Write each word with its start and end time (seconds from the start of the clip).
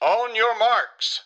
On 0.00 0.36
your 0.36 0.58
marks. 0.58 1.20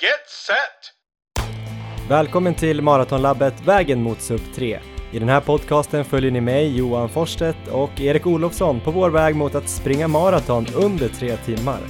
Get 0.00 0.28
set! 0.46 2.08
Välkommen 2.08 2.54
till 2.54 2.82
Maratonlabbet 2.82 3.66
Vägen 3.66 4.02
mot 4.02 4.20
Sub 4.20 4.40
3. 4.54 4.80
I 5.12 5.18
den 5.18 5.28
här 5.28 5.40
podcasten 5.40 6.04
följer 6.04 6.30
ni 6.30 6.40
mig, 6.40 6.76
Johan 6.76 7.08
Forstedt 7.08 7.68
och 7.68 8.00
Erik 8.00 8.26
Olofsson 8.26 8.80
på 8.80 8.90
vår 8.90 9.10
väg 9.10 9.36
mot 9.36 9.54
att 9.54 9.68
springa 9.68 10.08
maraton 10.08 10.66
under 10.74 11.08
tre 11.08 11.36
timmar. 11.36 11.80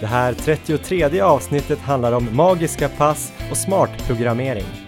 Det 0.00 0.06
här 0.06 0.34
33 0.34 1.20
avsnittet 1.20 1.78
handlar 1.78 2.12
om 2.12 2.36
magiska 2.36 2.88
pass 2.88 3.32
och 3.50 3.56
smart 3.56 4.06
programmering. 4.06 4.83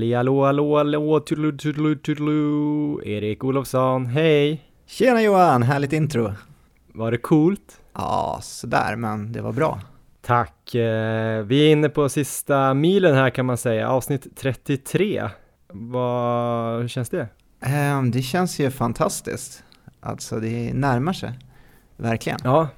Halli 0.00 0.14
hallå 0.14 0.44
hallå 0.44 0.76
hallå 0.76 1.20
tudelu 1.20 1.52
tudelu 1.56 1.94
tudelu 1.94 3.00
Erik 3.04 3.44
Olofsson, 3.44 4.06
hej! 4.06 4.60
Tjena 4.86 5.22
Johan, 5.22 5.62
härligt 5.62 5.92
intro. 5.92 6.32
Var 6.92 7.10
det 7.10 7.18
coolt? 7.18 7.80
Ja, 7.94 8.38
sådär, 8.42 8.96
men 8.96 9.32
det 9.32 9.40
var 9.42 9.52
bra. 9.52 9.80
Tack! 10.22 10.74
Eh, 10.74 11.42
Vi 11.42 11.66
är 11.66 11.72
inne 11.72 11.88
på 11.88 12.08
sista 12.08 12.74
milen 12.74 13.14
här 13.14 13.30
kan 13.30 13.46
man 13.46 13.56
säga, 13.56 13.88
avsnitt 13.88 14.36
33. 14.36 15.28
Vad, 15.72 16.80
hur 16.80 16.88
känns 16.88 17.08
det? 17.08 17.28
Ehm, 17.60 18.10
Det 18.10 18.22
känns 18.22 18.58
ju 18.60 18.70
fantastiskt. 18.70 19.64
Alltså 20.00 20.40
det 20.40 20.72
närmar 20.74 21.12
sig, 21.12 21.38
verkligen. 21.96 22.38
Ja, 22.44 22.68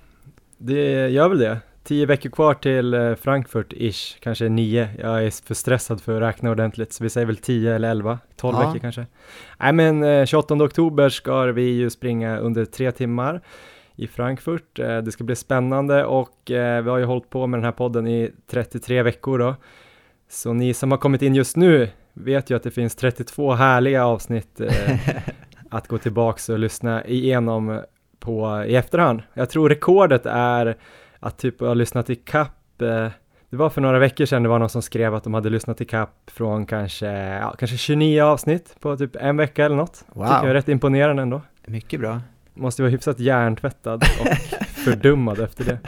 det 0.59 1.09
gör 1.09 1.29
väl 1.29 1.39
det. 1.39 1.59
Tio 1.85 2.07
veckor 2.07 2.31
kvar 2.31 2.55
till 2.55 2.95
eh, 2.95 3.01
Frankfurt-ish, 3.15 4.17
kanske 4.21 4.49
nio. 4.49 4.89
Jag 4.99 5.25
är 5.25 5.47
för 5.47 5.55
stressad 5.55 6.01
för 6.01 6.17
att 6.17 6.23
räkna 6.23 6.51
ordentligt, 6.51 6.93
så 6.93 7.05
vi 7.05 7.11
säger 7.11 7.27
väl 7.27 7.37
tio 7.37 7.75
eller 7.75 7.91
elva, 7.91 8.19
tolv 8.37 8.57
Ja. 8.61 8.67
veckor 8.67 8.79
kanske. 8.79 9.07
Nej 9.61 9.73
men 9.73 10.03
eh, 10.03 10.25
28 10.27 10.55
oktober 10.55 11.09
ska 11.09 11.43
vi 11.45 11.63
ju 11.63 11.91
springa 11.91 12.39
under 12.39 12.65
tre 12.65 12.93
timmar 12.93 13.41
i 13.97 14.07
Frankfurt. 14.07 14.79
Eh, 14.79 14.99
Det 14.99 15.13
ska 15.13 15.25
bli 15.25 15.37
spännande 15.37 16.05
och 16.05 16.51
eh, 16.51 16.83
vi 16.83 16.91
har 16.91 16.99
ju 16.99 17.05
hållit 17.05 17.31
på 17.31 17.47
med 17.47 17.59
den 17.59 17.65
här 17.65 17.73
podden 17.73 18.07
i 18.07 18.31
33 18.51 19.03
veckor 19.03 19.39
då. 19.39 19.55
Så 20.29 20.53
ni 20.53 20.75
som 20.75 20.91
har 20.91 20.99
kommit 20.99 21.23
in 21.23 21.35
just 21.35 21.57
nu 21.57 21.89
vet 22.13 22.51
ju 22.51 22.57
att 22.57 22.63
det 22.63 22.71
finns 22.71 22.97
32 22.97 23.53
härliga 23.53 24.07
avsnitt 24.07 24.61
eh, 24.61 24.99
att 25.71 25.89
gå 25.89 25.99
tillbaks 25.99 26.49
och 26.49 26.59
lyssna 26.59 27.05
igenom 27.07 27.81
på 28.19 28.65
i 28.67 28.77
efterhand. 28.77 29.23
Jag 29.35 29.51
tror 29.51 29.69
rekordet 29.69 30.27
är 30.27 30.77
att 31.23 31.39
typ 31.39 31.61
ha 31.61 31.75
lyssnat 31.75 32.11
i 32.11 32.15
kapp 32.15 32.83
eh, 32.83 33.09
det 33.53 33.57
var 33.57 33.71
för 33.71 33.81
några 33.81 33.99
veckor 33.99 34.25
sedan 34.25 34.43
det 34.43 34.49
var 34.49 34.59
någon 34.59 34.69
som 34.69 34.83
skrev 34.83 35.15
att 35.15 35.25
de 35.25 35.35
hade 35.35 35.51
lyssnat 35.51 35.81
i 35.81 35.85
kapp 35.85 36.31
från 36.31 36.67
kanske, 36.67 37.07
ja, 37.17 37.55
kanske 37.59 37.77
29 37.77 38.23
avsnitt 38.23 38.77
på 38.81 38.97
typ 38.97 39.17
en 39.17 39.37
vecka 39.37 39.65
eller 39.65 39.77
något. 39.77 40.05
Wow. 40.13 40.25
Tycker 40.25 40.37
jag 40.37 40.51
är 40.51 40.55
rätt 40.55 40.69
imponerande 40.69 41.23
ändå. 41.23 41.41
Mycket 41.67 42.01
bra. 42.01 42.21
Måste 42.55 42.83
vara 42.83 42.91
hyfsat 42.91 43.21
hjärntvättad 43.21 44.05
och 44.21 44.37
fördummad 44.67 45.41
efter 45.41 45.65
det. 45.65 45.79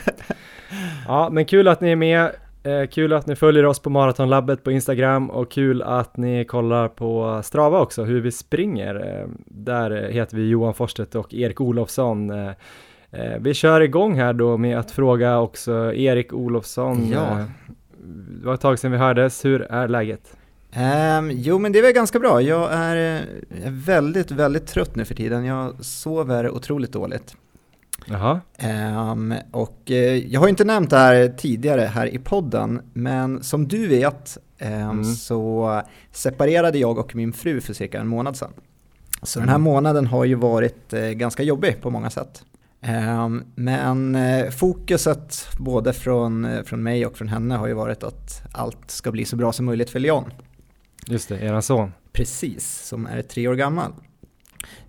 Ja, 1.06 1.28
men 1.32 1.44
kul 1.44 1.68
att 1.68 1.80
ni 1.80 1.90
är 1.90 1.96
med. 1.96 2.30
Eh, 2.62 2.86
kul 2.86 3.12
att 3.12 3.26
ni 3.26 3.36
följer 3.36 3.66
oss 3.66 3.78
på 3.78 3.90
Maratonlabbet 3.90 4.64
på 4.64 4.70
Instagram 4.70 5.30
och 5.30 5.50
kul 5.50 5.82
att 5.82 6.16
ni 6.16 6.44
kollar 6.44 6.88
på 6.88 7.40
Strava 7.44 7.80
också, 7.80 8.04
hur 8.04 8.20
vi 8.20 8.32
springer. 8.32 8.94
Eh, 8.94 9.28
där 9.46 10.08
heter 10.08 10.36
vi 10.36 10.48
Johan 10.48 10.74
Forstedt 10.74 11.14
och 11.14 11.34
Erik 11.34 11.60
Olofsson. 11.60 12.30
Eh, 12.30 12.52
vi 13.40 13.54
kör 13.54 13.80
igång 13.80 14.14
här 14.14 14.32
då 14.32 14.56
med 14.56 14.78
att 14.78 14.90
fråga 14.90 15.38
också 15.38 15.92
Erik 15.94 16.32
Olofsson. 16.32 17.08
Ja. 17.12 17.38
eh, 17.40 17.44
det 18.40 18.46
var 18.46 18.54
ett 18.54 18.60
tag 18.60 18.78
sedan 18.78 18.92
vi 18.92 18.98
hördes, 18.98 19.44
hur 19.44 19.62
är 19.62 19.88
läget? 19.88 20.36
Ehm, 20.72 21.30
jo, 21.30 21.58
men 21.58 21.72
det 21.72 21.78
är 21.78 21.82
väl 21.82 21.92
ganska 21.92 22.18
bra. 22.18 22.40
Jag 22.42 22.72
är, 22.72 22.96
eh, 22.96 23.66
är 23.66 23.70
väldigt, 23.70 24.30
väldigt 24.30 24.66
trött 24.66 24.96
nu 24.96 25.04
för 25.04 25.14
tiden. 25.14 25.44
Jag 25.44 25.84
sover 25.84 26.50
otroligt 26.50 26.92
dåligt. 26.92 27.36
Jaha, 28.06 28.40
Ehm, 28.58 29.34
och 29.50 29.90
eh, 29.90 30.16
jag 30.32 30.40
har 30.40 30.48
inte 30.48 30.64
nämnt 30.64 30.90
det 30.90 30.96
här 30.96 31.28
tidigare 31.28 31.80
här 31.80 32.06
i 32.06 32.18
podden, 32.18 32.80
men 32.92 33.42
som 33.42 33.68
du 33.68 33.86
vet 33.88 34.38
ehm, 34.58 34.90
Mm. 34.90 35.04
så 35.04 35.82
separerade 36.12 36.78
jag 36.78 36.98
och 36.98 37.14
min 37.16 37.32
fru 37.32 37.60
för 37.60 37.72
cirka 37.72 38.00
en 38.00 38.08
månad 38.08 38.36
sedan. 38.36 38.52
Så 39.22 39.38
den 39.38 39.48
här 39.48 39.56
Mm. 39.56 39.64
månaden 39.64 40.06
har 40.06 40.24
ju 40.24 40.34
varit 40.34 40.92
eh, 40.92 41.00
ganska 41.08 41.42
jobbig 41.42 41.80
på 41.82 41.90
många 41.90 42.10
sätt. 42.10 42.44
Ehm, 42.86 43.44
men 43.54 44.14
eh, 44.14 44.50
fokuset 44.50 45.48
både 45.58 45.92
från, 45.92 46.44
eh, 46.44 46.62
från 46.62 46.82
mig 46.82 47.06
och 47.06 47.16
från 47.16 47.28
henne 47.28 47.54
har 47.54 47.66
ju 47.66 47.74
varit 47.74 48.02
att 48.02 48.42
allt 48.52 48.90
ska 48.90 49.10
bli 49.10 49.24
så 49.24 49.36
bra 49.36 49.52
som 49.52 49.66
möjligt 49.66 49.90
för 49.90 49.98
Leon. 49.98 50.30
just 51.06 51.28
det, 51.28 51.38
eran 51.38 51.62
son. 51.62 51.92
Precis, 52.12 52.86
som 52.86 53.06
är 53.06 53.22
tre 53.22 53.48
år 53.48 53.54
gammal. 53.54 53.92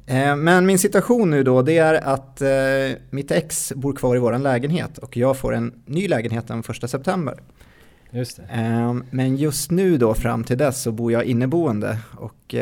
Eh, 0.05 0.35
Men 0.35 0.66
min 0.66 0.79
situation 0.79 1.29
nu 1.29 1.44
då, 1.44 1.61
det 1.61 1.78
är 1.78 1.94
att 1.94 2.41
eh, 2.41 3.00
mitt 3.09 3.31
ex 3.31 3.73
bor 3.75 3.94
kvar 3.94 4.16
i 4.16 4.19
vår 4.19 4.38
lägenhet 4.38 4.97
och 4.97 5.17
jag 5.17 5.38
får 5.38 5.55
en 5.55 5.73
ny 5.85 6.07
lägenhet 6.07 6.47
den 6.47 6.59
1 6.59 6.89
september. 6.89 7.39
Just 8.11 8.38
det. 8.38 8.44
Eh, 8.44 8.94
Men 9.11 9.38
just 9.38 9.72
nu 9.72 9.97
då 9.97 10.13
fram 10.13 10.44
till 10.44 10.57
dess 10.57 10.81
så 10.81 10.91
bor 10.91 11.11
jag 11.11 11.23
inneboende 11.23 11.97
och 12.17 12.55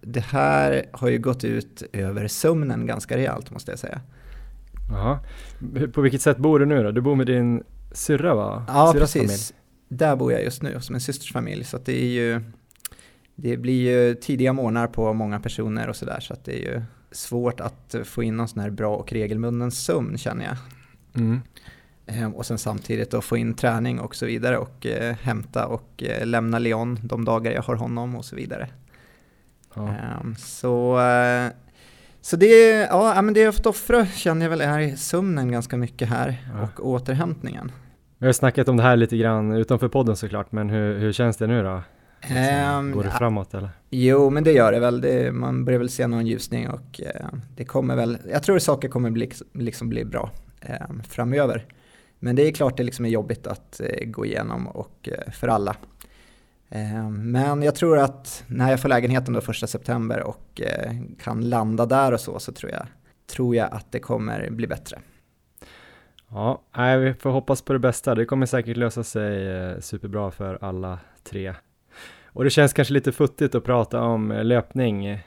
det 0.00 0.24
här 0.24 0.86
har 0.92 1.08
ju 1.08 1.18
gått 1.18 1.44
ut 1.44 1.82
över 1.92 2.28
sömnen 2.28 2.86
ganska 2.86 3.16
rejält 3.16 3.50
måste 3.50 3.72
jag 3.72 3.78
säga. 3.78 4.00
Jaha. 4.90 5.18
På 5.92 6.00
vilket 6.00 6.22
sätt 6.22 6.36
bor 6.38 6.58
du 6.58 6.66
nu 6.66 6.82
då? 6.82 6.90
Du 6.90 7.00
bor 7.00 7.16
med 7.16 7.26
din 7.26 7.62
syrra 7.92 8.34
va? 8.34 8.64
Ja, 8.68 8.92
Syrras 8.92 9.12
precis. 9.12 9.54
Där 9.88 10.16
bor 10.16 10.32
jag 10.32 10.44
just 10.44 10.62
nu 10.62 10.80
som 10.80 10.94
en 10.94 11.00
systers 11.00 11.32
familj 11.32 11.64
så 11.64 11.78
det 11.78 12.02
är 12.02 12.06
ju 12.08 12.42
det 13.34 13.56
blir 13.56 13.90
ju 13.90 14.14
tidiga 14.14 14.52
morgnar 14.52 14.86
på 14.86 15.12
många 15.12 15.40
personer 15.40 15.88
och 15.88 15.96
sådär 15.96 16.20
så 16.20 16.32
att 16.32 16.44
det 16.44 16.52
är 16.52 16.72
ju 16.74 16.82
svårt 17.10 17.60
att 17.60 17.94
få 18.04 18.22
in 18.22 18.36
någon 18.36 18.48
sån 18.48 18.60
här 18.62 18.70
bra 18.70 18.96
och 18.96 19.12
regelbunden 19.12 19.70
sömn 19.70 20.18
känner 20.18 20.44
jag. 20.44 20.56
Mm. 21.22 21.40
Eh, 22.06 22.30
Och 22.30 22.46
sen 22.46 22.58
samtidigt 22.58 23.10
då 23.10 23.20
få 23.20 23.36
in 23.36 23.54
träning 23.54 24.00
och 24.00 24.14
så 24.16 24.26
vidare 24.26 24.58
och 24.58 24.86
eh, 24.86 25.14
hämta 25.22 25.66
och 25.66 26.02
eh, 26.02 26.26
lämna 26.26 26.58
Leon 26.58 26.98
de 27.02 27.24
dagar 27.24 27.52
jag 27.52 27.62
har 27.62 27.74
honom 27.74 28.16
och 28.16 28.24
så 28.24 28.36
vidare. 28.36 28.68
Ja. 29.74 29.88
Ehm, 29.88 30.36
Så, 30.38 31.00
eh, 31.00 31.50
så 32.20 32.36
det, 32.36 32.70
ja, 32.90 33.22
men 33.22 33.34
det 33.34 33.40
jag 33.40 33.54
fått 33.54 33.66
offra 33.66 34.06
känner 34.06 34.42
jag 34.46 34.50
väl 34.50 34.60
är 34.60 34.96
sömnen 34.96 35.52
ganska 35.52 35.76
mycket 35.76 36.08
här 36.08 36.36
Ja. 36.54 36.68
och 36.76 36.88
återhämtningen. 36.88 37.72
Vi 38.18 38.26
har 38.26 38.32
snackat 38.32 38.68
om 38.68 38.76
det 38.76 38.82
här 38.82 38.96
lite 38.96 39.16
grann 39.16 39.52
utanför 39.52 39.88
podden 39.88 40.16
såklart, 40.16 40.52
men 40.52 40.70
hur, 40.70 40.98
hur 40.98 41.12
känns 41.12 41.36
det 41.36 41.46
nu 41.46 41.62
då? 41.62 41.82
Ehm, 42.28 42.92
Går 42.92 43.02
det 43.04 43.10
framåt 43.10 43.54
eller? 43.54 43.70
Jo, 43.90 44.30
men 44.30 44.44
det 44.44 44.52
gör 44.52 44.72
det 44.72 44.80
väl. 44.80 45.00
Det, 45.00 45.32
man 45.32 45.64
börjar 45.64 45.78
väl 45.78 45.88
se 45.90 46.06
någon 46.06 46.26
ljusning 46.26 46.68
och 46.68 47.00
eh, 47.00 47.26
det 47.56 47.64
kommer 47.64 47.96
väl, 47.96 48.18
jag 48.32 48.42
tror 48.42 48.58
saker 48.58 48.88
kommer 48.88 49.10
bli, 49.10 49.30
liksom 49.52 49.88
bli 49.88 50.04
bra 50.04 50.30
eh, 50.60 50.74
framöver. 51.08 51.66
Men 52.18 52.36
det 52.36 52.42
är 52.48 52.52
klart 52.52 52.76
det 52.76 52.82
liksom 52.82 53.04
är 53.04 53.08
jobbigt 53.10 53.46
att 53.46 53.80
eh, 53.80 54.04
gå 54.06 54.26
igenom 54.26 54.66
och 54.66 55.08
eh, 55.12 55.32
för 55.32 55.48
alla. 55.48 55.76
Eh, 56.70 57.10
men 57.10 57.62
jag 57.62 57.74
tror 57.74 57.98
att 57.98 58.44
när 58.46 58.70
jag 58.70 58.80
får 58.80 58.88
lägenheten 58.88 59.34
då 59.34 59.40
första 59.40 59.66
september 59.66 60.22
och 60.22 60.60
eh, 60.60 60.92
kan 61.22 61.48
landa 61.48 61.86
där 61.86 62.12
och 62.12 62.20
så, 62.20 62.38
så 62.38 62.52
tror 62.52 62.72
jag, 62.72 62.86
tror 63.26 63.56
jag 63.56 63.72
att 63.72 63.92
det 63.92 63.98
kommer 63.98 64.50
bli 64.50 64.66
bättre. 64.66 64.98
Ja, 66.28 66.62
vi 66.76 67.14
får 67.14 67.30
hoppas 67.30 67.62
på 67.62 67.72
det 67.72 67.78
bästa. 67.78 68.14
Det 68.14 68.24
kommer 68.24 68.46
säkert 68.46 68.76
lösa 68.76 69.04
sig 69.04 69.48
eh, 69.48 69.80
superbra 69.80 70.30
för 70.30 70.58
alla 70.60 70.98
tre. 71.24 71.54
Och 72.24 72.44
det 72.44 72.50
känns 72.50 72.72
kanske 72.72 72.94
lite 72.94 73.12
futtigt 73.12 73.54
att 73.54 73.64
prata 73.64 74.02
om 74.02 74.28
löpning 74.28 75.22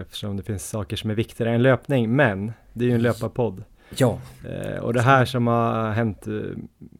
eftersom 0.00 0.36
det 0.36 0.42
finns 0.42 0.68
saker 0.68 0.96
som 0.96 1.10
är 1.10 1.14
viktigare 1.14 1.54
än 1.54 1.62
löpning, 1.62 2.16
men 2.16 2.52
det 2.72 2.84
är 2.84 2.88
ju 2.88 2.94
en 2.94 3.02
löparpodd. 3.02 3.64
Ja. 3.96 4.20
Och 4.80 4.94
det 4.94 5.00
här 5.00 5.24
som 5.24 5.46
har 5.46 5.90
hänt 5.90 6.26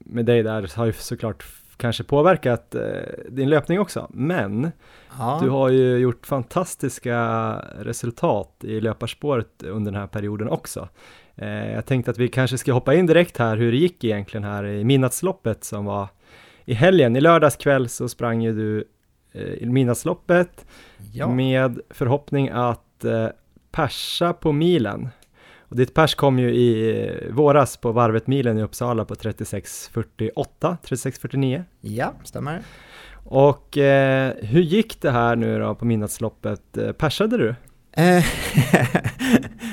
med 0.01 0.25
dig 0.25 0.43
där 0.43 0.77
har 0.77 0.87
ju 0.87 0.93
såklart 0.93 1.45
kanske 1.79 2.05
påverkat 2.05 2.75
eh, 2.75 2.83
din 3.29 3.51
löpning 3.51 3.81
också, 3.81 4.07
men 4.11 4.71
ja. 5.19 5.39
du 5.43 5.51
har 5.51 5.69
ju 5.69 5.97
gjort 5.99 6.27
fantastiska 6.27 7.19
resultat 7.79 8.65
i 8.65 8.81
löparspåret 8.81 9.63
under 9.63 9.93
den 9.93 10.01
här 10.01 10.07
perioden 10.07 10.49
också. 10.49 10.89
Eh, 11.37 11.73
jag 11.73 11.87
tänkte 11.87 12.11
att 12.11 12.19
vi 12.19 12.29
kanske 12.29 12.59
ska 12.59 12.73
hoppa 12.73 12.95
in 12.95 13.07
direkt 13.07 13.39
här 13.39 13.57
hur 13.57 13.73
det 13.73 13.79
gick 13.79 14.05
egentligen 14.05 14.45
här 14.45 14.65
i 14.65 14.85
midnattsloppet 14.85 15.65
som 15.65 15.85
var 15.85 16.09
i 16.65 16.75
helgen. 16.75 17.17
I 17.17 17.21
lördags 17.21 17.57
kväll 17.57 17.89
så 17.89 18.09
sprang 18.09 18.43
ju 18.43 18.53
du 18.53 18.85
eh, 19.33 19.69
midnattsloppet 19.69 20.67
ja. 21.13 21.29
med 21.29 21.81
förhoppning 21.91 22.49
att 22.49 23.05
eh, 23.05 23.29
persa 23.71 24.33
på 24.33 24.53
milen. 24.53 25.09
Och 25.69 25.77
ditt 25.77 25.95
pers 25.95 26.15
kom 26.15 26.39
ju 26.39 26.55
i 26.55 27.01
eh, 27.07 27.35
våras 27.35 27.77
på 27.77 27.93
varvet 27.93 28.27
milen 28.27 28.59
i 28.59 28.63
Uppsala 28.63 29.05
på 29.05 29.15
36.48, 29.15 30.33
36.49. 30.85 31.63
ja, 31.81 32.13
stämmer. 32.25 32.63
Och 33.25 33.79
eh, 33.79 34.33
hur 34.43 34.61
gick 34.61 35.01
det 35.01 35.11
här 35.11 35.37
nu 35.37 35.59
då 35.59 35.75
på 35.75 35.85
midnattsloppet? 35.85 36.77
Eh, 36.77 36.93
Persade 36.93 37.37
du? 37.37 37.49
Eh, 37.93 38.25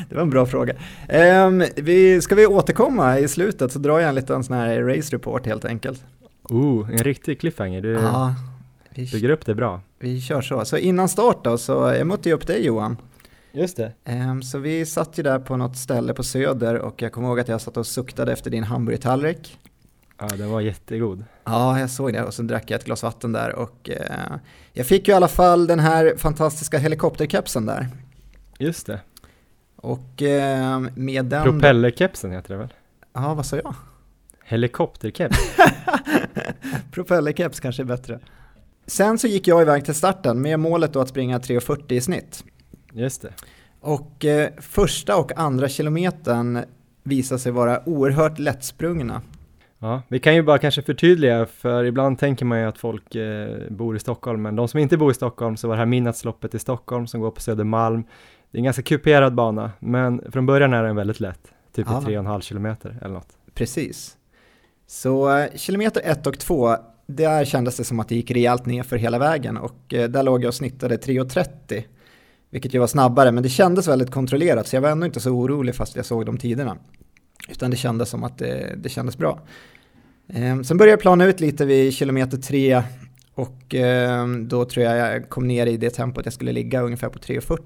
det 0.09 0.15
var 0.15 0.21
en 0.21 0.29
bra 0.29 0.45
fråga. 0.45 0.73
Um, 1.09 1.63
vi, 1.75 2.21
ska 2.21 2.35
vi 2.35 2.45
återkomma 2.45 3.19
i 3.19 3.27
slutet 3.27 3.71
så 3.71 3.79
drar 3.79 3.99
jag 3.99 4.09
en 4.09 4.15
liten 4.15 4.43
sån 4.43 4.55
här 4.55 4.81
race 4.81 5.15
report 5.15 5.45
helt 5.45 5.65
enkelt. 5.65 6.03
Oh, 6.43 6.89
en 6.91 6.97
riktig 6.97 7.39
cliffhanger. 7.39 7.81
Du 7.81 7.91
Ja, 7.91 8.35
vi, 8.89 9.11
bygger 9.11 9.29
upp 9.29 9.45
det 9.45 9.55
bra. 9.55 9.81
vi 9.99 10.21
kör 10.21 10.41
så. 10.41 10.65
Så 10.65 10.77
innan 10.77 11.09
start 11.09 11.43
då, 11.43 11.57
så 11.57 11.73
jag 11.97 12.07
mötte 12.07 12.29
ju 12.29 12.35
upp 12.35 12.47
dig 12.47 12.65
Johan. 12.65 12.97
Just 13.55 13.77
det. 13.77 13.91
Ehm, 14.05 14.43
så 14.43 14.59
vi 14.59 14.85
satt 14.85 15.19
ju 15.19 15.23
där 15.23 15.39
på 15.39 15.57
något 15.57 15.77
ställe 15.77 16.13
på 16.13 16.23
Söder 16.23 16.75
och 16.75 17.01
jag 17.01 17.11
kommer 17.11 17.27
ihåg 17.27 17.39
att 17.39 17.47
jag 17.47 17.61
satt 17.61 17.77
och 17.77 17.87
suktade 17.87 18.33
efter 18.33 18.51
din 18.51 18.63
hamburgertallrik. 18.63 19.59
Ja, 20.19 20.27
den 20.27 20.49
var 20.49 20.61
jättegod. 20.61 21.23
Ja, 21.43 21.79
jag 21.79 21.89
såg 21.89 22.13
det 22.13 22.23
och 22.23 22.33
så 22.33 22.41
drack 22.41 22.71
jag 22.71 22.79
ett 22.79 22.85
glas 22.85 23.03
vatten 23.03 23.31
där 23.31 23.55
och 23.55 23.89
eh, 23.89 24.37
jag 24.73 24.87
fick 24.87 25.07
ju 25.07 25.13
i 25.13 25.15
alla 25.15 25.27
fall 25.27 25.67
den 25.67 25.79
här 25.79 26.13
fantastiska 26.17 26.77
helikopterkepsen 26.77 27.65
där. 27.65 27.87
Just 28.59 28.87
det. 28.87 28.99
Och 29.75 30.21
eh, 30.21 30.79
med 30.95 31.25
den... 31.25 31.43
Propellerkepsen 31.43 32.31
heter 32.31 32.53
det 32.53 32.57
väl? 32.57 32.73
Ja, 33.13 33.33
vad 33.33 33.45
sa 33.45 33.55
jag? 33.55 33.75
Helikopterkeps. 34.43 35.37
Propellerkeps 36.91 37.59
kanske 37.59 37.83
är 37.83 37.85
bättre. 37.85 38.19
Sen 38.87 39.19
så 39.19 39.27
gick 39.27 39.47
jag 39.47 39.61
iväg 39.61 39.85
till 39.85 39.95
starten 39.95 40.41
med 40.41 40.59
målet 40.59 40.93
då 40.93 40.99
att 40.99 41.09
springa 41.09 41.37
3.40 41.37 41.93
i 41.93 42.01
snitt. 42.01 42.43
Just 42.95 43.21
det. 43.21 43.33
Och 43.81 44.25
eh, 44.25 44.49
första 44.57 45.17
och 45.17 45.37
andra 45.37 45.69
kilometern 45.69 46.59
visade 47.03 47.39
sig 47.39 47.51
vara 47.51 47.89
oerhört 47.89 48.39
lättsprungna. 48.39 49.21
Ja, 49.79 50.01
vi 50.07 50.19
kan 50.19 50.35
ju 50.35 50.41
bara 50.43 50.57
kanske 50.57 50.81
förtydliga, 50.81 51.45
för 51.45 51.83
ibland 51.83 52.19
tänker 52.19 52.45
man 52.45 52.59
ju 52.59 52.65
att 52.65 52.77
folk 52.77 53.15
eh, 53.15 53.57
bor 53.69 53.95
i 53.95 53.99
Stockholm, 53.99 54.41
men 54.41 54.55
de 54.55 54.67
som 54.67 54.79
inte 54.79 54.97
bor 54.97 55.11
i 55.11 55.13
Stockholm 55.13 55.57
så 55.57 55.67
var 55.67 55.75
det 55.75 55.79
här 55.79 55.85
midnattsloppet 55.85 56.55
i 56.55 56.59
Stockholm 56.59 57.07
som 57.07 57.21
går 57.21 57.31
på 57.31 57.41
Södermalm. 57.41 58.03
Det 58.51 58.57
är 58.57 58.59
en 58.59 58.63
ganska 58.63 58.81
kuperad 58.81 59.35
bana, 59.35 59.71
men 59.79 60.31
från 60.31 60.45
början 60.45 60.73
är 60.73 60.83
den 60.83 60.95
väldigt 60.95 61.19
lätt, 61.19 61.41
typ 61.75 61.87
Ja. 61.89 62.01
i 62.01 62.15
3,5 62.15 62.41
kilometer 62.41 62.99
eller 63.01 63.13
något. 63.13 63.37
Precis. 63.53 64.17
Så 64.87 65.37
eh, 65.37 65.47
kilometer 65.55 66.01
1 66.05 66.27
och 66.27 66.39
2, 66.39 66.75
där 67.07 67.45
kändes 67.45 67.77
det 67.77 67.83
som 67.83 67.99
att 67.99 68.09
det 68.09 68.15
gick 68.15 68.31
rejält 68.31 68.65
ner 68.65 68.83
för 68.83 68.97
hela 68.97 69.19
vägen 69.19 69.57
och 69.57 69.93
eh, 69.93 70.09
där 70.09 70.23
låg 70.23 70.43
jag 70.43 70.47
och 70.47 70.53
snittade 70.55 70.97
3.30. 70.97 71.83
Vilket 72.49 72.73
ju 72.73 72.79
var 72.79 72.87
snabbare, 72.87 73.31
men 73.31 73.43
det 73.43 73.49
kändes 73.49 73.87
väldigt 73.87 74.11
kontrollerat 74.11 74.67
så 74.67 74.75
jag 74.75 74.81
var 74.81 74.89
ändå 74.89 75.05
inte 75.05 75.19
så 75.19 75.31
orolig 75.31 75.75
fast 75.75 75.95
jag 75.95 76.05
såg 76.05 76.25
de 76.25 76.37
tiderna. 76.37 76.77
Utan 77.49 77.71
det 77.71 77.77
kändes 77.77 78.09
som 78.09 78.23
att 78.23 78.37
det, 78.37 78.75
det 78.77 78.89
kändes 78.89 79.17
bra. 79.17 79.39
Eh, 80.27 80.61
sen 80.61 80.77
började 80.77 80.91
jag 80.91 80.99
plana 80.99 81.25
ut 81.25 81.39
lite 81.39 81.65
vid 81.65 81.93
kilometer 81.93 82.37
3 82.37 82.83
och 83.35 83.75
eh, 83.75 84.27
då 84.27 84.65
tror 84.65 84.85
jag 84.85 84.97
jag 84.97 85.29
kom 85.29 85.47
ner 85.47 85.67
i 85.67 85.77
det 85.77 85.89
tempot 85.89 86.25
jag 86.25 86.33
skulle 86.33 86.51
ligga 86.51 86.81
ungefär 86.81 87.09
på 87.09 87.19
3.40. 87.19 87.59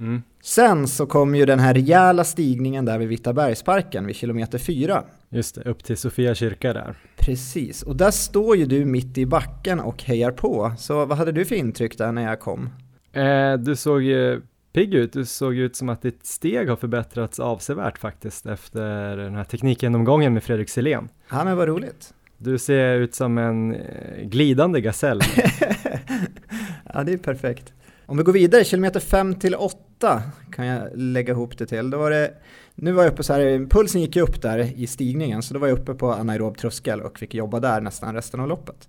Mm. 0.00 0.22
Sen 0.42 0.88
så 0.88 1.06
kom 1.06 1.34
ju 1.34 1.46
den 1.46 1.58
här 1.58 1.74
rejäla 1.74 2.24
stigningen 2.24 2.84
där 2.84 2.98
vid 2.98 3.08
Vittabergsparken 3.08 4.06
vid 4.06 4.16
kilometer 4.16 4.58
4. 4.58 5.04
Just 5.30 5.54
det, 5.54 5.70
upp 5.70 5.84
till 5.84 5.96
Sofia 5.96 6.34
kyrka 6.34 6.72
där. 6.72 6.98
Precis, 7.16 7.82
och 7.82 7.96
där 7.96 8.10
står 8.10 8.56
ju 8.56 8.66
du 8.66 8.84
mitt 8.84 9.18
i 9.18 9.26
backen 9.26 9.80
och 9.80 10.02
hejar 10.02 10.30
på. 10.30 10.72
Så 10.78 11.04
vad 11.04 11.18
hade 11.18 11.32
du 11.32 11.44
för 11.44 11.54
intryck 11.54 11.98
där 11.98 12.12
när 12.12 12.22
jag 12.22 12.40
kom? 12.40 12.70
Eh, 13.12 13.54
du 13.54 13.76
såg 13.76 14.10
eh, 14.10 14.38
pigg 14.72 14.94
ut, 14.94 15.12
du 15.12 15.24
såg 15.24 15.56
ut 15.56 15.76
som 15.76 15.88
att 15.88 16.02
ditt 16.02 16.26
steg 16.26 16.68
har 16.68 16.76
förbättrats 16.76 17.40
avsevärt 17.40 17.98
faktiskt 17.98 18.46
efter 18.46 19.16
den 19.16 19.34
här 19.34 19.44
teknikgenomgången 19.44 20.34
med 20.34 20.42
Fredrik 20.42 20.68
Selén. 20.68 21.08
Ja 21.30 21.44
men 21.44 21.56
vad 21.56 21.68
roligt. 21.68 22.14
Du 22.38 22.58
ser 22.58 22.94
ut 22.94 23.14
som 23.14 23.38
en 23.38 23.74
eh, 23.74 24.24
glidande 24.24 24.80
gasell. 24.80 25.20
ja 26.94 27.04
det 27.04 27.12
är 27.12 27.18
perfekt. 27.18 27.72
Om 28.06 28.16
vi 28.16 28.22
går 28.22 28.32
vidare, 28.32 28.64
kilometer 28.64 29.00
5 29.00 29.34
till 29.34 29.54
8 29.54 30.22
kan 30.52 30.66
jag 30.66 30.88
lägga 30.94 31.32
ihop 31.32 31.58
det 31.58 31.66
till. 31.66 31.90
Då 31.90 31.98
var 31.98 32.10
det, 32.10 32.32
nu 32.74 32.92
var 32.92 33.02
jag 33.02 33.12
uppe 33.12 33.22
så 33.22 33.32
här, 33.32 33.68
pulsen 33.70 34.00
gick 34.00 34.16
ju 34.16 34.22
upp 34.22 34.42
där 34.42 34.58
i 34.58 34.86
stigningen 34.86 35.42
så 35.42 35.54
då 35.54 35.60
var 35.60 35.68
jag 35.68 35.78
uppe 35.78 35.94
på 35.94 36.12
anaerob 36.12 36.58
tröskel 36.58 37.00
och 37.00 37.18
fick 37.18 37.34
jobba 37.34 37.60
där 37.60 37.80
nästan 37.80 38.14
resten 38.14 38.40
av 38.40 38.48
loppet. 38.48 38.88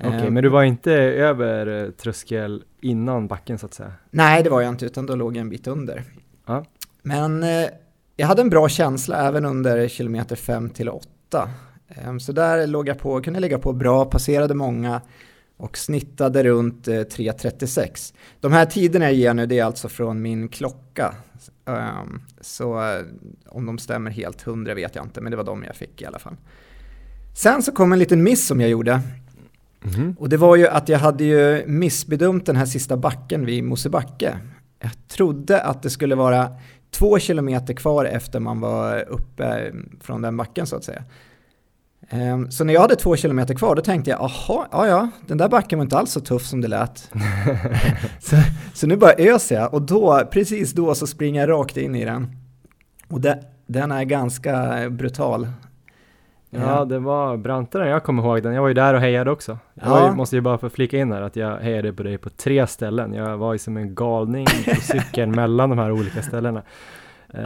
Okej, 0.00 0.26
Eh, 0.26 0.30
men 0.30 0.42
du 0.42 0.48
var 0.48 0.62
inte 0.62 0.92
över 0.92 1.84
eh, 1.84 1.90
tröskel 1.90 2.64
innan 2.80 3.28
backen 3.28 3.58
så 3.58 3.66
att 3.66 3.74
säga? 3.74 3.92
Nej, 4.10 4.42
det 4.42 4.50
var 4.50 4.60
jag 4.60 4.68
inte, 4.68 4.86
utan 4.86 5.06
då 5.06 5.14
låg 5.14 5.36
jag 5.36 5.40
en 5.40 5.48
bit 5.48 5.66
under. 5.66 6.02
Ja. 6.46 6.64
Men 7.02 7.42
eh, 7.42 7.68
jag 8.16 8.26
hade 8.26 8.42
en 8.42 8.50
bra 8.50 8.68
känsla 8.68 9.28
även 9.28 9.44
under 9.44 9.88
kilometer 9.88 10.36
5 10.36 10.70
till 10.70 10.88
8. 10.88 11.48
Eh, 11.88 12.18
så 12.18 12.32
där 12.32 12.66
låg 12.66 12.88
jag 12.88 12.98
på, 12.98 13.20
kunde 13.20 13.40
ligga 13.40 13.58
på 13.58 13.72
bra, 13.72 14.04
passerade 14.04 14.54
många 14.54 15.00
och 15.56 15.78
snittade 15.78 16.42
runt 16.42 16.88
eh, 16.88 16.92
3.36. 16.92 18.14
De 18.40 18.52
här 18.52 18.66
tiderna 18.66 19.04
jag 19.04 19.14
ger 19.14 19.34
nu, 19.34 19.46
det 19.46 19.58
är 19.58 19.64
alltså 19.64 19.88
från 19.88 20.22
min 20.22 20.48
klocka. 20.48 21.14
Um, 21.64 22.22
så 22.40 22.90
eh, 22.92 23.02
om 23.46 23.66
de 23.66 23.78
stämmer 23.78 24.10
helt 24.10 24.42
hundra 24.42 24.74
vet 24.74 24.94
jag 24.94 25.04
inte, 25.04 25.20
men 25.20 25.30
det 25.30 25.36
var 25.36 25.44
de 25.44 25.64
jag 25.64 25.76
fick 25.76 26.02
i 26.02 26.06
alla 26.06 26.18
fall. 26.18 26.36
Sen 27.34 27.62
så 27.62 27.72
kom 27.72 27.92
en 27.92 27.98
liten 27.98 28.22
miss 28.22 28.46
som 28.46 28.60
jag 28.60 28.70
gjorde. 28.70 29.00
Mhm. 29.86 30.16
Och 30.18 30.28
det 30.28 30.36
var 30.36 30.56
ju 30.56 30.68
att 30.68 30.88
jag 30.88 30.98
hade 30.98 31.24
ju 31.24 31.64
missbedömt 31.66 32.46
den 32.46 32.56
här 32.56 32.66
sista 32.66 32.96
backen 32.96 33.46
vid 33.46 33.64
Mosebacke. 33.64 34.38
Jag 34.82 34.90
trodde 35.08 35.62
att 35.62 35.82
det 35.82 35.90
skulle 35.90 36.14
vara 36.14 36.48
två 36.90 37.18
kilometer 37.18 37.74
kvar 37.74 38.04
efter 38.04 38.40
man 38.40 38.60
var 38.60 39.04
uppe 39.08 39.72
från 40.00 40.22
den 40.22 40.36
backen 40.36 40.66
så 40.66 40.76
att 40.76 40.84
säga. 40.84 41.04
Ehm, 42.08 42.50
Så 42.50 42.64
när 42.64 42.74
jag 42.74 42.80
hade 42.80 42.96
två 42.96 43.16
kilometer 43.16 43.54
kvar 43.54 43.74
då 43.74 43.82
tänkte 43.82 44.10
jag, 44.10 44.20
jaha, 44.20 44.66
ja 44.72 44.86
ja, 44.86 45.08
den 45.26 45.38
där 45.38 45.48
backen 45.48 45.78
var 45.78 45.84
inte 45.84 45.98
alls 45.98 46.10
så 46.12 46.20
tuff 46.20 46.46
som 46.46 46.60
det 46.60 46.68
lät. 46.68 46.98
så, 48.20 48.36
så 48.74 48.86
nu 48.86 48.96
bara 48.96 49.12
öser 49.12 49.54
jag 49.54 49.74
och 49.74 49.82
då, 49.82 50.22
precis 50.30 50.72
då 50.72 50.94
så 50.94 51.06
springer 51.06 51.40
jag 51.40 51.50
rakt 51.50 51.76
in 51.76 51.94
i 51.94 52.04
den. 52.04 52.36
Och 53.08 53.20
det, 53.20 53.38
den 53.66 53.92
är 53.92 54.04
ganska 54.04 54.84
brutal. 54.90 55.48
Ja, 56.50 56.84
det 56.84 56.98
var 56.98 57.36
brantare 57.36 57.84
än 57.84 57.90
jag 57.90 58.04
kommer 58.04 58.22
ihåg 58.22 58.42
den. 58.42 58.54
Jag 58.54 58.62
var 58.62 58.68
ju 58.68 58.74
där 58.74 58.94
och 58.94 59.00
hejade 59.00 59.30
också. 59.30 59.58
Jag 59.74 59.86
Ja. 59.88 60.08
ju, 60.10 60.16
måste 60.16 60.36
ju 60.36 60.42
bara 60.42 60.58
få 60.58 60.68
flika 60.70 60.98
in 60.98 61.12
här 61.12 61.22
att 61.22 61.36
jag 61.36 61.56
hejade 61.56 61.92
på 61.92 62.02
dig 62.02 62.18
på 62.18 62.30
tre 62.30 62.66
ställen. 62.66 63.12
Jag 63.14 63.38
var 63.38 63.52
ju 63.52 63.58
som 63.58 63.76
en 63.76 63.94
galning 63.94 64.46
på 64.64 64.74
cykeln 64.80 65.30
mellan 65.30 65.70
de 65.70 65.78
här 65.78 65.92
olika 65.92 66.22
ställena. 66.22 66.62
Eh, 67.34 67.44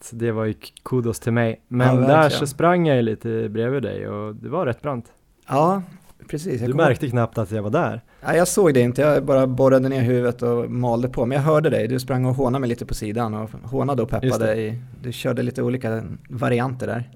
så 0.00 0.16
det 0.16 0.32
var 0.32 0.44
ju 0.44 0.54
kudos 0.82 1.20
till 1.20 1.32
mig. 1.32 1.60
Men 1.68 2.00
Ja, 2.02 2.08
där 2.08 2.28
så 2.28 2.46
sprang 2.46 2.86
jag 2.86 2.96
ju 2.96 3.02
lite 3.02 3.48
bredvid 3.48 3.82
dig 3.82 4.08
och 4.08 4.34
det 4.36 4.48
var 4.48 4.66
rätt 4.66 4.82
brant. 4.82 5.06
Ja, 5.48 5.82
precis. 6.30 6.60
Jag 6.60 6.70
Du 6.70 6.74
märkte 6.74 7.08
knappt 7.08 7.38
att 7.38 7.50
jag 7.50 7.62
var 7.62 7.70
där. 7.70 8.00
Nej, 8.26 8.36
jag 8.36 8.48
såg 8.48 8.74
det 8.74 8.80
inte, 8.80 9.02
jag 9.02 9.24
bara 9.24 9.46
borrade 9.46 9.88
ner 9.88 10.00
huvudet 10.02 10.42
och 10.42 10.70
malde 10.70 11.08
på. 11.08 11.26
Men 11.26 11.36
jag 11.36 11.42
hörde 11.42 11.70
dig, 11.70 11.88
du 11.88 12.00
sprang 12.00 12.24
och 12.24 12.34
hånade 12.34 12.60
mig 12.60 12.68
lite 12.68 12.86
på 12.86 12.94
sidan 12.94 13.34
och 13.34 13.50
hånade 13.64 14.02
och 14.02 14.08
peppade. 14.08 14.56
I, 14.56 14.78
du 15.02 15.12
körde 15.12 15.42
lite 15.42 15.62
olika 15.62 16.02
varianter 16.28 16.86
där. 16.86 17.10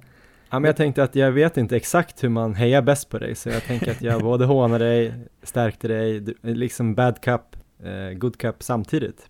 Ja, 0.50 0.58
men 0.58 0.64
jag 0.64 0.76
tänkte 0.76 1.02
att 1.02 1.14
jag 1.14 1.32
vet 1.32 1.56
inte 1.56 1.76
exakt 1.76 2.24
hur 2.24 2.28
man 2.28 2.54
hejar 2.54 2.82
bäst 2.82 3.10
på 3.10 3.18
dig, 3.18 3.34
så 3.34 3.48
jag 3.48 3.62
tänker 3.64 3.90
att 3.90 4.02
jag 4.02 4.20
både 4.22 4.44
hånade 4.44 4.84
dig, 4.84 5.14
stärkte 5.42 5.88
dig, 5.88 6.20
du- 6.20 6.34
liksom 6.42 6.94
bad 6.94 7.20
cup, 7.20 7.40
eh, 7.84 8.18
good 8.18 8.38
cup 8.38 8.62
samtidigt. 8.62 9.20
sätt. 9.20 9.28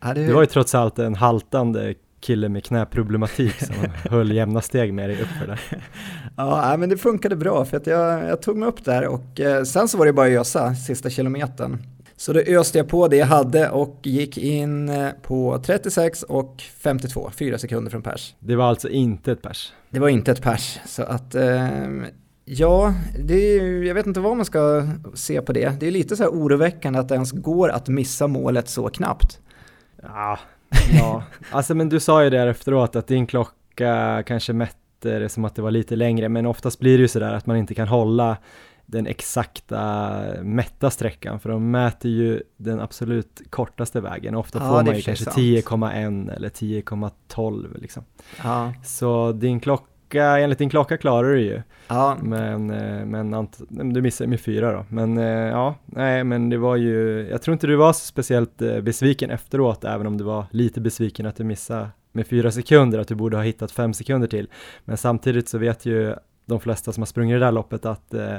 ja 0.00 0.14
det, 0.14 0.26
Det 0.26 0.32
var 0.32 0.40
ju 0.40 0.46
trots 0.46 0.74
allt 0.74 0.98
en 0.98 1.14
haltande 1.14 1.94
kille 2.20 2.48
med 2.48 2.64
knäproblematik 2.64 3.54
som 3.64 3.74
höll 4.10 4.32
jämna 4.32 4.60
steg 4.60 4.94
med 4.94 5.10
dig 5.10 5.22
uppför 5.22 5.46
där. 5.46 5.60
ja 6.36 6.76
men 6.78 6.88
det 6.88 6.96
funkade 6.96 7.36
bra 7.36 7.64
för 7.64 7.76
att 7.76 7.86
jag, 7.86 8.24
jag 8.28 8.42
tog 8.42 8.56
mig 8.56 8.68
upp 8.68 8.84
där 8.84 9.06
och 9.06 9.40
eh, 9.40 9.62
sen 9.62 9.88
så 9.88 9.98
var 9.98 10.06
det 10.06 10.12
bara 10.12 10.26
att 10.26 10.32
ösa 10.40 10.74
sista 10.74 11.10
kilometern. 11.10 11.78
Så 12.20 12.32
då 12.32 12.40
öste 12.40 12.78
jag 12.78 12.88
på 12.88 13.08
det 13.08 13.16
jag 13.16 13.26
hade 13.26 13.70
och 13.70 13.98
gick 14.02 14.38
in 14.38 14.88
eh, 14.88 15.08
på 15.22 15.60
36 15.64 16.22
och 16.22 16.62
52, 16.78 17.30
fyra 17.34 17.58
sekunder 17.58 17.90
från 17.90 18.02
pers. 18.02 18.34
Det 18.38 18.56
var 18.56 18.64
alltså 18.64 18.88
inte 18.88 19.32
ett 19.32 19.42
pers. 19.42 19.72
Det 19.90 20.00
var 20.00 20.08
inte 20.08 20.32
ett 20.32 20.42
pers, 20.42 20.80
så 20.86 21.02
att 21.02 21.34
ehm, 21.34 22.04
ja, 22.44 22.94
det 23.18 23.34
är, 23.34 23.82
jag 23.82 23.94
vet 23.94 24.06
inte 24.06 24.20
vad 24.20 24.36
man 24.36 24.46
ska 24.46 24.86
se 25.14 25.42
på 25.42 25.52
det. 25.52 25.80
Det 25.80 25.86
är 25.86 25.90
lite 25.90 26.16
så 26.16 26.22
här 26.22 26.30
oroväckande 26.30 26.98
att 26.98 27.08
det 27.08 27.14
ens 27.14 27.32
går 27.32 27.68
att 27.68 27.88
missa 27.88 28.26
målet 28.26 28.68
så 28.68 28.88
knappt. 28.88 29.40
Ja, 30.02 30.38
ja. 30.98 31.22
alltså 31.50 31.74
men 31.74 31.88
du 31.88 32.00
sa 32.00 32.24
ju 32.24 32.30
där 32.30 32.46
efteråt 32.46 32.96
att 32.96 33.06
din 33.06 33.26
klocka 33.26 34.22
kanske 34.26 34.52
mätte 34.52 35.18
det 35.18 35.28
som 35.28 35.44
att 35.44 35.54
det 35.54 35.62
var 35.62 35.70
lite 35.70 35.96
längre, 35.96 36.28
men 36.28 36.46
oftast 36.46 36.80
blir 36.80 36.98
det 36.98 37.02
ju 37.02 37.08
sådär 37.08 37.32
att 37.32 37.46
man 37.46 37.56
inte 37.56 37.74
kan 37.74 37.88
hålla 37.88 38.36
den 38.90 39.06
exakta 39.06 40.20
mätta 40.42 40.90
sträckan, 40.90 41.40
för 41.40 41.48
de 41.50 41.70
mäter 41.70 42.10
ju 42.10 42.42
den 42.56 42.80
absolut 42.80 43.42
kortaste 43.50 44.00
vägen. 44.00 44.34
Ofta 44.34 44.58
Ja, 44.58 44.68
får 44.68 44.84
man 44.84 44.96
ju 44.96 45.02
kanske 45.02 45.24
sant. 45.24 45.36
10,1 45.36 46.36
eller 46.36 46.48
10,12 46.48 47.80
liksom. 47.80 48.04
Ja, 48.42 48.72
Så 48.84 49.32
din 49.32 49.60
klocka, 49.60 50.38
enligt 50.38 50.58
din 50.58 50.70
klocka 50.70 50.96
klarar 50.96 51.28
du 51.28 51.40
ju, 51.40 51.62
ja, 51.88 52.16
men, 52.22 52.70
eh, 52.70 53.04
men 53.68 53.92
du 53.92 54.02
missar 54.02 54.26
med 54.26 54.40
fyra 54.40 54.72
då. 54.72 54.84
Men 54.88 55.18
eh, 55.18 55.24
ja, 55.24 55.74
nej 55.86 56.24
men 56.24 56.48
det 56.50 56.58
var 56.58 56.76
ju, 56.76 57.28
jag 57.30 57.42
tror 57.42 57.52
inte 57.52 57.66
du 57.66 57.76
var 57.76 57.92
speciellt 57.92 58.62
eh, 58.62 58.80
besviken 58.80 59.30
efteråt, 59.30 59.84
även 59.84 60.06
om 60.06 60.16
du 60.18 60.24
var 60.24 60.44
lite 60.50 60.80
besviken 60.80 61.26
att 61.26 61.36
du 61.36 61.44
missade 61.44 61.88
med 62.12 62.26
fyra 62.26 62.50
sekunder, 62.50 62.98
att 62.98 63.08
du 63.08 63.14
borde 63.14 63.36
ha 63.36 63.44
hittat 63.44 63.72
fem 63.72 63.92
sekunder 63.94 64.28
till. 64.28 64.48
Men 64.84 64.96
samtidigt 64.96 65.48
så 65.48 65.58
vet 65.58 65.86
ju 65.86 66.14
de 66.46 66.60
flesta 66.60 66.92
som 66.92 67.00
har 67.00 67.06
sprungit 67.06 67.34
det 67.34 67.38
där 67.46 67.52
loppet 67.52 67.86
att 67.86 68.14
eh, 68.14 68.36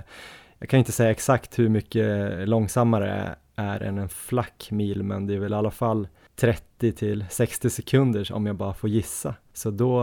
jag 0.62 0.70
kan 0.70 0.80
inte 0.80 0.92
säga 0.92 1.12
exakt 1.12 1.60
hur 1.60 1.70
mycket 1.70 2.48
långsammare 2.48 3.36
är 3.56 3.80
än 3.80 3.98
en 3.98 4.10
flackmil, 4.10 5.04
men 5.04 5.28
det 5.28 5.34
är 5.34 5.40
väl 5.40 5.52
i 5.52 5.56
alla 5.56 5.72
fall 5.72 6.08
30 6.36 6.92
till 6.92 7.26
60 7.30 7.70
sekunder 7.70 8.34
om 8.34 8.46
jag 8.46 8.56
bara 8.56 8.74
får 8.74 8.90
gissa. 8.90 9.36
Så 9.54 9.72
då 9.72 10.02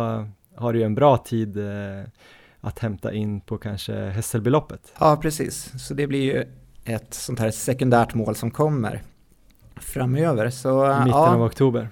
har 0.54 0.72
du 0.72 0.78
ju 0.78 0.84
en 0.84 0.94
bra 0.94 1.16
tid 1.16 1.58
eh, 1.58 2.04
att 2.60 2.78
hämta 2.78 3.12
in 3.12 3.40
på 3.40 3.58
kanske 3.58 3.94
Hässelbyloppet. 3.94 4.92
Ja, 5.00 5.16
precis. 5.22 5.72
Så 5.86 5.94
det 5.94 6.06
blir 6.06 6.22
ju 6.22 6.44
ett 6.84 7.14
sånt 7.14 7.38
här 7.38 7.50
sekundärt 7.50 8.14
mål 8.14 8.36
som 8.36 8.50
kommer 8.50 9.02
framöver. 9.76 10.50
Så, 10.50 10.86
mitten 10.86 11.08
ja. 11.08 11.34
av 11.34 11.42
oktober. 11.42 11.88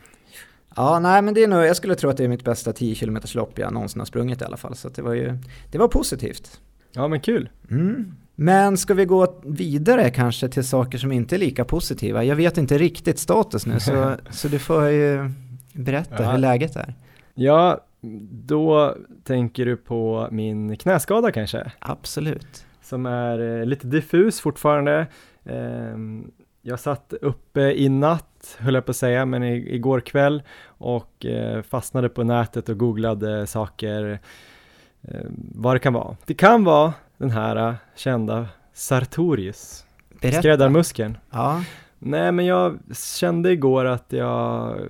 Ja, 0.77 0.99
nej 0.99 1.23
men 1.23 1.35
det 1.35 1.43
är 1.43 1.49
nog, 1.49 1.65
jag 1.65 1.77
skulle 1.77 1.95
tro 1.95 2.11
att 2.11 2.17
det 2.17 2.25
är 2.25 2.29
mitt 2.29 2.45
bästa 2.45 2.73
10 2.73 2.95
km 2.95 3.19
lopp 3.35 3.59
jag 3.59 3.73
någonsin 3.73 4.01
har 4.01 4.07
sprungit 4.07 4.43
i 4.43 4.45
alla 4.45 4.57
fall. 4.57 4.77
Så 4.77 4.89
det 4.89 5.03
var 5.03 5.15
ju, 5.15 5.39
det 5.71 5.79
var 5.79 5.89
positivt. 5.89 6.61
Ja 6.93 7.09
men 7.09 7.21
kul. 7.21 7.49
Mm. 7.71 8.17
Men 8.39 8.77
ska 8.77 8.95
vi 8.95 9.05
gå 9.05 9.41
vidare 9.45 10.11
kanske 10.11 10.49
till 10.49 10.65
saker 10.65 10.99
som 10.99 11.13
inte 11.13 11.37
är 11.37 11.39
lika 11.39 11.65
positiva? 11.65 12.25
Jag 12.25 12.37
vet 12.37 12.59
inte 12.59 12.79
riktigt 12.79 13.19
status 13.19 13.67
nu 13.67 13.81
så, 13.81 14.15
så 14.31 14.49
du 14.49 14.59
får 14.59 14.89
ju 14.89 15.31
berätta 15.73 16.23
Ja. 16.23 16.31
hur 16.31 16.39
läget 16.39 16.77
är. 16.77 16.95
Ja, 17.35 17.81
då 18.31 18.97
tänker 19.25 19.67
du 19.67 19.77
på 19.77 20.29
min 20.31 20.77
knäskada 20.77 21.33
kanske? 21.33 21.73
Absolut. 21.79 22.67
Som 22.83 23.07
är 23.07 23.61
eh, 23.61 23.67
lite 23.67 23.87
diffus 23.87 24.41
fortfarande. 24.41 25.07
Ehm, 25.45 26.31
jag 26.63 26.81
satt 26.81 27.13
uppe 27.23 27.61
i 27.61 27.89
natt, 27.89 28.57
höll 28.59 28.75
jag 28.75 28.85
på 28.85 28.91
att 28.91 28.97
säga, 28.97 29.27
men 29.27 29.43
igår 29.43 30.01
kväll 30.01 30.43
och 30.67 31.27
eh, 31.27 31.63
fastnade 31.63 32.09
på 32.09 32.25
nätet 32.25 32.69
och 32.69 32.79
googlade 32.79 33.47
saker, 33.47 34.19
eh, 35.03 35.21
vad 35.55 35.75
det 35.75 35.79
kan 35.81 35.93
vara. 35.93 36.17
Det 36.27 36.35
kan 36.35 36.65
vara 36.65 36.93
den 37.19 37.31
här 37.31 37.69
eh, 37.69 37.75
kända 37.95 38.49
Sartorius, 38.73 39.87
Berätta. 40.21 40.39
skräddarmuskeln. 40.39 41.19
Ja, 41.31 41.63
Nej, 41.99 42.33
men 42.33 42.47
jag 42.47 42.79
kände 42.95 43.53
igår 43.53 43.85
att 43.85 44.07
jag, 44.09 44.81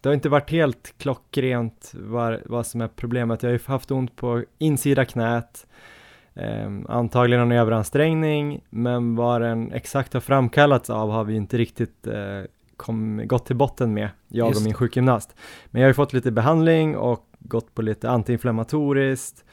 det 0.00 0.08
har 0.08 0.14
inte 0.14 0.28
varit 0.28 0.50
helt 0.50 0.94
klockrent 0.98 1.92
vad, 1.94 2.40
vad 2.46 2.66
som 2.66 2.80
är 2.80 2.88
problemet. 2.88 3.42
Jag 3.42 3.50
har 3.50 3.52
ju 3.52 3.64
haft 3.66 3.90
ont 3.90 4.16
på 4.16 4.44
insida 4.58 5.04
knät, 5.04 5.66
eh, 6.34 6.70
antagligen 6.88 7.42
en 7.42 7.52
överansträngning, 7.52 8.60
men 8.70 9.16
vad 9.16 9.40
den 9.40 9.72
exakt 9.72 10.12
har 10.12 10.20
framkallats 10.20 10.90
av 10.90 11.10
har 11.10 11.24
vi 11.24 11.36
inte 11.36 11.58
riktigt 11.58 12.06
eh, 12.06 12.42
kom, 12.76 13.22
gått 13.26 13.46
till 13.46 13.56
botten 13.56 13.94
med, 13.94 14.08
jag 14.28 14.48
Just 14.48 14.60
och 14.60 14.64
min 14.64 14.74
sjukgymnast. 14.74 15.34
Men 15.70 15.82
jag 15.82 15.86
har 15.86 15.90
ju 15.90 15.94
fått 15.94 16.12
lite 16.12 16.30
behandling 16.30 16.96
och 16.96 17.26
gått 17.38 17.74
på 17.74 17.82
lite 17.82 18.10
antiinflammatoriskt, 18.10 19.44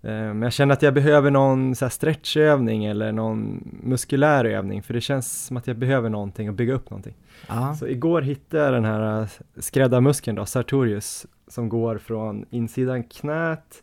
Men 0.00 0.42
jag 0.42 0.52
känner 0.52 0.72
att 0.72 0.82
jag 0.82 0.94
behöver 0.94 1.30
någon 1.30 1.74
så 1.74 1.88
stretchövning 1.88 2.84
eller 2.84 3.12
någon 3.12 3.68
muskulär 3.82 4.44
övning 4.44 4.82
för 4.82 4.94
det 4.94 5.00
känns 5.00 5.46
som 5.46 5.56
att 5.56 5.66
jag 5.66 5.76
behöver 5.76 6.10
någonting 6.10 6.48
och 6.48 6.54
bygga 6.54 6.74
upp 6.74 6.90
någonting. 6.90 7.14
ja. 7.48 7.74
Så 7.74 7.86
igår 7.86 8.22
hittade 8.22 8.64
jag 8.64 8.72
den 8.72 8.84
här 8.84 9.20
eh, 9.20 9.28
skräddarmuskeln 9.56 10.36
då, 10.36 10.46
Sartorius, 10.46 11.26
som 11.48 11.68
går 11.68 11.98
från 11.98 12.44
insidan 12.50 13.02
knät 13.02 13.82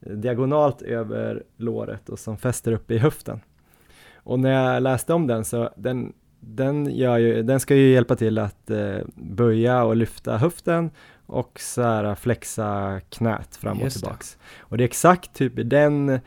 eh, 0.00 0.12
diagonalt 0.12 0.82
över 0.82 1.42
låret 1.56 2.08
och 2.08 2.18
som 2.18 2.36
fäster 2.36 2.72
upp 2.72 2.90
i 2.90 2.98
höften. 2.98 3.40
Och 4.14 4.40
när 4.40 4.50
jag 4.50 4.82
läste 4.82 5.14
om 5.14 5.26
den 5.26 5.44
så 5.44 5.70
den, 5.76 6.12
den, 6.40 6.86
ju, 6.86 7.42
den 7.42 7.60
ska 7.60 7.74
ju 7.74 7.92
hjälpa 7.92 8.16
till 8.16 8.38
att 8.38 8.70
eh, 8.70 8.98
böja 9.14 9.84
och 9.84 9.96
lyfta 9.96 10.36
höften 10.36 10.90
och 11.30 11.60
så 11.60 11.82
här 11.82 12.14
flexa 12.14 13.00
knät 13.08 13.56
fram 13.56 13.82
och 13.82 13.90
tillbaks. 13.90 14.38
Och 14.58 14.76
det 14.78 14.82
är 14.82 14.86
exakt 14.86 15.34
typ 15.34 15.58
i 15.58 15.62
den, 15.62 16.20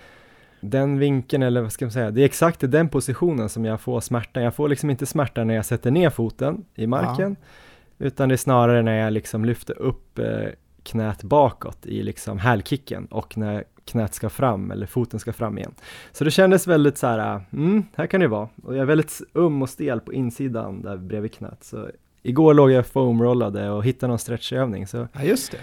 den 0.62 1.00
vinkeln, 1.00 1.44
eller 1.44 1.62
vad 1.62 1.72
ska 1.72 1.86
man 1.86 1.92
säga, 1.92 2.12
det 2.12 2.22
är 2.22 2.26
exakt 2.26 2.64
i 2.64 2.68
den 2.68 2.90
positionen 2.90 3.50
som 3.50 3.66
jag 3.66 3.82
får 3.82 4.02
smärta. 4.02 4.42
Jag 4.42 4.56
får 4.56 4.70
liksom 4.70 4.90
inte 4.90 5.06
smärta 5.06 5.44
när 5.44 5.54
jag 5.54 5.66
sätter 5.66 5.92
ner 5.92 6.10
foten 6.10 6.66
i 6.76 6.88
marken, 6.88 7.36
utan 8.00 8.30
det 8.30 8.36
är 8.36 8.38
snarare 8.38 8.82
när 8.82 9.00
jag 9.00 9.14
liksom 9.14 9.46
lyfter 9.46 9.82
upp 9.82 10.20
eh, 10.20 10.48
knät 10.84 11.24
bakåt 11.24 11.86
i 11.86 12.04
liksom 12.04 12.40
hälkicken 12.40 13.06
och 13.06 13.38
när 13.38 13.64
knät 13.86 14.14
ska 14.14 14.30
fram 14.30 14.72
eller 14.72 14.86
foten 14.86 15.20
ska 15.20 15.34
fram 15.34 15.58
igen. 15.58 15.74
Så 16.12 16.24
det 16.24 16.32
kändes 16.32 16.68
väldigt 16.68 16.98
så 16.98 17.08
här, 17.08 17.42
mm, 17.54 17.84
här 17.96 18.08
kan 18.08 18.22
det 18.22 18.28
vara. 18.28 18.50
Och 18.64 18.74
jag 18.74 18.82
är 18.82 18.86
väldigt 18.86 19.22
um 19.34 19.62
och 19.62 19.70
stel 19.70 20.00
på 20.00 20.14
insidan 20.14 20.82
där 20.82 20.98
bredvid 20.98 21.34
knät. 21.34 21.64
Så 21.64 21.90
igår 22.24 22.54
låg 22.54 22.72
jag 22.72 22.86
foamrollade 22.86 23.70
och 23.70 23.86
hittade 23.86 24.08
någon 24.10 24.20
stretchövning. 24.20 24.88
Så 24.88 25.08
ja, 25.14 25.24
just 25.24 25.52
det. 25.52 25.58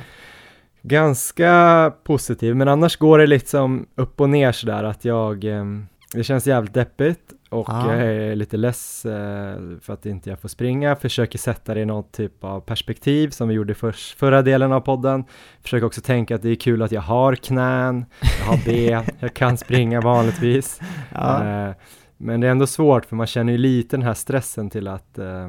ganska 0.83 1.93
positiv, 2.05 2.57
men 2.57 2.69
annars 2.69 2.97
går 2.97 3.19
det 3.19 3.26
liksom 3.26 3.87
upp 3.95 4.21
och 4.21 4.31
ner 4.31 4.52
sådär 4.52 4.85
att 4.85 5.05
jag, 5.05 5.45
ehm, 5.45 5.87
det 6.14 6.25
känns 6.25 6.47
jävligt 6.47 6.75
deppigt 6.75 7.21
och 7.50 7.67
Ja. 7.69 7.95
jag 7.95 8.07
är 8.07 8.37
lite 8.37 8.57
less 8.57 9.05
eh, 9.05 9.57
för 9.83 9.93
att 9.93 10.07
inte 10.07 10.31
jag 10.31 10.40
får 10.40 10.49
springa, 10.49 10.97
försöker 10.97 11.38
sätta 11.38 11.75
det 11.75 11.81
i 11.81 11.85
någon 11.85 12.05
typ 12.11 12.45
av 12.45 12.61
perspektiv 12.61 13.29
som 13.31 13.49
vi 13.49 13.55
gjorde 13.55 13.75
för, 13.75 13.93
förra 13.93 14.43
delen 14.43 14.73
av 14.73 14.81
podden, 14.81 15.25
försöker 15.62 15.87
också 15.87 16.00
tänka 16.00 16.35
att 16.35 16.43
det 16.43 16.50
är 16.50 16.55
kul 16.55 16.83
att 16.83 16.93
jag 16.93 17.00
har 17.00 17.35
knän, 17.35 18.05
jag 18.40 18.47
har 18.47 18.64
ben, 18.64 19.05
jag 19.21 19.35
kan 19.35 19.57
springa 19.57 20.00
vanligtvis, 20.00 20.81
Ja, 21.14 21.45
Eh, 21.45 21.75
men 22.23 22.40
det 22.40 22.47
är 22.47 22.50
ändå 22.50 22.67
svårt 22.67 23.05
för 23.05 23.17
man 23.17 23.26
känner 23.26 23.52
ju 23.52 23.59
lite 23.59 23.97
den 23.97 24.02
här 24.07 24.14
stressen 24.14 24.71
till 24.71 24.88
att 24.88 25.19
eh, 25.19 25.49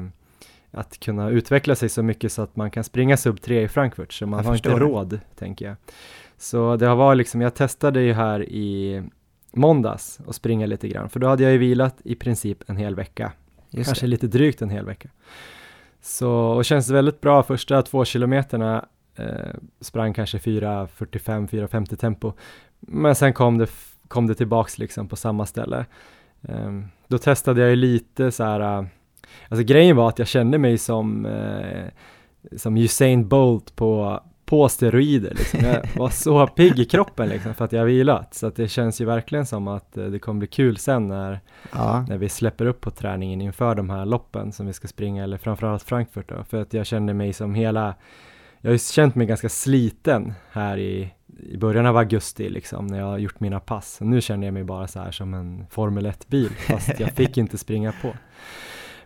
att 0.72 1.00
kunna 1.00 1.30
utveckla 1.30 1.74
sig 1.74 1.88
så 1.88 2.02
mycket 2.02 2.32
så 2.32 2.42
att 2.42 2.56
man 2.56 2.70
kan 2.70 2.84
springa 2.84 3.16
sub 3.16 3.40
3 3.40 3.62
i 3.62 3.68
Frankfurt, 3.68 4.12
så 4.12 4.26
man 4.26 4.38
Jag 4.38 4.50
har 4.50 4.54
inte 4.54 4.70
råd, 4.70 5.20
tänker 5.38 5.66
jag. 5.66 5.76
Så 6.36 6.76
det 6.76 6.86
har 6.86 6.96
varit 6.96 7.18
liksom, 7.18 7.40
jag 7.40 7.54
testade 7.54 8.00
ju 8.00 8.12
här 8.12 8.42
i 8.42 9.02
måndags 9.52 10.20
och 10.26 10.34
springa 10.34 10.66
lite 10.66 10.88
grann, 10.88 11.08
för 11.08 11.20
då 11.20 11.28
hade 11.28 11.42
jag 11.42 11.52
ju 11.52 11.58
vilat 11.58 11.96
i 12.04 12.14
princip 12.14 12.70
en 12.70 12.76
hel 12.76 12.94
vecka, 12.94 13.32
just 13.70 13.88
kanske 13.88 14.06
det. 14.06 14.10
lite 14.10 14.26
drygt 14.26 14.62
en 14.62 14.70
hel 14.70 14.84
vecka. 14.84 15.08
Så, 16.00 16.30
och 16.32 16.64
känns 16.64 16.90
väldigt 16.90 17.20
bra, 17.20 17.42
första 17.42 17.82
två 17.82 18.04
kilometerna 18.04 18.84
eh, 19.16 19.54
sprang 19.80 20.14
kanske 20.14 20.38
4.45, 20.38 21.48
4.50 21.48 21.96
tempo, 21.96 22.32
men 22.80 23.14
sen 23.14 23.32
kom 23.32 23.58
det, 23.58 23.70
kom 24.08 24.26
det 24.26 24.34
tillbaks 24.34 24.78
liksom 24.78 25.08
på 25.08 25.16
samma 25.16 25.46
ställe. 25.46 25.86
Ehm, 26.42 26.88
då 27.08 27.18
testade 27.18 27.60
jag 27.60 27.70
ju 27.70 27.76
lite 27.76 28.32
så 28.32 28.44
här, 28.44 28.86
alltså 29.48 29.64
grejen 29.64 29.96
var 29.96 30.08
att 30.08 30.18
jag 30.18 30.28
kände 30.28 30.58
mig 30.58 30.78
som, 30.78 31.26
eh, 31.26 31.84
som 32.56 32.76
Usain 32.76 33.28
Bolt 33.28 33.76
på, 33.76 34.20
på 34.44 34.68
steroider 34.68 35.34
liksom. 35.34 35.60
Jag 35.60 35.88
var 35.96 36.10
så 36.10 36.46
pigg 36.46 36.78
i 36.78 36.84
kroppen 36.84 37.28
liksom 37.28 37.54
för 37.54 37.64
att 37.64 37.72
jag 37.72 37.80
har 37.80 37.86
vilat, 37.86 38.34
så 38.34 38.46
att 38.46 38.56
det 38.56 38.68
känns 38.68 39.00
ju 39.00 39.04
verkligen 39.04 39.46
som 39.46 39.68
att 39.68 39.96
eh, 39.96 40.04
det 40.04 40.18
kommer 40.18 40.38
bli 40.38 40.48
kul 40.48 40.76
sen 40.76 41.08
när, 41.08 41.40
Ja, 41.72 42.06
när 42.08 42.18
vi 42.18 42.28
släpper 42.28 42.66
upp 42.66 42.80
på 42.80 42.90
träningen 42.90 43.40
inför 43.40 43.74
de 43.74 43.90
här 43.90 44.06
loppen 44.06 44.52
som 44.52 44.66
vi 44.66 44.72
ska 44.72 44.88
springa, 44.88 45.24
eller 45.24 45.36
framförallt 45.36 45.82
Frankfurt 45.82 46.28
då, 46.28 46.44
för 46.44 46.62
att 46.62 46.74
jag 46.74 46.86
kände 46.86 47.14
mig 47.14 47.32
som 47.32 47.54
hela, 47.54 47.94
jag 48.60 48.70
har 48.70 48.72
ju 48.72 48.78
känt 48.78 49.14
mig 49.14 49.26
ganska 49.26 49.48
sliten 49.48 50.32
här 50.50 50.78
i, 50.78 51.12
i 51.50 51.56
början 51.56 51.86
av 51.86 51.96
augusti 51.96 52.48
liksom, 52.48 52.86
när 52.86 52.98
jag 52.98 53.06
har 53.06 53.18
gjort 53.18 53.40
mina 53.40 53.60
pass. 53.60 53.98
Nu 54.00 54.20
känner 54.20 54.46
jag 54.46 54.54
mig 54.54 54.64
bara 54.64 54.88
så 54.88 55.00
här 55.00 55.10
som 55.10 55.34
en 55.34 55.66
Formel 55.70 56.06
1-bil, 56.06 56.50
fast 56.50 57.00
jag 57.00 57.10
fick 57.10 57.36
inte 57.36 57.58
springa 57.58 57.92
på. 58.02 58.14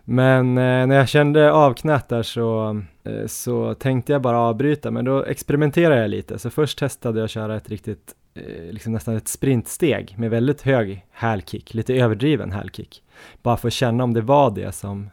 Men 0.09 0.57
eh, 0.57 0.87
när 0.87 0.95
jag 0.95 1.09
kände 1.09 1.51
av 1.51 1.73
knät 1.73 2.09
där 2.09 2.23
så, 2.23 2.81
eh, 3.03 3.27
så 3.27 3.73
tänkte 3.73 4.11
jag 4.11 4.21
bara 4.21 4.39
avbryta, 4.39 4.91
men 4.91 5.05
då 5.05 5.23
experimenterade 5.23 6.01
jag 6.01 6.09
lite. 6.09 6.39
Så 6.39 6.49
först 6.49 6.79
testade 6.79 7.19
jag 7.19 7.25
att 7.25 7.31
köra 7.31 7.55
ett 7.55 7.69
riktigt, 7.69 8.15
eh, 8.33 8.71
liksom 8.71 8.93
nästan 8.93 9.15
ett 9.15 9.27
sprintsteg 9.27 10.15
med 10.17 10.29
väldigt 10.29 10.61
hög 10.61 11.05
hälkick, 11.11 11.73
lite 11.73 11.93
överdriven 11.93 12.51
hälkick. 12.51 13.03
Bara 13.41 13.57
för 13.57 13.67
att 13.67 13.73
känna 13.73 14.03
om 14.03 14.13
det 14.13 14.21
var 14.21 14.51
det 14.51 14.71
som 14.71 15.09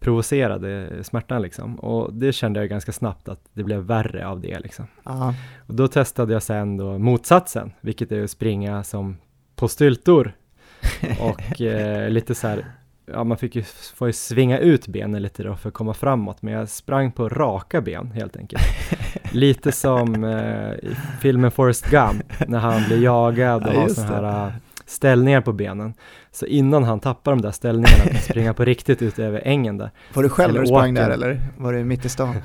provocerade 0.00 0.90
smärtan 1.02 1.42
liksom. 1.42 1.80
Och 1.80 2.14
det 2.14 2.32
kände 2.32 2.60
jag 2.60 2.68
ganska 2.68 2.92
snabbt 2.92 3.28
att 3.28 3.40
det 3.52 3.62
blev 3.62 3.80
värre 3.80 4.26
av 4.26 4.40
det 4.40 4.58
liksom. 4.58 4.86
ja, 5.02 5.34
Och 5.66 5.74
då 5.74 5.88
testade 5.88 6.32
jag 6.32 6.42
sen 6.42 6.76
då 6.76 6.98
motsatsen, 6.98 7.72
vilket 7.80 8.12
är 8.12 8.24
att 8.24 8.30
springa 8.30 8.84
som 8.84 9.16
på 9.56 9.68
styltor 9.68 10.32
och 11.20 11.60
eh, 11.60 12.10
lite 12.10 12.34
så 12.34 12.48
här, 12.48 12.64
ja 13.06 13.24
man 13.24 13.38
fick 13.38 13.56
ju, 13.56 13.62
får 13.94 14.08
ju 14.08 14.12
svinga 14.12 14.58
ut 14.58 14.86
benen 14.86 15.22
lite 15.22 15.42
då 15.42 15.56
för 15.56 15.68
att 15.68 15.74
komma 15.74 15.94
framåt, 15.94 16.42
men 16.42 16.54
jag 16.54 16.68
sprang 16.68 17.12
på 17.12 17.28
raka 17.28 17.80
ben 17.80 18.10
helt 18.14 18.36
enkelt. 18.36 18.62
lite 19.32 19.72
som 19.72 20.24
eh, 20.24 20.72
i 20.72 20.96
filmen 21.20 21.50
Forrest 21.50 21.90
Gump, 21.90 22.48
när 22.48 22.58
han 22.58 22.84
blir 22.84 23.02
jagad 23.02 23.66
och 23.66 23.74
Ja, 23.74 23.80
har 23.80 23.88
sådana 23.88 24.30
här 24.30 24.46
eh, 24.46 24.52
ställningar 24.86 25.40
på 25.40 25.52
benen. 25.52 25.94
Så 26.32 26.46
innan 26.46 26.84
han 26.84 27.00
tappar 27.00 27.32
de 27.32 27.40
där 27.42 27.50
ställningarna 27.50 28.20
springa 28.20 28.54
på 28.54 28.64
riktigt 28.64 29.02
ut 29.02 29.18
över 29.18 29.42
ängen 29.44 29.78
där. 29.78 29.90
Var 30.14 30.22
du 30.22 30.28
själv 30.28 30.54
när 30.54 30.60
du 30.60 30.66
sprang 30.66 30.92
åker. 30.92 31.02
där 31.02 31.10
eller 31.10 31.40
var 31.56 31.72
du 31.72 31.84
mitt 31.84 32.04
i 32.04 32.08
stan? 32.08 32.36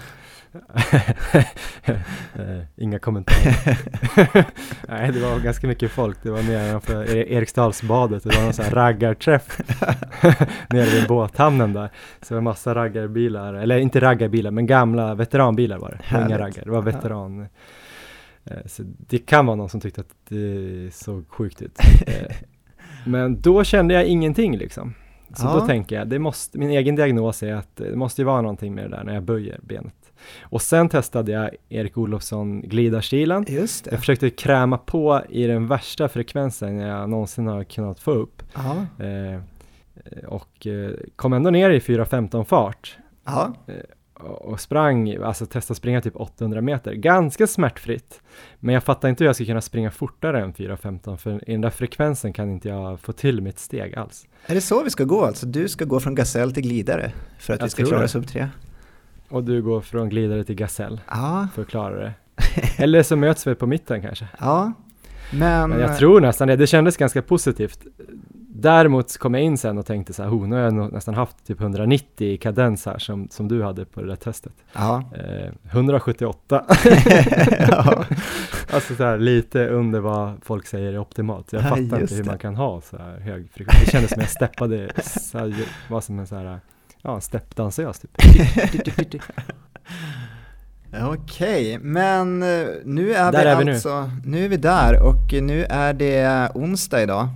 Inga 2.76 3.00
kommentarer. 3.00 4.46
Nej, 4.88 5.12
det 5.12 5.20
var 5.20 5.40
ganska 5.40 5.68
mycket 5.68 5.92
folk. 5.92 6.18
Det 6.24 6.32
var 6.32 6.44
nedanför 6.44 7.16
Eriksdalsbadet. 7.16 8.24
Det 8.24 8.36
var 8.36 8.44
någon 8.44 8.54
sån 8.54 8.66
här 8.66 8.72
raggarträff 8.72 9.60
nere 10.70 10.86
vid 10.86 11.08
båthamnen 11.08 11.74
där. 11.74 11.90
Så 12.22 12.34
det 12.34 12.36
var 12.36 12.42
massa 12.42 12.76
raggarbilar, 12.76 13.54
eller 13.54 13.78
inte 13.78 14.02
raggarbilar, 14.02 14.52
men 14.52 14.66
gamla 14.66 15.16
veteranbilar 15.16 15.78
var 15.78 15.90
det. 15.90 16.14
Var 16.16 16.22
inga 16.22 16.30
Härligt. 16.38 16.56
raggar, 16.58 16.66
det 16.66 16.72
var 16.72 16.82
veteran. 16.82 17.42
Eh, 18.46 18.58
Så 18.66 18.84
det 18.86 19.18
kan 19.18 19.46
vara 19.46 19.56
någon 19.56 19.70
som 19.70 19.82
tyckte 19.82 20.02
att 20.02 20.16
det 20.30 20.90
såg 20.94 21.30
sjukt 21.30 21.62
ut. 21.62 21.78
Men 23.06 23.42
då 23.42 23.64
kände 23.64 23.94
jag 23.94 24.06
ingenting 24.06 24.58
liksom. 24.58 24.94
Så 25.34 25.46
Ja. 25.46 25.54
då 25.60 25.68
tänker 25.68 25.96
jag, 25.96 26.08
det 26.08 26.20
måste, 26.20 26.58
min 26.58 26.70
egen 26.70 26.96
diagnos 26.96 27.44
är 27.44 27.54
att 27.54 27.76
det 27.76 27.96
måste 27.96 28.22
ju 28.22 28.26
vara 28.26 28.42
någonting 28.42 28.76
med 28.76 28.84
det 28.90 28.98
där 28.98 29.04
när 29.04 29.14
jag 29.14 29.24
böjer 29.24 29.60
benet. 29.64 29.94
Och 30.42 30.62
sen 30.62 30.90
testade 30.90 31.32
jag 31.32 31.50
Erik 31.70 31.98
Olofsson 31.98 32.62
glidarstilen. 32.62 33.46
Just 33.48 33.86
det. 33.86 33.92
Jag 33.92 34.00
försökte 34.00 34.30
kräma 34.30 34.78
på 34.78 35.22
i 35.30 35.48
den 35.48 35.68
värsta 35.68 36.08
frekvensen 36.08 36.78
jag 36.78 37.10
någonsin 37.10 37.48
har 37.48 37.64
kunnat 37.64 38.00
få 38.00 38.12
upp. 38.12 38.44
Eh, 39.00 39.40
och 40.28 40.68
eh, 40.68 40.92
kom 41.16 41.34
ändå 41.34 41.50
ner 41.50 41.70
i 41.70 41.80
4.15 41.80 42.44
fart. 42.44 42.98
Ja. 43.26 43.54
och 44.14 44.58
och 44.58 44.60
sprang, 44.60 45.16
alltså 45.16 45.46
testade 45.46 45.78
springa 45.78 46.02
typ 46.02 46.16
800 46.16 46.62
meter, 46.62 46.94
ganska 46.94 47.48
smärtfritt. 47.48 48.22
Men 48.60 48.74
jag 48.74 48.84
fattar 48.84 49.10
inte 49.10 49.24
hur 49.24 49.28
jag 49.28 49.36
ska 49.36 49.46
kunna 49.46 49.62
springa 49.62 49.92
fortare 49.92 50.42
än 50.42 50.54
4.15 50.54 51.18
för 51.18 51.50
i 51.50 51.52
den 51.52 51.62
där 51.62 51.70
frekvensen 51.70 52.34
kan 52.34 52.52
inte 52.52 52.68
jag 52.68 53.00
få 53.00 53.12
till 53.14 53.42
mitt 53.42 53.60
steg 53.60 53.96
alls. 53.96 54.28
Är 54.46 54.56
det 54.56 54.62
så 54.62 54.84
vi 54.84 54.90
ska 54.90 55.04
gå 55.04 55.26
alltså? 55.26 55.46
Du 55.46 55.70
ska 55.70 55.86
gå 55.86 56.00
från 56.00 56.16
gasell 56.16 56.54
till 56.54 56.64
glidare 56.64 57.12
för 57.40 57.54
att 57.54 57.60
Jag 57.60 57.66
vi 57.66 57.70
ska 57.70 57.86
klara 57.86 58.08
sub 58.08 58.28
3? 58.28 58.50
Och 59.30 59.44
du 59.44 59.62
går 59.62 59.82
från 59.82 60.10
glidare 60.10 60.44
till 60.44 60.56
gasell 60.56 61.02
Ja, 61.10 61.48
för 61.56 61.62
att 61.62 61.68
klara 61.68 61.96
det. 61.96 62.14
Eller 62.78 63.04
så 63.04 63.16
möts 63.16 63.48
vi 63.48 63.56
på 63.56 63.68
mitten 63.68 64.02
kanske. 64.02 64.28
ja. 64.40 64.74
Men, 65.34 65.70
Men 65.70 65.80
jag 65.80 65.98
tror 65.98 66.22
nästan 66.22 66.48
det, 66.48 66.56
det 66.56 66.68
kändes 66.68 66.98
ganska 66.98 67.22
positivt. 67.22 67.80
Däremot 68.60 69.18
kom 69.18 69.34
jag 69.34 69.44
in 69.44 69.58
sen 69.58 69.78
och 69.78 69.86
tänkte 69.86 70.14
så 70.14 70.24
här, 70.24 70.30
oh, 70.30 70.48
nu 70.48 70.56
har 70.56 70.62
jag 70.64 70.94
nästan 70.94 71.14
haft 71.16 71.46
typ 71.48 71.62
190 71.62 72.28
i 72.28 72.38
kadens 72.38 72.86
här 72.86 72.98
som, 72.98 73.28
som 73.32 73.48
du 73.48 73.64
hade 73.64 73.86
på 73.86 74.02
det 74.02 74.08
där 74.08 74.16
testet. 74.16 74.54
ja. 74.74 75.04
Eh, 75.16 75.52
178. 75.72 76.66
ja. 77.68 78.06
Alltså 78.74 78.96
så 78.96 79.04
här, 79.04 79.18
lite 79.18 79.68
under 79.68 80.00
vad 80.00 80.32
folk 80.44 80.68
säger 80.68 80.94
är 80.94 80.98
optimalt. 81.00 81.54
Jag 81.54 81.62
Ja, 81.64 81.68
fattar 81.68 81.82
inte 82.02 82.16
hur 82.16 82.24
det. 82.24 82.30
man 82.30 82.38
kan 82.38 82.56
ha 82.56 82.82
så 82.82 82.98
här 82.98 83.20
hög 83.20 83.50
frekvens. 83.52 83.86
Det 83.86 83.92
kändes 83.92 84.12
som 84.12 84.22
jag 84.22 84.30
steppade, 84.30 84.90
så 85.04 85.38
här, 85.38 85.54
var 85.90 86.02
som 86.02 86.20
en 86.20 86.28
så 86.28 86.36
här, 86.36 86.60
ja, 87.08 87.22
steppdansös 87.22 88.00
typ. 88.00 88.12
Okej, 91.14 91.80
men 91.82 92.44
eh, 92.44 92.68
nu 92.86 93.14
är 93.14 93.32
Där 93.32 93.44
vi 93.44 93.50
är 93.50 93.58
vi 93.58 93.66
nu. 93.66 93.72
alltså, 93.72 94.12
nu. 94.26 94.46
är 94.46 94.50
vi 94.50 94.58
där 94.58 95.04
och 95.04 95.34
nu 95.44 95.64
är 95.64 95.94
det 95.94 96.50
onsdag 96.56 97.04
idag. 97.04 97.28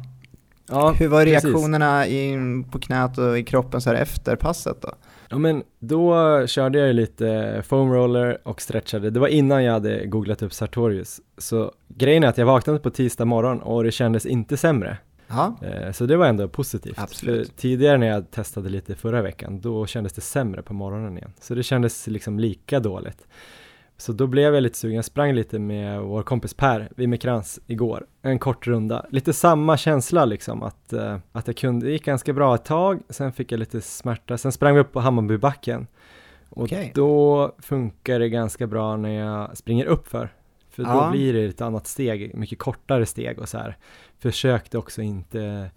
Ja, 0.69 0.91
Hur 0.91 1.07
var 1.07 1.25
reaktionerna 1.25 2.07
in 2.07 2.63
på 2.63 2.79
knät 2.79 3.17
och 3.17 3.39
i 3.39 3.43
kroppen 3.43 3.81
så 3.81 3.89
här 3.89 3.97
efter 3.97 4.35
passet 4.35 4.81
då? 4.81 4.91
Ja 5.29 5.37
men 5.37 5.63
då 5.79 6.15
körde 6.47 6.79
jag 6.79 6.87
ju 6.87 6.93
lite 6.93 7.61
foam 7.67 7.93
roller 7.93 8.37
och 8.43 8.61
stretchade. 8.61 9.09
Det 9.09 9.19
var 9.19 9.27
innan 9.27 9.63
jag 9.63 9.73
hade 9.73 10.05
googlat 10.05 10.41
upp 10.41 10.53
Sartorius. 10.53 11.21
Så 11.37 11.71
grejen 11.87 12.23
är 12.23 12.27
att 12.27 12.37
jag 12.37 12.45
vaknade 12.45 12.79
på 12.79 12.89
tisdag 12.89 13.25
morgon 13.25 13.61
och 13.61 13.83
det 13.83 13.91
kändes 13.91 14.25
inte 14.25 14.57
sämre. 14.57 14.97
Ja, 15.31 15.55
Eh, 15.67 15.91
Så 15.91 16.05
det 16.05 16.17
var 16.17 16.25
ändå 16.27 16.47
positivt. 16.47 16.99
Absolut. 16.99 17.47
För 17.49 17.55
tidigare 17.55 17.97
när 17.97 18.07
jag 18.07 18.31
testade 18.31 18.69
lite 18.69 18.95
förra 18.95 19.21
veckan, 19.21 19.61
då 19.61 19.85
kändes 19.85 20.13
det 20.13 20.21
sämre 20.21 20.61
på 20.61 20.73
morgonen 20.73 21.17
igen. 21.17 21.33
Så 21.41 21.55
det 21.55 21.63
kändes 21.63 22.07
liksom 22.07 22.39
lika 22.39 22.79
dåligt. 22.79 23.27
Så 23.97 24.11
då 24.13 24.27
blev 24.27 24.53
jag 24.53 24.63
lite 24.63 24.77
sugen, 24.77 24.95
jag 24.95 25.05
sprang 25.05 25.33
lite 25.33 25.59
med 25.59 26.01
vår 26.01 26.23
kompis 26.23 26.53
Per 26.53 26.89
Wimmerkrans 26.95 27.59
igår, 27.67 28.05
en 28.21 28.39
kort 28.39 28.67
runda. 28.67 29.05
Lite 29.09 29.33
samma 29.33 29.77
känsla 29.77 30.25
liksom, 30.25 30.63
att, 30.63 30.93
eh, 30.93 31.17
att 31.31 31.47
jag 31.47 31.57
kunde, 31.57 31.85
det 31.85 31.91
gick 31.91 32.05
ganska 32.05 32.33
bra 32.33 32.55
ett 32.55 32.65
tag, 32.65 32.99
sen 33.09 33.31
fick 33.33 33.51
jag 33.51 33.59
lite 33.59 33.81
smärta, 33.81 34.37
sen 34.37 34.51
sprang 34.51 34.75
vi 34.75 34.81
upp 34.81 34.91
på 34.91 34.99
Hammarbybacken. 34.99 35.87
Och 36.49 36.63
Okej. 36.63 36.91
då 36.95 37.55
funkar 37.59 38.19
det 38.19 38.29
ganska 38.29 38.67
bra 38.67 38.97
när 38.97 39.09
jag 39.09 39.57
springer 39.57 39.85
upp 39.85 40.07
för. 40.71 40.83
Ja. 40.83 40.93
då 41.05 41.11
blir 41.11 41.33
det 41.33 41.43
ett 41.45 41.61
annat 41.61 41.87
steg, 41.87 42.35
mycket 42.35 42.59
kortare 42.59 43.05
steg 43.05 43.39
och 43.39 43.49
så 43.49 43.57
här. 43.57 43.77
Försökte 44.19 44.77
också 44.77 45.01
inte, 45.01 45.69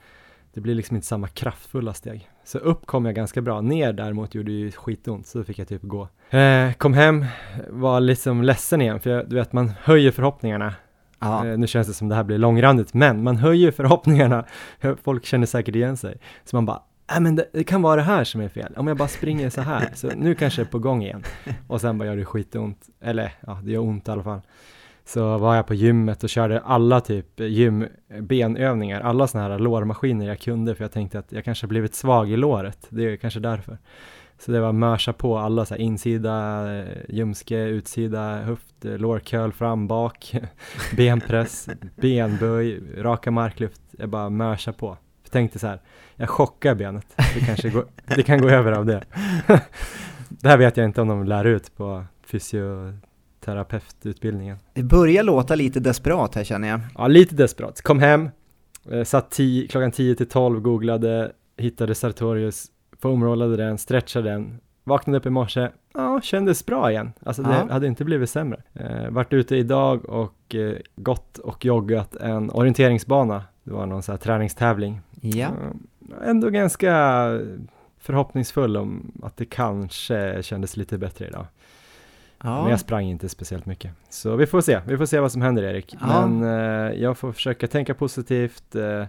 det 0.54 0.60
blir 0.60 0.74
liksom 0.74 0.96
inte 0.96 1.06
samma 1.06 1.28
kraftfulla 1.28 1.94
steg. 1.94 2.28
Så 2.44 2.58
upp 2.58 2.86
kom 2.86 3.04
jag 3.04 3.14
ganska 3.14 3.40
bra, 3.40 3.60
ner 3.60 3.92
däremot 3.92 4.34
gjorde 4.34 4.52
ju 4.52 4.70
skitont, 4.72 5.26
så 5.26 5.38
då 5.38 5.44
fick 5.44 5.58
jag 5.58 5.68
typ 5.68 5.82
gå. 5.82 6.08
Eh, 6.30 6.72
kom 6.72 6.94
hem, 6.94 7.24
var 7.68 8.00
liksom 8.00 8.42
ledsen 8.42 8.80
igen, 8.80 9.00
för 9.00 9.10
jag, 9.10 9.28
du 9.28 9.36
vet 9.36 9.52
man 9.52 9.72
höjer 9.82 10.10
förhoppningarna. 10.10 10.74
ja. 11.18 11.46
Eh, 11.46 11.58
nu 11.58 11.66
känns 11.66 11.86
det 11.86 11.94
som 11.94 12.08
det 12.08 12.14
här 12.14 12.24
blir 12.24 12.38
långrandigt, 12.38 12.94
men 12.94 13.22
man 13.22 13.36
höjer 13.36 13.70
förhoppningarna. 13.70 14.44
Folk 15.02 15.24
känner 15.26 15.46
säkert 15.46 15.74
igen 15.74 15.96
sig. 15.96 16.16
Så 16.44 16.56
man 16.56 16.66
bara, 16.66 16.82
nej 17.10 17.20
men 17.20 17.36
det, 17.36 17.48
det 17.52 17.64
kan 17.64 17.82
vara 17.82 17.96
det 17.96 18.02
här 18.02 18.24
som 18.24 18.40
är 18.40 18.48
fel. 18.48 18.72
Om 18.76 18.86
jag 18.86 18.96
bara 18.96 19.08
springer 19.08 19.50
så 19.50 19.60
här, 19.60 19.88
så 19.94 20.10
nu 20.16 20.34
kanske 20.34 20.62
det 20.62 20.66
är 20.66 20.70
på 20.70 20.78
gång 20.78 21.02
igen. 21.02 21.22
Och 21.66 21.80
sen 21.80 21.98
bara 21.98 22.08
gör 22.08 22.16
det 22.16 22.24
skitont, 22.24 22.88
eller 23.00 23.32
ja, 23.46 23.60
det 23.64 23.70
gör 23.72 23.80
ont 23.80 24.08
i 24.08 24.10
alla 24.10 24.22
fall. 24.22 24.40
Så 25.06 25.38
var 25.38 25.56
jag 25.56 25.66
på 25.66 25.74
gymmet 25.74 26.24
och 26.24 26.30
körde 26.30 26.60
alla 26.60 27.00
typ 27.00 27.40
gymbenövningar, 27.40 29.00
alla 29.00 29.26
sådana 29.26 29.48
här 29.48 29.58
lårmaskiner 29.58 30.26
jag 30.26 30.40
kunde, 30.40 30.74
för 30.74 30.84
jag 30.84 30.92
tänkte 30.92 31.18
att 31.18 31.32
jag 31.32 31.44
kanske 31.44 31.66
blivit 31.66 31.94
svag 31.94 32.30
i 32.30 32.36
låret. 32.36 32.86
Det 32.88 33.02
är 33.02 33.16
kanske 33.16 33.40
därför. 33.40 33.78
Så 34.38 34.52
det 34.52 34.60
var 34.60 34.72
mörsa 34.72 35.12
på 35.12 35.38
alla 35.38 35.66
så 35.66 35.74
här 35.74 35.80
insida, 35.80 36.66
eh, 36.78 36.86
ljumske, 37.08 37.58
utsida, 37.58 38.36
höft, 38.36 38.84
eh, 38.84 38.98
lårköl 38.98 39.52
fram, 39.52 39.88
bak, 39.88 40.34
benpress, 40.96 41.68
benböj, 41.96 42.80
raka 42.96 43.30
marklyft. 43.30 43.80
Jag 43.90 44.08
bara 44.08 44.30
mörsa 44.30 44.72
på. 44.72 44.96
Jag 45.22 45.32
tänkte 45.32 45.58
så 45.58 45.66
här, 45.66 45.80
jag 46.16 46.30
chockar 46.30 46.74
benet. 46.74 47.06
Det 47.34 47.40
kanske 47.46 47.70
går, 47.70 47.86
det 48.16 48.22
kan 48.22 48.40
gå 48.40 48.48
över 48.48 48.72
av 48.72 48.86
det. 48.86 49.04
det 50.28 50.48
här 50.48 50.58
vet 50.58 50.76
jag 50.76 50.86
inte 50.86 51.00
om 51.00 51.08
de 51.08 51.24
lär 51.24 51.44
ut 51.44 51.76
på 51.76 52.04
fysioterapeututbildningen. 53.44 54.56
Det 54.72 54.82
börjar 54.82 55.22
låta 55.22 55.54
lite 55.54 55.80
desperat 55.80 56.34
här 56.34 56.44
känner 56.44 56.68
jag. 56.68 56.80
Ja, 56.98 57.06
lite 57.06 57.34
desperat. 57.34 57.82
Kom 57.82 57.98
hem, 57.98 58.28
eh, 58.90 59.04
satt 59.04 59.30
tio, 59.30 59.68
klockan 59.68 59.90
10 59.92 60.14
till 60.14 60.28
12, 60.28 60.60
googlade, 60.60 61.32
hittade 61.56 61.94
Sartorius, 61.94 62.66
foamrollade 63.00 63.56
den, 63.56 63.78
stretchade 63.78 64.30
den, 64.30 64.60
vaknade 64.84 65.18
upp 65.18 65.26
i 65.26 65.30
morse, 65.30 65.68
ja, 65.94 66.20
kändes 66.22 66.66
bra 66.66 66.90
igen. 66.90 67.12
Alltså 67.22 67.42
det 67.42 67.50
Ja. 67.54 67.72
hade 67.72 67.86
inte 67.86 68.04
blivit 68.04 68.30
sämre. 68.30 68.62
Eh, 68.74 69.10
vart 69.10 69.32
ute 69.32 69.56
idag 69.56 70.04
och 70.08 70.54
eh, 70.54 70.76
gått 70.96 71.38
och 71.38 71.64
joggat 71.64 72.16
en 72.16 72.50
orienteringsbana. 72.50 73.42
Det 73.64 73.72
var 73.72 73.86
någon 73.86 74.02
sån 74.02 74.12
här 74.12 74.18
träningstävling. 74.18 75.00
Ja. 75.20 75.46
Eh, 75.46 76.28
ändå 76.28 76.50
ganska 76.50 76.92
förhoppningsfull 77.98 78.76
om 78.76 79.12
att 79.22 79.36
det 79.36 79.44
kanske 79.44 80.42
kändes 80.42 80.76
lite 80.76 80.98
bättre 80.98 81.26
idag. 81.26 81.46
Men 82.44 82.52
Ja. 82.52 82.70
jag 82.70 82.80
sprang 82.80 83.04
inte 83.06 83.28
speciellt 83.28 83.66
mycket. 83.66 83.90
Så 84.08 84.36
vi 84.36 84.46
får 84.46 84.60
se, 84.60 84.80
vi 84.86 84.96
får 84.96 85.06
se 85.06 85.20
vad 85.20 85.32
som 85.32 85.42
händer 85.42 85.62
Erik. 85.62 85.96
Ja. 86.00 86.26
Men 86.26 86.42
eh, 86.42 87.02
jag 87.02 87.18
får 87.18 87.32
försöka 87.32 87.66
tänka 87.66 87.94
positivt 87.94 88.74
eh, 88.74 89.04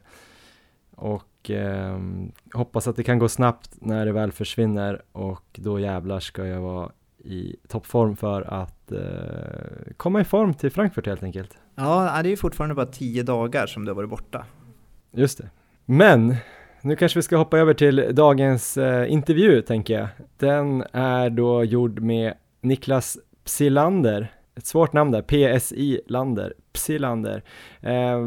och 0.96 1.50
ehm, 1.50 2.32
hoppas 2.54 2.88
att 2.88 2.96
det 2.96 3.04
kan 3.04 3.20
gå 3.20 3.30
snabbt 3.30 3.70
när 3.82 4.06
det 4.06 4.12
väl 4.12 4.32
försvinner 4.32 5.02
och 5.12 5.44
då 5.56 5.80
jävlar 5.80 6.20
ska 6.20 6.46
jag 6.48 6.62
vara 6.62 6.92
i 7.24 7.56
toppform 7.68 8.16
för 8.16 8.42
att 8.42 8.92
eh, 8.92 9.94
komma 9.98 10.22
i 10.22 10.24
form 10.24 10.54
till 10.54 10.72
Frankfurt 10.72 11.06
helt 11.08 11.24
enkelt. 11.24 11.58
ja, 11.76 12.20
det 12.24 12.28
är 12.28 12.32
ju 12.32 12.38
fortfarande 12.38 12.76
bara 12.76 12.86
tio 12.86 13.24
dagar 13.24 13.68
som 13.68 13.86
du 13.86 13.92
har 13.92 13.96
varit 13.96 14.10
borta. 14.10 14.46
Just 15.12 15.38
det. 15.38 15.50
Men 15.86 16.36
nu 16.82 16.96
kanske 16.96 17.20
vi 17.20 17.24
ska 17.24 17.38
hoppa 17.38 17.58
över 17.60 17.74
till 17.74 18.10
dagens 18.16 18.78
eh, 18.78 19.12
intervju 19.12 19.62
tänker 19.62 19.94
jag. 20.00 20.08
Den 20.38 20.84
är 20.92 21.30
då 21.30 21.64
gjord 21.64 22.00
med 22.00 22.34
Niklas 22.62 23.18
Psilander. 23.46 24.32
Ett 24.56 24.66
svårt 24.66 24.94
namn 24.94 25.12
där, 25.12 25.22
PSI 25.22 26.02
Lander, 26.08 26.54
Psilander. 26.74 27.44
Eh, 27.82 28.20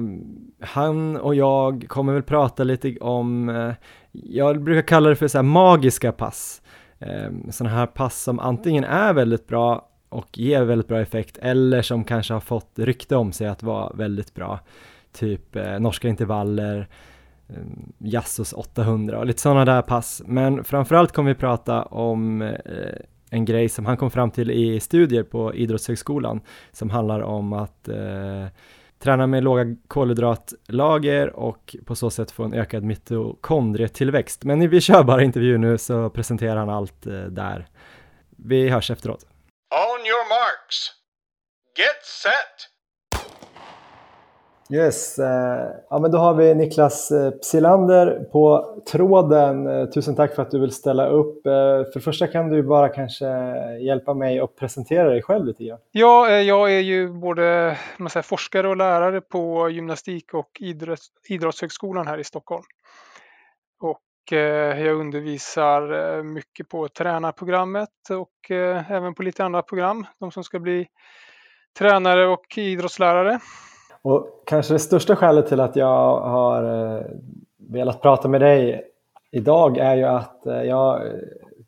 han 0.60 1.16
och 1.16 1.34
jag 1.34 1.84
kommer 1.88 2.12
väl 2.12 2.22
prata 2.22 2.64
lite 2.64 2.96
om, 3.00 3.48
eh, 3.48 3.72
jag 4.12 4.62
brukar 4.62 4.82
kalla 4.82 5.08
det 5.08 5.16
för 5.16 5.28
så 5.28 5.38
här 5.38 5.42
magiska 5.42 6.12
pass. 6.12 6.62
Eh, 6.98 7.30
sådana 7.50 7.76
här 7.76 7.86
pass 7.86 8.22
som 8.22 8.38
antingen 8.38 8.84
är 8.84 9.12
väldigt 9.12 9.46
bra 9.46 9.88
och 10.08 10.38
ger 10.38 10.64
väldigt 10.64 10.88
bra 10.88 11.00
effekt 11.00 11.38
eller 11.38 11.82
som 11.82 12.04
kanske 12.04 12.32
har 12.32 12.40
fått 12.40 12.78
rykte 12.78 13.16
om 13.16 13.32
sig 13.32 13.46
att 13.48 13.62
vara 13.62 13.92
väldigt 13.94 14.34
bra. 14.34 14.60
Typ 15.12 15.56
eh, 15.56 15.78
norska 15.78 16.08
intervaller, 16.08 16.88
ehm, 17.48 17.92
Jassos 17.98 18.52
800 18.52 19.18
och 19.18 19.26
lite 19.26 19.40
sådana 19.40 19.64
där 19.64 19.82
pass. 19.82 20.22
Men 20.26 20.64
framförallt 20.64 21.12
kommer 21.12 21.30
vi 21.30 21.40
prata 21.40 21.82
om 21.82 22.42
eh, 22.42 22.52
en 23.30 23.44
grej 23.44 23.68
som 23.68 23.86
han 23.86 23.96
kom 23.96 24.10
fram 24.10 24.30
till 24.30 24.50
i 24.50 24.80
studier 24.80 25.22
på 25.22 25.54
Idrottshögskolan 25.54 26.40
som 26.72 26.90
handlar 26.90 27.20
om 27.20 27.52
att 27.52 27.88
eh, 27.88 28.46
träna 28.98 29.26
med 29.26 29.44
låga 29.44 29.76
kolhydratlager 29.88 31.36
och 31.36 31.76
på 31.86 31.94
så 31.96 32.10
sätt 32.10 32.30
få 32.30 32.44
en 32.44 32.54
ökad 32.54 32.84
mitokondrietillväxt. 32.84 34.44
Men 34.44 34.70
vi 34.70 34.80
kör 34.80 35.02
bara 35.02 35.22
intervju 35.22 35.58
nu 35.58 35.78
så 35.78 36.10
presenterar 36.10 36.56
han 36.56 36.70
allt 36.70 37.06
eh, 37.06 37.22
där. 37.22 37.66
Vi 38.30 38.68
hörs 38.68 38.90
efteråt. 38.90 39.26
On 39.70 40.00
your 40.06 40.28
marks. 40.28 40.92
Get 41.78 42.04
set. 42.04 42.77
Yes, 44.72 45.18
eh, 45.18 45.70
ja 45.90 45.98
men 45.98 46.10
då 46.10 46.18
har 46.18 46.34
vi 46.34 46.54
Niklas 46.54 47.10
eh, 47.10 47.30
Psilander 47.30 48.24
på 48.32 48.74
tråden. 48.92 49.66
Eh, 49.66 49.86
tusen 49.86 50.16
tack 50.16 50.34
för 50.34 50.42
att 50.42 50.50
du 50.50 50.60
vill 50.60 50.72
ställa 50.72 51.08
upp. 51.08 51.42
För 51.42 51.94
det 51.94 52.00
första 52.00 52.26
kan 52.26 52.48
du 52.48 52.62
bara 52.62 52.88
kanske 52.88 53.26
hjälpa 53.80 54.14
mig 54.14 54.40
att 54.40 54.56
presentera 54.56 55.10
dig 55.10 55.22
själv 55.22 55.46
lite 55.46 55.64
grann. 55.64 55.78
Ja, 55.92 56.30
jag 56.30 56.72
är 56.72 56.80
ju 56.80 57.12
både 57.12 57.76
man 57.96 58.10
säger, 58.10 58.22
forskare 58.22 58.68
och 58.68 58.76
lärare 58.76 59.20
på 59.20 59.70
gymnastik 59.70 60.34
och 60.34 60.50
idrotts, 60.60 61.06
idrottshögskolan 61.28 62.06
här 62.06 62.18
i 62.18 62.24
Stockholm. 62.24 62.64
Och 63.80 64.32
jag 64.32 64.94
undervisar 64.96 66.22
mycket 66.22 66.68
på 66.68 66.88
tränarprogrammet 66.88 67.88
och 68.10 68.50
även 68.88 69.14
på 69.14 69.22
lite 69.22 69.44
andra 69.44 69.62
program. 69.62 70.06
De 70.20 70.30
som 70.30 70.44
ska 70.44 70.58
bli 70.58 70.86
tränare 71.78 72.26
och 72.26 72.58
idrottslärare. 72.58 73.40
Och 74.08 74.42
kanske 74.46 74.74
det 74.74 74.78
största 74.78 75.16
skälet 75.16 75.46
till 75.46 75.60
att 75.60 75.76
jag 75.76 76.20
har 76.20 76.64
eh, 76.64 77.02
velat 77.56 78.02
prata 78.02 78.28
med 78.28 78.40
dig 78.40 78.82
idag 79.30 79.78
är 79.78 79.96
ju 79.96 80.04
att 80.04 80.46
eh, 80.46 80.62
jag 80.62 81.06
eh, 81.06 81.12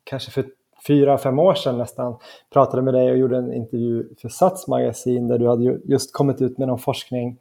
kanske 0.03 0.31
för 0.31 0.45
fyra, 0.87 1.17
fem 1.17 1.39
år 1.39 1.53
sedan 1.53 1.77
nästan 1.77 2.17
pratade 2.53 2.81
med 2.81 2.93
dig 2.93 3.11
och 3.11 3.17
gjorde 3.17 3.37
en 3.37 3.53
intervju 3.53 4.07
för 4.21 4.29
Sats 4.29 4.67
magasin 4.67 5.27
där 5.27 5.37
du 5.37 5.47
hade 5.47 5.63
just 5.83 6.13
kommit 6.13 6.41
ut 6.41 6.57
med 6.57 6.67
någon 6.67 6.79
forskning 6.79 7.37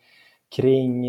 kring 0.56 1.06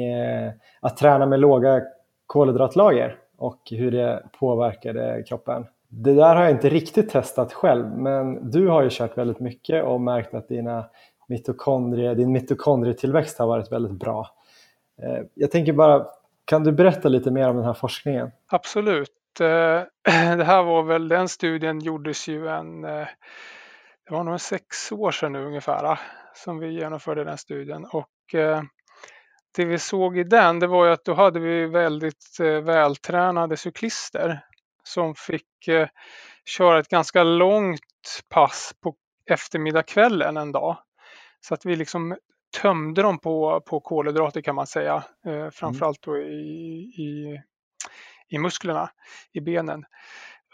att 0.82 0.97
träna 0.97 1.25
med 1.25 1.39
låga 1.39 1.82
kolhydratlager 2.27 3.15
och 3.38 3.60
hur 3.71 3.91
det 3.91 4.23
påverkade 4.39 5.23
kroppen. 5.27 5.65
Det 5.89 6.13
där 6.13 6.36
har 6.36 6.43
jag 6.43 6.51
inte 6.51 6.69
riktigt 6.69 7.10
testat 7.10 7.54
själv, 7.54 7.97
men 7.97 8.51
du 8.51 8.67
har 8.67 8.84
ju 8.84 8.89
kört 8.91 9.17
väldigt 9.17 9.39
mycket 9.39 9.84
och 9.84 10.01
märkt 10.01 10.34
att 10.34 10.47
dina 10.47 10.86
mitokondrie, 11.32 12.13
din 12.13 12.32
mitokondrietillväxt 12.32 13.39
har 13.39 13.48
varit 13.48 13.72
väldigt 13.72 14.00
bra. 14.00 14.28
Eh, 15.02 15.24
jag 15.34 15.52
tänker 15.52 15.74
bara, 15.74 16.08
kan 16.46 16.63
du 16.63 16.72
berätta 16.72 17.10
lite 17.10 17.32
mer 17.32 17.50
om 17.50 17.56
den 17.56 17.65
här 17.65 17.74
forskningen? 17.74 18.32
Absolut. 18.48 19.39
Eh, 19.39 19.46
det 20.38 20.44
här 20.44 20.63
var 20.63 20.84
väl, 20.84 21.08
den 21.08 21.30
studien 21.30 21.80
gjordes 21.80 22.28
ju 22.28 22.48
en, 22.48 22.84
eh, 22.84 23.08
det 24.08 24.13
var 24.13 24.24
nog 24.24 24.41
sex 24.41 24.91
år 24.91 25.12
sedan 25.12 25.34
nu 25.34 25.46
ungefär, 25.46 26.00
som 26.34 26.60
vi 26.60 26.72
genomförde 26.72 27.24
den 27.24 27.38
studien. 27.38 27.86
Och 27.86 28.08
det 29.56 29.65
vi 29.65 29.80
såg 29.80 30.17
i 30.17 30.24
den, 30.24 30.60
det 30.60 30.67
var 30.67 30.86
ju 30.86 30.91
att 30.91 31.06
då 31.06 31.13
hade 31.13 31.39
vi 31.39 31.65
väldigt 31.65 32.39
vältränade 32.39 33.58
cyklister 33.58 34.46
som 34.84 35.15
fick 35.15 35.70
köra 36.46 36.80
ett 36.80 36.88
ganska 36.88 37.24
långt 37.24 37.80
pass 38.30 38.74
på 38.84 38.96
eftermiddagskvällen 39.30 40.38
en 40.38 40.52
dag. 40.52 40.78
Så 41.41 41.54
att 41.54 41.65
vi 41.65 41.75
liksom 41.75 42.17
tömde 42.62 43.01
dem 43.01 43.19
på, 43.19 43.62
på 43.65 43.80
kolhydrater 43.80 44.41
kan 44.41 44.56
man 44.56 44.67
säga, 44.67 45.04
eh, 45.25 45.49
framförallt 45.49 46.01
då 46.01 46.17
i, 46.17 46.21
i 46.97 47.41
i 48.32 48.38
musklerna, 48.38 48.89
i 49.32 49.41
benen. 49.41 49.86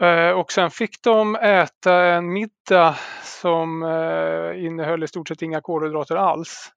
Eh, 0.01 0.29
och 0.29 0.51
sen 0.51 0.71
fick 0.71 1.03
de 1.03 1.35
äta 1.35 2.05
en 2.05 2.33
middag 2.33 2.95
som 3.23 3.83
eh, 3.83 4.65
innehöll 4.65 5.03
i 5.03 5.07
stort 5.07 5.27
sett 5.27 5.41
inga 5.41 5.61
kolhydrater 5.61 6.15
alls. 6.15 6.71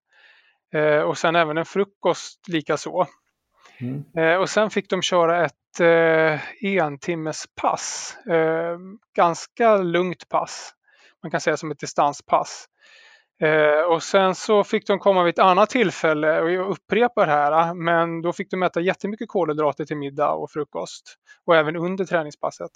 Eh, 0.74 1.00
och 1.00 1.18
sen 1.18 1.36
även 1.36 1.58
en 1.58 1.64
frukost 1.64 2.48
likaså. 2.48 3.06
Mm. 3.80 4.40
Och 4.40 4.50
sen 4.50 4.70
fick 4.70 4.90
de 4.90 5.02
köra 5.02 5.44
ett 5.44 5.54
entimmespass, 6.62 8.16
ganska 9.16 9.76
lugnt 9.76 10.28
pass. 10.28 10.74
Man 11.22 11.30
kan 11.30 11.40
säga 11.40 11.56
som 11.56 11.70
ett 11.70 11.78
distanspass. 11.78 12.66
Eh, 13.42 13.92
och 13.92 14.02
sen 14.02 14.34
så 14.34 14.64
fick 14.64 14.86
de 14.86 14.98
komma 14.98 15.22
vid 15.22 15.34
ett 15.34 15.38
annat 15.38 15.70
tillfälle 15.70 16.40
och 16.40 16.50
jag 16.50 16.68
upprepar 16.70 17.26
här, 17.26 17.74
men 17.74 18.22
då 18.22 18.32
fick 18.32 18.50
de 18.50 18.62
äta 18.62 18.80
jättemycket 18.80 19.28
kolhydrater 19.28 19.84
till 19.84 19.96
middag 19.96 20.32
och 20.32 20.50
frukost 20.50 21.16
och 21.46 21.56
även 21.56 21.76
under 21.76 22.04
träningspasset. 22.04 22.70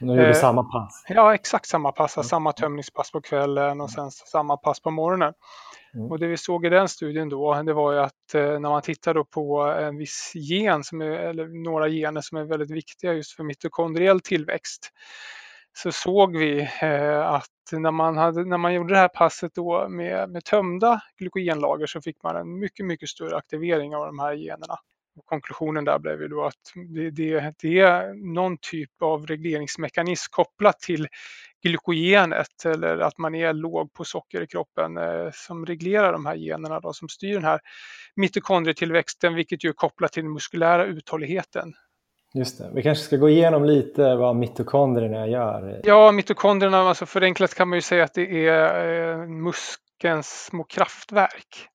De 0.00 0.08
gjorde 0.08 0.28
eh, 0.28 0.34
samma 0.34 0.62
pass? 0.62 1.04
Ja, 1.08 1.34
exakt 1.34 1.66
samma 1.66 1.92
pass, 1.92 2.16
mm. 2.16 2.24
samma 2.24 2.52
tömningspass 2.52 3.12
på 3.12 3.20
kvällen 3.20 3.80
och 3.80 3.90
sen 3.90 4.10
samma 4.10 4.56
pass 4.56 4.80
på 4.80 4.90
morgonen. 4.90 5.34
Mm. 5.94 6.10
Och 6.10 6.18
det 6.18 6.26
vi 6.26 6.36
såg 6.36 6.66
i 6.66 6.68
den 6.68 6.88
studien 6.88 7.28
då, 7.28 7.62
det 7.62 7.72
var 7.72 7.92
ju 7.92 7.98
att 7.98 8.34
eh, 8.34 8.42
när 8.42 8.70
man 8.70 8.82
tittar 8.82 9.24
på 9.24 9.62
en 9.62 9.96
viss 9.96 10.32
gen, 10.34 10.84
som 10.84 11.00
är, 11.00 11.06
eller 11.06 11.64
några 11.64 11.88
gener 11.88 12.20
som 12.20 12.38
är 12.38 12.44
väldigt 12.44 12.70
viktiga 12.70 13.12
just 13.12 13.32
för 13.32 13.44
mitokondriell 13.44 14.20
tillväxt, 14.20 14.92
så 15.72 15.92
såg 15.92 16.36
vi 16.36 16.68
eh, 16.82 17.20
att 17.20 17.46
när 17.72 17.90
man, 17.90 18.16
hade, 18.16 18.44
när 18.44 18.58
man 18.58 18.74
gjorde 18.74 18.94
det 18.94 19.00
här 19.00 19.08
passet 19.08 19.54
då 19.54 19.88
med, 19.88 20.30
med 20.30 20.44
tömda 20.44 21.00
glykogenlager 21.18 21.86
så 21.86 22.00
fick 22.00 22.22
man 22.22 22.36
en 22.36 22.58
mycket, 22.58 22.86
mycket 22.86 23.08
större 23.08 23.36
aktivering 23.36 23.96
av 23.96 24.06
de 24.06 24.18
här 24.18 24.32
generna. 24.32 24.74
Och 25.16 25.26
konklusionen 25.26 25.84
där 25.84 25.98
blev 25.98 26.22
ju 26.22 26.28
då 26.28 26.44
att 26.44 26.54
det, 26.94 27.10
det, 27.10 27.54
det 27.62 27.78
är 27.80 28.14
någon 28.34 28.58
typ 28.58 29.02
av 29.02 29.26
regleringsmekanism 29.26 30.28
kopplat 30.30 30.80
till 30.80 31.08
glykogenet 31.62 32.64
eller 32.64 32.98
att 32.98 33.18
man 33.18 33.34
är 33.34 33.52
låg 33.52 33.92
på 33.92 34.04
socker 34.04 34.42
i 34.42 34.46
kroppen 34.46 34.96
eh, 34.96 35.30
som 35.32 35.66
reglerar 35.66 36.12
de 36.12 36.26
här 36.26 36.34
generna 36.34 36.80
då, 36.80 36.92
som 36.92 37.08
styr 37.08 37.34
den 37.34 37.44
här 37.44 37.60
mitokondrietillväxten 38.16 39.34
vilket 39.34 39.64
ju 39.64 39.68
är 39.68 39.72
kopplat 39.72 40.12
till 40.12 40.22
den 40.22 40.32
muskulära 40.32 40.84
uthålligheten. 40.84 41.74
Just 42.34 42.58
det. 42.58 42.70
Vi 42.74 42.82
kanske 42.82 43.04
ska 43.04 43.16
gå 43.16 43.28
igenom 43.28 43.64
lite 43.64 44.14
vad 44.14 44.36
mitokondrierna 44.36 45.26
gör. 45.26 45.80
Ja, 45.84 46.12
mitokondrierna, 46.12 46.78
alltså 46.78 47.06
förenklat 47.06 47.54
kan 47.54 47.68
man 47.68 47.76
ju 47.76 47.82
säga 47.82 48.04
att 48.04 48.14
det 48.14 48.46
är 48.46 49.10
eh, 49.10 49.26
muskelns 49.26 50.44
små 50.44 50.64
kraftverk. 50.64 51.66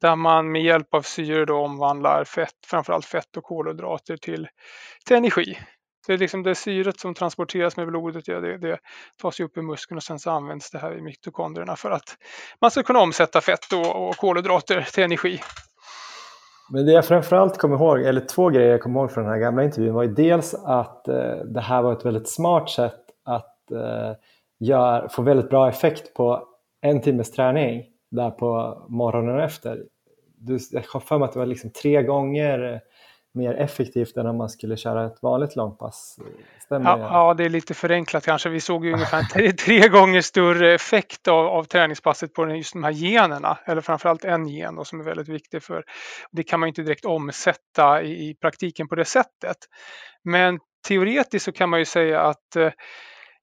Där 0.00 0.16
man 0.16 0.52
med 0.52 0.62
hjälp 0.62 0.94
av 0.94 1.02
syre 1.02 1.44
då 1.44 1.56
omvandlar 1.56 2.24
fett, 2.24 2.54
framförallt 2.66 3.06
fett 3.06 3.36
och 3.36 3.44
kolhydrater 3.44 4.16
till, 4.16 4.48
till 5.06 5.16
energi. 5.16 5.58
Det 6.06 6.12
är 6.12 6.18
liksom 6.18 6.42
det 6.42 6.54
syret 6.54 7.00
som 7.00 7.14
transporteras 7.14 7.76
med 7.76 7.86
blodet, 7.86 8.28
ja, 8.28 8.40
det, 8.40 8.58
det 8.58 8.78
tas 9.22 9.40
upp 9.40 9.56
i 9.56 9.62
muskeln 9.62 9.96
och 9.96 10.02
sen 10.02 10.18
så 10.18 10.30
används 10.30 10.70
det 10.70 10.78
här 10.78 10.98
i 10.98 11.02
mitokondrierna 11.02 11.76
för 11.76 11.90
att 11.90 12.16
man 12.60 12.70
ska 12.70 12.82
kunna 12.82 13.00
omsätta 13.00 13.40
fett 13.40 13.72
och, 13.72 14.08
och 14.08 14.16
kolhydrater 14.16 14.88
till 14.92 15.04
energi. 15.04 15.40
Men 16.70 16.86
det 16.86 16.92
jag 16.92 17.04
framförallt 17.04 17.58
kommer 17.58 17.76
ihåg, 17.76 18.02
eller 18.02 18.20
två 18.20 18.48
grejer 18.48 18.70
jag 18.70 18.82
kommer 18.82 19.00
ihåg 19.00 19.12
från 19.12 19.24
den 19.24 19.32
här 19.32 19.40
gamla 19.40 19.64
intervjun 19.64 19.94
var 19.94 20.02
ju 20.02 20.14
dels 20.14 20.54
att 20.54 21.08
eh, 21.08 21.36
det 21.44 21.60
här 21.60 21.82
var 21.82 21.92
ett 21.92 22.06
väldigt 22.06 22.28
smart 22.28 22.70
sätt 22.70 23.00
att 23.24 23.70
eh, 23.70 24.12
gör, 24.58 25.08
få 25.08 25.22
väldigt 25.22 25.50
bra 25.50 25.68
effekt 25.68 26.14
på 26.14 26.42
en 26.80 27.00
timmes 27.00 27.30
träning 27.30 27.84
där 28.10 28.30
på 28.30 28.82
morgonen 28.88 29.40
efter. 29.40 29.84
Du, 30.38 30.58
jag 30.70 30.82
har 30.92 31.00
för 31.00 31.18
mig 31.18 31.26
att 31.26 31.32
det 31.32 31.38
var 31.38 31.46
liksom 31.46 31.70
tre 31.70 32.02
gånger 32.02 32.80
mer 33.34 33.54
effektivt 33.54 34.16
än 34.16 34.26
om 34.26 34.36
man 34.36 34.48
skulle 34.48 34.76
köra 34.76 35.06
ett 35.06 35.22
vanligt 35.22 35.56
långpass. 35.56 36.18
Stämmer 36.60 36.90
ja, 36.90 36.98
ja, 36.98 37.34
det 37.34 37.44
är 37.44 37.48
lite 37.48 37.74
förenklat 37.74 38.24
kanske. 38.24 38.48
Vi 38.48 38.60
såg 38.60 38.84
ju 38.86 38.92
ungefär 38.92 39.22
tre, 39.22 39.52
tre 39.52 39.88
gånger 39.88 40.20
större 40.20 40.74
effekt 40.74 41.28
av, 41.28 41.46
av 41.46 41.64
träningspasset 41.64 42.34
på 42.34 42.48
just 42.50 42.72
de 42.72 42.84
här 42.84 42.90
generna, 42.90 43.58
eller 43.64 43.80
framförallt 43.80 44.24
en 44.24 44.48
gen 44.48 44.74
då, 44.74 44.84
som 44.84 45.00
är 45.00 45.04
väldigt 45.04 45.28
viktig 45.28 45.62
för. 45.62 45.84
Det 46.30 46.42
kan 46.42 46.60
man 46.60 46.68
inte 46.68 46.82
direkt 46.82 47.04
omsätta 47.04 48.02
i, 48.02 48.30
i 48.30 48.34
praktiken 48.34 48.88
på 48.88 48.94
det 48.94 49.04
sättet. 49.04 49.56
Men 50.24 50.58
teoretiskt 50.88 51.44
så 51.44 51.52
kan 51.52 51.70
man 51.70 51.78
ju 51.78 51.84
säga 51.84 52.20
att 52.20 52.56
eh, 52.56 52.70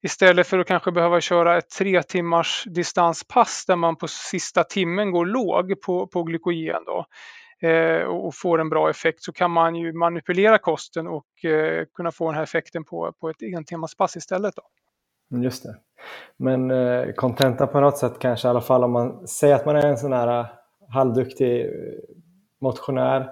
istället 0.03 0.47
för 0.47 0.59
att 0.59 0.67
kanske 0.67 0.91
behöva 0.91 1.21
köra 1.21 1.57
ett 1.57 1.69
tre 1.69 2.03
timmars 2.03 2.63
distanspass 2.65 3.65
där 3.67 3.75
man 3.75 3.95
på 3.95 4.07
sista 4.07 4.63
timmen 4.63 5.11
går 5.11 5.25
låg 5.25 5.81
på, 5.81 6.07
på 6.07 6.23
glykogen 6.23 6.83
då, 6.85 7.05
Eh, 7.61 8.07
och 8.07 8.35
får 8.35 8.61
en 8.61 8.69
bra 8.69 8.89
effekt 8.89 9.23
så 9.23 9.33
kan 9.33 9.51
man 9.51 9.75
ju 9.75 9.93
manipulera 9.93 10.57
kosten 10.57 11.07
och 11.07 11.45
eh, 11.45 11.85
kunna 11.93 12.11
få 12.11 12.25
den 12.25 12.35
här 12.35 12.43
effekten 12.43 12.83
på, 12.83 13.13
på 13.19 13.29
ett 13.29 13.41
entimmaspass 13.41 14.15
istället. 14.15 14.55
Då. 14.55 14.61
Mm, 15.31 15.43
just 15.43 15.63
det. 15.63 15.75
Men 16.37 16.71
eh, 16.71 17.13
kontenta 17.13 17.67
på 17.67 17.79
något 17.79 17.97
sätt 17.97 18.19
kanske 18.19 18.47
i 18.47 18.49
alla 18.49 18.61
fall 18.61 18.83
om 18.83 18.91
man 18.91 19.27
säger 19.27 19.55
att 19.55 19.65
man 19.65 19.75
är 19.75 19.85
en 19.85 19.97
sån 19.97 20.13
här 20.13 20.45
halvduktig 20.89 21.69
motionär 22.61 23.29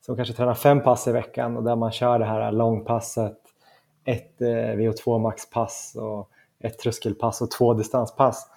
som 0.00 0.16
kanske 0.16 0.34
tränar 0.34 0.54
fem 0.54 0.82
pass 0.82 1.08
i 1.08 1.12
veckan 1.12 1.56
och 1.56 1.62
där 1.62 1.76
man 1.76 1.92
kör 1.92 2.18
det 2.18 2.24
här 2.24 2.52
långpasset, 2.52 3.38
ett 4.04 4.40
VO2 4.78 5.18
maxpass 5.18 5.96
och 5.98 6.30
ett 6.60 6.78
tröskelpass 6.78 7.42
och 7.42 7.50
två 7.50 7.74
distanspass. 7.74 8.50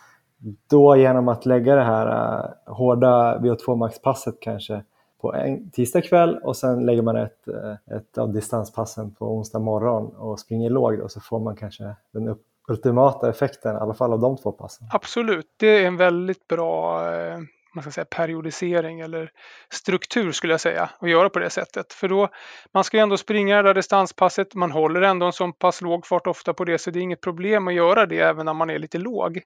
Då 0.70 0.96
genom 0.96 1.28
att 1.28 1.46
lägga 1.46 1.76
det 1.76 1.84
här 1.84 2.54
hårda 2.66 3.40
VO2 3.40 3.76
maxpasset 3.76 4.36
kanske 4.40 4.84
på 5.22 5.34
en 5.34 5.72
tisdag 5.72 6.02
kväll 6.02 6.40
och 6.44 6.58
sen 6.58 6.86
lägger 6.86 7.02
man 7.02 7.16
ett, 7.16 7.48
eh, 7.48 7.98
ett 7.98 8.18
av 8.18 8.34
distanspassen 8.34 9.16
på 9.16 9.26
onsdag 9.26 9.60
morgon 9.60 10.16
och 10.16 10.40
springer 10.40 10.70
lågt 10.70 11.02
och 11.02 11.12
så 11.12 11.22
får 11.22 11.40
man 11.40 11.56
kanske 11.56 11.96
den 12.14 12.36
ultimata 12.70 13.30
effekten, 13.30 13.76
i 13.76 13.80
alla 13.80 13.94
fall 13.94 14.14
av 14.14 14.20
de 14.20 14.38
två 14.38 14.52
passen. 14.52 14.88
Absolut, 14.92 15.48
det 15.58 15.84
är 15.84 15.88
en 15.88 15.98
väldigt 15.98 16.48
bra 16.48 17.02
eh, 17.14 17.40
man 17.76 17.82
ska 17.84 17.92
säga, 17.92 18.06
periodisering 18.06 19.00
eller 19.00 19.32
struktur 19.70 20.32
skulle 20.32 20.54
jag 20.54 20.62
säga 20.62 20.90
att 21.00 21.10
göra 21.10 21.30
på 21.30 21.40
det 21.40 21.50
sättet. 21.50 21.94
För 21.94 22.08
då, 22.08 22.30
man 22.74 22.84
ska 22.84 22.98
ju 22.98 23.04
ändå 23.04 23.18
springa 23.18 23.56
det 23.56 23.70
där 23.70 23.74
distanspasset, 23.74 24.56
man 24.56 24.72
håller 24.72 25.02
ändå 25.02 25.26
en 25.26 25.34
så 25.34 25.52
pass 25.52 25.82
låg 25.82 26.06
fart 26.06 26.28
ofta 26.28 26.54
på 26.54 26.66
det 26.66 26.78
så 26.78 26.92
det 26.92 27.00
är 27.00 27.02
inget 27.02 27.22
problem 27.22 27.68
att 27.68 27.74
göra 27.74 28.06
det 28.06 28.20
även 28.20 28.46
när 28.46 28.54
man 28.54 28.70
är 28.70 28.80
lite 28.80 28.98
låg. 28.98 29.42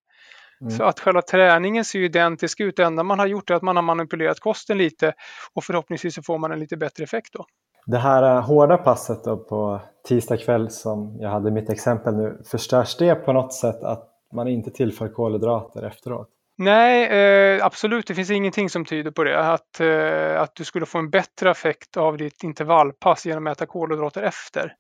Mm. 0.64 0.78
Så 0.78 0.84
att 0.84 1.00
själva 1.00 1.22
träningen 1.22 1.86
ser 1.86 2.00
ju 2.00 2.06
identisk 2.06 2.60
ut. 2.60 2.78
Det 2.78 2.84
enda 2.84 3.04
man 3.04 3.20
har 3.20 3.28
gjort 3.28 3.50
är 3.50 3.56
att 3.56 3.62
man 3.62 3.76
har 3.76 3.84
manipulerat 3.84 4.40
kosten 4.40 4.78
lite 4.78 5.14
och 5.54 5.64
förhoppningsvis 5.64 6.16
så 6.16 6.24
får 6.24 6.38
man 6.38 6.52
en 6.52 6.60
lite 6.60 6.78
bättre 6.78 7.04
effekt 7.04 7.34
då. 7.34 7.46
Det 7.86 7.98
här 7.98 8.36
äh, 8.36 8.42
hårda 8.42 8.78
passet 8.78 9.24
då 9.24 9.38
på 9.38 9.82
tisdag 10.08 10.38
kväll 10.38 10.70
som 10.70 11.18
jag 11.20 11.30
hade 11.30 11.52
mitt 11.52 11.70
exempel 11.70 12.16
nu, 12.16 12.42
förstörs 12.46 12.98
det 12.98 13.16
på 13.16 13.34
något 13.34 13.54
sätt 13.54 13.84
att 13.84 14.10
man 14.34 14.48
inte 14.48 14.72
tillför 14.72 15.08
kolhydrater 15.08 15.84
efteråt? 15.84 16.30
Nej, 16.58 17.06
eh, 17.06 17.66
absolut. 17.66 18.08
Det 18.08 18.16
finns 18.16 18.32
ingenting 18.32 18.70
som 18.70 18.86
tyder 18.86 19.12
på 19.12 19.24
det. 19.24 19.40
Att, 19.40 19.80
eh, 19.80 20.42
att 20.42 20.56
du 20.56 20.64
skulle 20.64 20.86
få 20.86 20.98
en 20.98 21.10
bättre 21.10 21.52
effekt 21.52 21.98
av 21.98 22.18
ditt 22.18 22.44
intervallpass 22.44 23.26
genom 23.26 23.48
att 23.48 23.58
äta 23.58 23.66
kolhydrater 23.66 24.22
efter. 24.24 24.76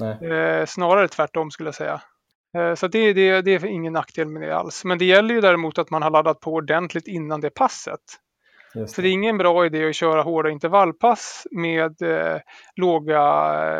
Eh, 0.00 0.66
snarare 0.66 1.08
tvärtom 1.08 1.50
skulle 1.50 1.66
jag 1.66 1.74
säga. 1.74 2.00
Eh, 2.58 2.74
så 2.74 2.86
det, 2.88 3.12
det, 3.12 3.42
det 3.42 3.54
är 3.54 3.66
ingen 3.66 3.92
nackdel 3.92 4.28
med 4.28 4.42
det 4.42 4.56
alls. 4.56 4.84
Men 4.84 4.98
det 4.98 5.04
gäller 5.04 5.34
ju 5.34 5.40
däremot 5.40 5.78
att 5.78 5.90
man 5.90 6.02
har 6.02 6.10
laddat 6.10 6.40
på 6.40 6.52
ordentligt 6.52 7.08
innan 7.08 7.40
det 7.40 7.50
passet. 7.50 8.00
Det. 8.74 8.86
Så 8.86 9.02
det 9.02 9.08
är 9.08 9.12
ingen 9.12 9.38
bra 9.38 9.66
idé 9.66 9.88
att 9.88 9.94
köra 9.94 10.22
hårda 10.22 10.50
intervallpass 10.50 11.46
med 11.50 12.02
eh, 12.02 12.40
låga 12.76 13.20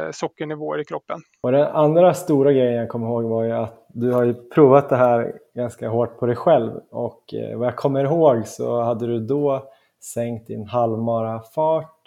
eh, 0.06 0.10
sockernivåer 0.10 0.80
i 0.80 0.84
kroppen. 0.84 1.20
Och 1.40 1.52
den 1.52 1.66
andra 1.66 2.14
stora 2.14 2.52
grejen 2.52 2.74
jag 2.74 2.88
kommer 2.88 3.06
ihåg 3.06 3.24
var 3.24 3.44
ju 3.44 3.52
att 3.52 3.86
du 3.88 4.12
har 4.12 4.24
ju 4.24 4.34
provat 4.34 4.88
det 4.88 4.96
här 4.96 5.32
ganska 5.54 5.88
hårt 5.88 6.18
på 6.18 6.26
dig 6.26 6.36
själv 6.36 6.72
och 6.90 7.34
eh, 7.34 7.58
vad 7.58 7.66
jag 7.66 7.76
kommer 7.76 8.04
ihåg 8.04 8.46
så 8.46 8.80
hade 8.80 9.06
du 9.06 9.18
då 9.18 9.68
sänkt 10.00 10.46
din 10.46 10.66
halvmara 10.66 11.40
fart 11.54 12.02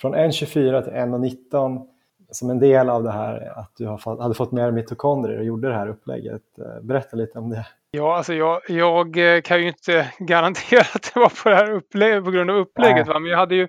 från 0.00 0.14
1.24 0.14 0.82
till 0.82 0.92
1.19 0.92 1.86
som 2.32 2.50
en 2.50 2.58
del 2.58 2.88
av 2.88 3.02
det 3.02 3.12
här 3.12 3.58
att 3.58 3.72
du 3.76 3.86
hade 4.22 4.34
fått 4.34 4.52
mer 4.52 4.70
mitokondrier 4.70 5.38
och 5.38 5.44
gjorde 5.44 5.68
det 5.68 5.74
här 5.74 5.88
upplägget. 5.88 6.42
Eh, 6.58 6.82
berätta 6.82 7.16
lite 7.16 7.38
om 7.38 7.50
det. 7.50 7.66
Ja, 7.90 8.16
alltså 8.16 8.34
jag, 8.34 8.60
jag 8.68 9.36
eh, 9.36 9.40
kan 9.40 9.60
ju 9.60 9.68
inte 9.68 10.12
garantera 10.18 10.80
att 10.94 11.10
det 11.14 11.20
var 11.20 11.42
på, 11.42 11.48
det 11.48 11.56
här 11.56 11.70
upplägget, 11.70 12.24
på 12.24 12.30
grund 12.30 12.50
av 12.50 12.56
upplägget. 12.56 13.08
Va? 13.08 13.18
Men 13.18 13.30
jag 13.30 13.38
hade 13.38 13.54
ju 13.54 13.68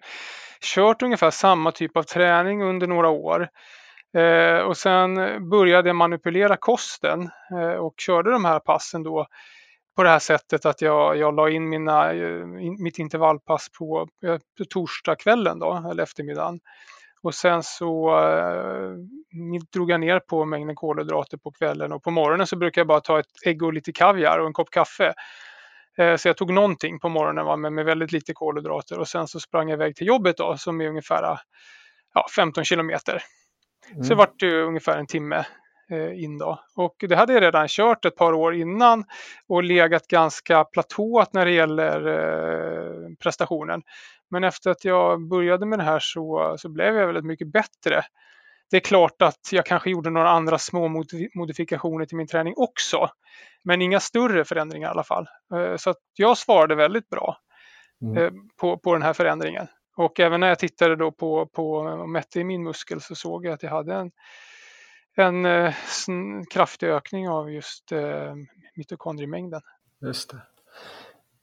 kört 0.75 1.01
ungefär 1.01 1.31
samma 1.31 1.71
typ 1.71 1.97
av 1.97 2.03
träning 2.03 2.63
under 2.63 2.87
några 2.87 3.09
år. 3.09 3.49
Eh, 4.17 4.59
och 4.59 4.77
sen 4.77 5.15
började 5.49 5.89
jag 5.89 5.95
manipulera 5.95 6.57
kosten 6.57 7.29
eh, 7.51 7.79
och 7.79 7.93
körde 7.97 8.31
de 8.31 8.45
här 8.45 8.59
passen 8.59 9.03
då 9.03 9.27
på 9.95 10.03
det 10.03 10.09
här 10.09 10.19
sättet 10.19 10.65
att 10.65 10.81
jag, 10.81 11.17
jag 11.17 11.35
la 11.35 11.49
in 11.49 11.69
mina, 11.69 12.13
eh, 12.13 12.45
mitt 12.79 12.99
intervallpass 12.99 13.67
på, 13.79 14.07
på 14.57 14.65
torsdagskvällen 14.69 15.59
då, 15.59 15.87
eller 15.91 16.03
eftermiddagen. 16.03 16.59
Och 17.23 17.35
sen 17.35 17.63
så 17.63 18.19
eh, 18.19 18.91
drog 19.73 19.91
jag 19.91 19.99
ner 19.99 20.19
på 20.19 20.45
mängden 20.45 20.75
kolhydrater 20.75 21.37
på 21.37 21.51
kvällen 21.51 21.91
och 21.91 22.03
på 22.03 22.11
morgonen 22.11 22.47
så 22.47 22.57
brukar 22.57 22.81
jag 22.81 22.87
bara 22.87 23.01
ta 23.01 23.19
ett 23.19 23.45
ägg 23.45 23.63
och 23.63 23.73
lite 23.73 23.91
kaviar 23.91 24.39
och 24.39 24.47
en 24.47 24.53
kopp 24.53 24.69
kaffe. 24.69 25.13
Eh, 25.97 26.15
så 26.15 26.27
jag 26.27 26.37
tog 26.37 26.53
någonting 26.53 26.99
på 26.99 27.09
morgonen 27.09 27.45
va, 27.45 27.55
med, 27.55 27.73
med 27.73 27.85
väldigt 27.85 28.11
lite 28.11 28.33
kolhydrater 28.33 28.99
och 28.99 29.07
sen 29.07 29.27
så 29.27 29.39
sprang 29.39 29.69
jag 29.69 29.77
iväg 29.77 29.95
till 29.95 30.07
jobbet 30.07 30.37
då 30.37 30.57
som 30.57 30.81
är 30.81 30.87
ungefär 30.87 31.39
ja, 32.13 32.25
15 32.35 32.63
kilometer. 32.63 33.23
Mm. 33.91 34.03
Så 34.03 34.09
det 34.09 34.15
vart 34.15 34.39
det 34.39 34.61
ungefär 34.61 34.97
en 34.97 35.07
timme 35.07 35.45
in 35.91 36.37
då. 36.37 36.59
Och 36.75 36.95
det 36.99 37.15
hade 37.15 37.33
jag 37.33 37.41
redan 37.41 37.67
kört 37.67 38.05
ett 38.05 38.15
par 38.15 38.33
år 38.33 38.55
innan 38.55 39.03
och 39.47 39.63
legat 39.63 40.07
ganska 40.07 40.63
platåat 40.63 41.33
när 41.33 41.45
det 41.45 41.51
gäller 41.51 42.07
eh, 42.07 43.15
prestationen. 43.19 43.81
Men 44.29 44.43
efter 44.43 44.69
att 44.69 44.85
jag 44.85 45.27
började 45.27 45.65
med 45.65 45.79
det 45.79 45.83
här 45.83 45.99
så, 45.99 46.55
så 46.59 46.69
blev 46.69 46.95
jag 46.95 47.05
väldigt 47.05 47.25
mycket 47.25 47.47
bättre. 47.47 48.03
Det 48.71 48.77
är 48.77 48.81
klart 48.81 49.21
att 49.21 49.49
jag 49.51 49.65
kanske 49.65 49.89
gjorde 49.89 50.09
några 50.09 50.29
andra 50.29 50.57
små 50.57 51.05
modifikationer 51.35 52.05
till 52.05 52.17
min 52.17 52.27
träning 52.27 52.53
också. 52.57 53.09
Men 53.63 53.81
inga 53.81 53.99
större 53.99 54.45
förändringar 54.45 54.87
i 54.87 54.91
alla 54.91 55.03
fall. 55.03 55.27
Eh, 55.53 55.75
så 55.77 55.89
att 55.89 55.97
jag 56.13 56.37
svarade 56.37 56.75
väldigt 56.75 57.09
bra 57.09 57.37
mm. 58.01 58.17
Eh, 58.17 58.31
på, 58.59 58.77
på 58.77 58.93
den 58.93 59.01
här 59.01 59.13
förändringen. 59.13 59.67
Och 59.95 60.19
även 60.19 60.39
när 60.39 60.47
jag 60.47 60.59
tittade 60.59 60.95
då 60.95 61.11
på, 61.11 61.45
på 61.45 61.73
och 61.73 62.09
mätte 62.09 62.39
i 62.39 62.43
min 62.43 62.63
muskel 62.63 63.01
så 63.01 63.15
såg 63.15 63.45
jag 63.45 63.53
att 63.53 63.63
jag 63.63 63.69
hade 63.69 63.93
en, 63.93 64.11
en, 65.15 65.45
eh, 65.45 65.73
kraftig 66.49 66.87
ökning 66.89 67.29
av 67.29 67.51
just 67.51 67.91
eh, 67.91 68.33
mitokondriemängden. 68.75 69.61
Just 70.01 70.29
det. 70.29 70.37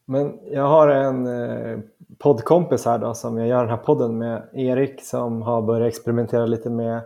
Men 0.04 0.38
jag 0.50 0.66
har 0.66 0.88
en 0.88 1.26
eh, 1.26 1.78
poddkompis 2.18 2.84
här 2.84 2.98
då 2.98 3.14
som 3.14 3.38
jag 3.38 3.48
gör 3.48 3.60
den 3.60 3.70
här 3.70 3.76
podden 3.76 4.18
med, 4.18 4.48
Erik, 4.52 5.02
som 5.02 5.42
har 5.42 5.62
börjat 5.62 5.88
experimentera 5.88 6.46
lite 6.46 6.70
med 6.70 7.02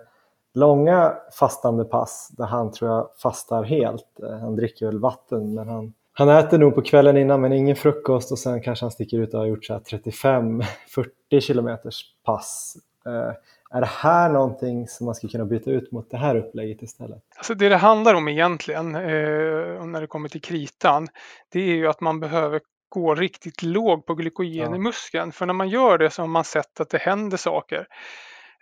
långa 0.55 1.15
fastande 1.39 1.85
pass 1.85 2.29
där 2.29 2.45
han 2.45 2.73
tror 2.73 2.91
jag 2.91 3.09
fastar 3.23 3.63
helt. 3.63 4.07
Han 4.41 4.57
dricker 4.57 4.87
väl 4.87 4.99
vatten 4.99 5.55
men 5.55 5.69
han, 5.69 5.93
han 6.13 6.29
äter 6.29 6.59
nog 6.59 6.75
på 6.75 6.83
kvällen 6.83 7.17
innan 7.17 7.41
men 7.41 7.53
ingen 7.53 7.77
frukost 7.77 8.33
och 8.33 8.39
sen 8.39 8.63
kanske 8.63 8.85
han 8.85 8.91
sticker 8.91 9.19
ut 9.19 9.35
och 9.35 9.41
har 9.41 9.47
gjort 9.47 9.69
35-40 9.69 11.41
kilometers 11.41 12.05
pass. 12.25 12.77
Eh, 13.07 13.33
är 13.75 13.81
det 13.81 13.87
här 13.87 14.29
någonting 14.29 14.89
som 14.89 15.07
man 15.07 15.15
skulle 15.15 15.31
kunna 15.31 15.45
byta 15.45 15.71
ut 15.71 15.93
mot 15.93 16.11
det 16.11 16.17
här 16.17 16.37
upplägget 16.37 16.83
istället? 16.83 17.23
Alltså 17.37 17.55
det 17.55 17.69
det 17.69 17.77
handlar 17.77 18.15
om 18.15 18.29
egentligen, 18.29 18.95
eh, 18.95 19.85
när 19.85 20.01
det 20.01 20.07
kommer 20.07 20.29
till 20.29 20.41
kritan, 20.41 21.09
det 21.53 21.61
är 21.61 21.75
ju 21.75 21.89
att 21.89 22.01
man 22.01 22.21
behöver 22.21 22.61
gå 22.89 23.15
riktigt 23.15 23.63
låg 23.63 24.07
på 24.07 24.15
glykogen 24.15 24.71
ja. 24.71 24.77
i 24.77 24.79
muskeln. 24.79 25.33
För 25.33 25.47
när 25.47 25.55
man 25.55 25.69
gör 25.69 25.99
det 25.99 26.11
så 26.11 26.23
har 26.23 26.27
man 26.27 26.45
sett 26.45 26.81
att 26.81 26.91
det 26.91 26.99
händer 26.99 27.37
saker. 27.37 27.87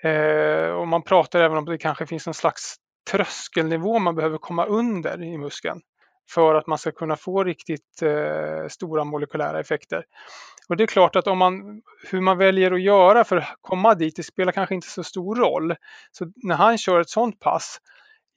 Eh, 0.03 0.71
och 0.71 0.89
man 0.89 1.03
pratar 1.03 1.41
även 1.41 1.59
om 1.59 1.65
att 1.65 1.71
det 1.71 1.79
kanske 1.79 2.07
finns 2.07 2.27
en 2.27 2.35
slags 2.35 2.77
tröskelnivå 3.11 3.99
man 3.99 4.15
behöver 4.15 4.39
komma 4.39 4.67
under 4.67 5.23
i 5.23 5.39
muskeln 5.39 5.81
för 6.35 6.55
att 6.55 6.67
man 6.67 6.79
ska 6.79 6.93
kunna 6.93 7.17
få 7.17 7.45
riktigt 7.45 8.03
eh, 8.03 8.69
stora 8.69 9.05
molekylära 9.05 9.61
effekter. 9.61 10.05
Och 10.69 10.77
det 10.77 10.85
är 10.85 10.87
klart 10.87 11.17
att 11.17 11.27
om 11.27 11.39
man, 11.39 11.83
hur 12.11 12.21
man 12.21 12.39
väljer 12.39 12.73
att 12.73 12.83
göra 12.83 13.25
för 13.25 13.37
att 13.37 13.57
komma 13.61 13.95
dit, 13.95 14.17
det 14.17 14.23
spelar 14.23 14.53
kanske 14.53 14.75
inte 14.75 14.89
så 14.89 15.05
stor 15.05 15.37
roll. 15.37 15.75
Så 16.13 16.33
när 16.37 16.55
han 16.55 16.79
kör 16.79 17.01
ett 17.01 17.11
sånt 17.11 17.41
pass 17.41 17.81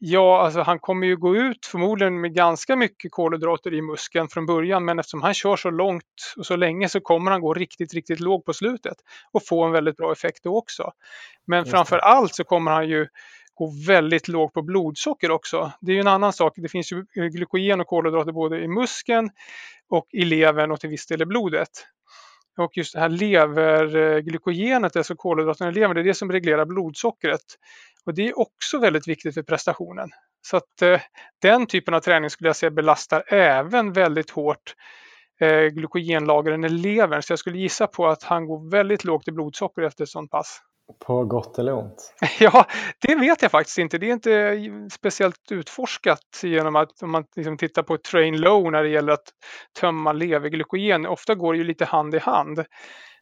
Ja, 0.06 0.46
alltså 0.46 0.62
han 0.62 0.80
kommer 0.80 1.08
ju 1.08 1.18
gå 1.18 1.36
ut 1.36 1.66
förmodligen 1.66 2.22
med 2.22 2.34
ganska 2.36 2.76
mycket 2.76 3.12
kolhydrater 3.12 3.74
i 3.74 3.82
muskeln 3.82 4.28
från 4.28 4.46
början 4.46 4.86
men 4.86 5.00
eftersom 5.00 5.22
han 5.22 5.34
kör 5.34 5.56
så 5.56 5.70
långt 5.70 6.04
och 6.38 6.46
så 6.46 6.56
länge 6.56 6.90
så 6.90 7.00
kommer 7.00 7.32
han 7.32 7.42
gå 7.42 7.54
riktigt, 7.54 7.94
riktigt 7.94 8.20
låg 8.20 8.46
på 8.46 8.54
slutet 8.54 8.98
och 9.32 9.46
få 9.46 9.64
en 9.64 9.72
väldigt 9.72 9.98
bra 9.98 10.12
effekt 10.12 10.44
då 10.44 10.58
också. 10.58 10.92
Men 11.48 11.66
framför 11.66 11.98
allt 11.98 12.36
så 12.36 12.44
kommer 12.44 12.72
han 12.72 12.90
ju 12.90 13.08
gå 13.56 13.74
väldigt 13.88 14.28
lågt 14.28 14.54
på 14.54 14.62
blodsocker 14.62 15.32
också. 15.32 15.72
Det 15.82 15.92
är 15.92 15.94
ju 15.94 16.02
en 16.02 16.08
annan 16.08 16.34
sak. 16.34 16.54
Det 16.56 16.70
finns 16.70 16.92
ju 16.92 17.06
eh, 17.16 17.26
glykogen 17.26 17.82
och 17.82 17.88
kolhydrater 17.88 18.32
både 18.32 18.60
i 18.60 18.68
muskeln 18.68 19.30
och 19.90 20.08
i 20.12 20.26
levern 20.26 20.72
och 20.72 20.80
till 20.80 20.90
viss 20.90 21.08
del 21.08 21.22
i 21.22 21.26
blodet. 21.26 21.70
Och 22.58 22.78
just 22.78 22.94
det 22.94 23.00
här 23.00 23.10
leverglykogenet, 23.10 24.96
eh, 24.96 25.00
alltså 25.00 25.16
kolhydraterna 25.16 25.70
i 25.70 25.74
levern, 25.74 25.96
det 25.96 26.02
är 26.02 26.06
det 26.06 26.14
som 26.14 26.32
reglerar 26.32 26.66
blodsockret. 26.66 27.42
Och 28.06 28.14
det 28.14 28.28
är 28.28 28.40
också 28.40 28.80
väldigt 28.80 29.08
viktigt 29.08 29.34
för 29.34 29.44
prestationen. 29.44 30.10
Så 30.42 30.58
att 30.58 30.82
eh, 30.82 31.02
den 31.42 31.66
typen 31.66 31.94
av 31.94 32.00
träning 32.00 32.30
skulle 32.30 32.50
jag 32.50 32.56
säga 32.56 32.72
belastar 32.72 33.34
även 33.34 33.94
väldigt 33.94 34.30
hårt 34.30 34.76
eh, 35.42 35.62
glykogenlagren 35.62 36.64
i 36.64 36.70
levern. 36.70 37.22
Så 37.22 37.32
jag 37.32 37.40
skulle 37.40 37.58
gissa 37.58 37.88
på 37.88 38.08
att 38.08 38.24
han 38.24 38.46
går 38.46 38.72
väldigt 38.72 39.04
lågt 39.04 39.28
i 39.28 39.32
blodsocker 39.32 39.82
efter 39.82 40.04
ett 40.04 40.10
sånt 40.10 40.32
pass. 40.32 40.62
På 41.06 41.26
gott 41.26 41.60
eller 41.60 41.74
ont? 41.74 42.14
ja, 42.40 42.66
det 43.00 43.16
vet 43.16 43.42
jag 43.42 43.52
faktiskt 43.52 43.78
inte. 43.78 43.98
Det 43.98 44.10
är 44.10 44.14
inte 44.14 44.90
speciellt 44.92 45.52
utforskat 45.52 46.40
genom 46.44 46.76
att 46.76 47.04
om 47.04 47.12
man 47.12 47.26
liksom 47.36 47.58
tittar 47.58 47.84
på 47.84 47.98
train 47.98 48.38
low 48.42 48.72
när 48.72 48.84
det 48.84 48.90
gäller 48.90 49.14
att 49.14 49.30
tömma 49.80 50.12
leverglykogen. 50.12 51.06
Ofta 51.06 51.36
går 51.36 51.54
det 51.54 51.58
ju 51.58 51.64
lite 51.64 51.86
hand 51.86 52.16
i 52.16 52.20
hand. 52.20 52.66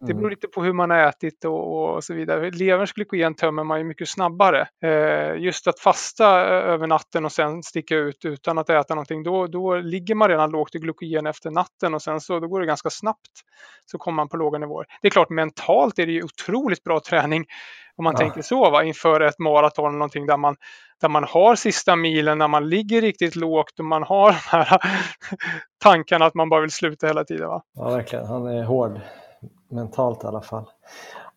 Det 0.02 0.14
beror 0.14 0.20
mm. 0.20 0.30
lite 0.30 0.48
på 0.48 0.64
hur 0.64 0.74
man 0.74 0.90
har 0.90 0.98
ätit 0.98 1.46
och, 1.46 1.96
och 1.96 2.04
så 2.04 2.14
vidare. 2.14 2.52
Leverns 2.52 2.94
glykogen 2.94 3.36
tömmer 3.36 3.64
man 3.64 3.78
ju 3.78 3.84
mycket 3.84 4.10
snabbare. 4.10 4.68
Eh, 4.84 5.36
just 5.44 5.68
att 5.68 5.80
fasta 5.80 6.28
över 6.46 6.88
natten 6.88 7.26
och 7.26 7.32
sen 7.32 7.64
sticka 7.64 7.96
ut 7.96 8.26
utan 8.26 8.58
att 8.58 8.70
äta 8.70 8.96
någonting, 8.96 9.24
då, 9.24 9.48
då 9.48 9.76
ligger 9.76 10.16
man 10.16 10.30
redan 10.30 10.52
lågt 10.52 10.76
i 10.76 10.80
glykogen 10.80 11.28
efter 11.28 11.52
natten 11.52 11.94
och 11.94 12.02
sen 12.02 12.22
så 12.22 12.40
då 12.40 12.48
går 12.48 12.60
det 12.60 12.66
ganska 12.66 12.90
snabbt. 12.90 13.32
Så 13.86 13.98
kommer 13.98 14.16
man 14.16 14.30
på 14.30 14.38
låga 14.38 14.60
nivåer. 14.60 14.86
Det 15.02 15.08
är 15.08 15.12
klart 15.12 15.30
mentalt 15.30 16.00
är 16.00 16.06
det 16.06 16.12
ju 16.12 16.24
otroligt 16.24 16.84
bra 16.84 17.00
träning 17.00 17.46
om 17.96 18.04
man 18.04 18.14
ja. 18.14 18.20
tänker 18.20 18.42
så 18.42 18.70
va? 18.70 18.84
inför 18.84 19.22
ett 19.22 19.40
maraton 19.40 19.86
eller 19.86 19.98
någonting 19.98 20.26
där 20.26 20.38
man, 20.38 20.56
där 21.02 21.10
man 21.10 21.24
har 21.24 21.56
sista 21.56 21.96
milen, 21.96 22.38
när 22.38 22.48
man 22.48 22.70
ligger 22.70 23.02
riktigt 23.02 23.36
lågt 23.36 23.80
och 23.80 23.86
man 23.86 24.04
har 24.04 24.32
de 24.32 24.38
här 24.38 24.80
tankarna 25.84 26.26
att 26.26 26.34
man 26.34 26.50
bara 26.50 26.62
vill 26.62 26.72
sluta 26.72 27.08
hela 27.08 27.24
tiden. 27.24 27.48
Va? 27.48 27.62
Ja, 27.74 27.90
verkligen. 27.90 28.26
Han 28.26 28.48
är 28.48 28.64
hård 28.64 29.00
mentalt 29.70 30.24
i 30.24 30.28
alla 30.28 30.42
fall. 30.42 30.66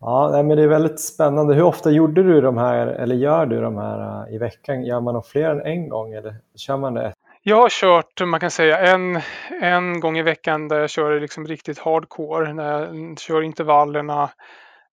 Ja, 0.00 0.42
men 0.44 0.56
det 0.56 0.62
är 0.62 0.68
väldigt 0.68 1.00
spännande. 1.00 1.54
Hur 1.54 1.62
ofta 1.62 1.90
gjorde 1.90 2.22
du 2.22 2.40
de 2.40 2.56
här, 2.56 2.86
eller 2.86 3.14
gör 3.14 3.46
du 3.46 3.60
de 3.60 3.76
här 3.76 4.26
uh, 4.28 4.34
i 4.34 4.38
veckan? 4.38 4.84
Gör 4.84 5.00
man 5.00 5.14
dem 5.14 5.22
fler 5.22 5.50
än 5.50 5.60
en 5.60 5.88
gång 5.88 6.12
eller 6.12 6.34
kör 6.56 6.76
man 6.76 6.94
det? 6.94 7.14
Jag 7.42 7.56
har 7.56 7.68
kört, 7.68 8.20
man 8.26 8.40
kan 8.40 8.50
säga, 8.50 8.94
en, 8.94 9.20
en 9.62 10.00
gång 10.00 10.18
i 10.18 10.22
veckan 10.22 10.68
där 10.68 10.80
jag 10.80 10.90
kör 10.90 11.20
liksom 11.20 11.46
riktigt 11.46 11.78
hardcore. 11.78 12.52
När 12.52 12.80
jag 12.80 13.18
kör 13.18 13.42
intervallerna, 13.42 14.30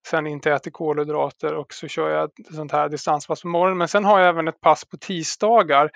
sen 0.08 0.28
inte 0.28 0.52
äter 0.52 0.72
kolhydrater 0.72 1.54
och 1.54 1.74
så 1.74 1.88
kör 1.88 2.10
jag 2.10 2.24
ett 2.24 2.56
sånt 2.56 2.72
här 2.72 2.90
distanspass 2.90 3.42
på 3.42 3.48
morgonen. 3.48 3.78
Men 3.78 3.88
sen 3.88 4.06
har 4.06 4.20
jag 4.20 4.30
även 4.30 4.48
ett 4.48 4.62
pass 4.62 4.86
på 4.86 4.98
tisdagar 4.98 5.90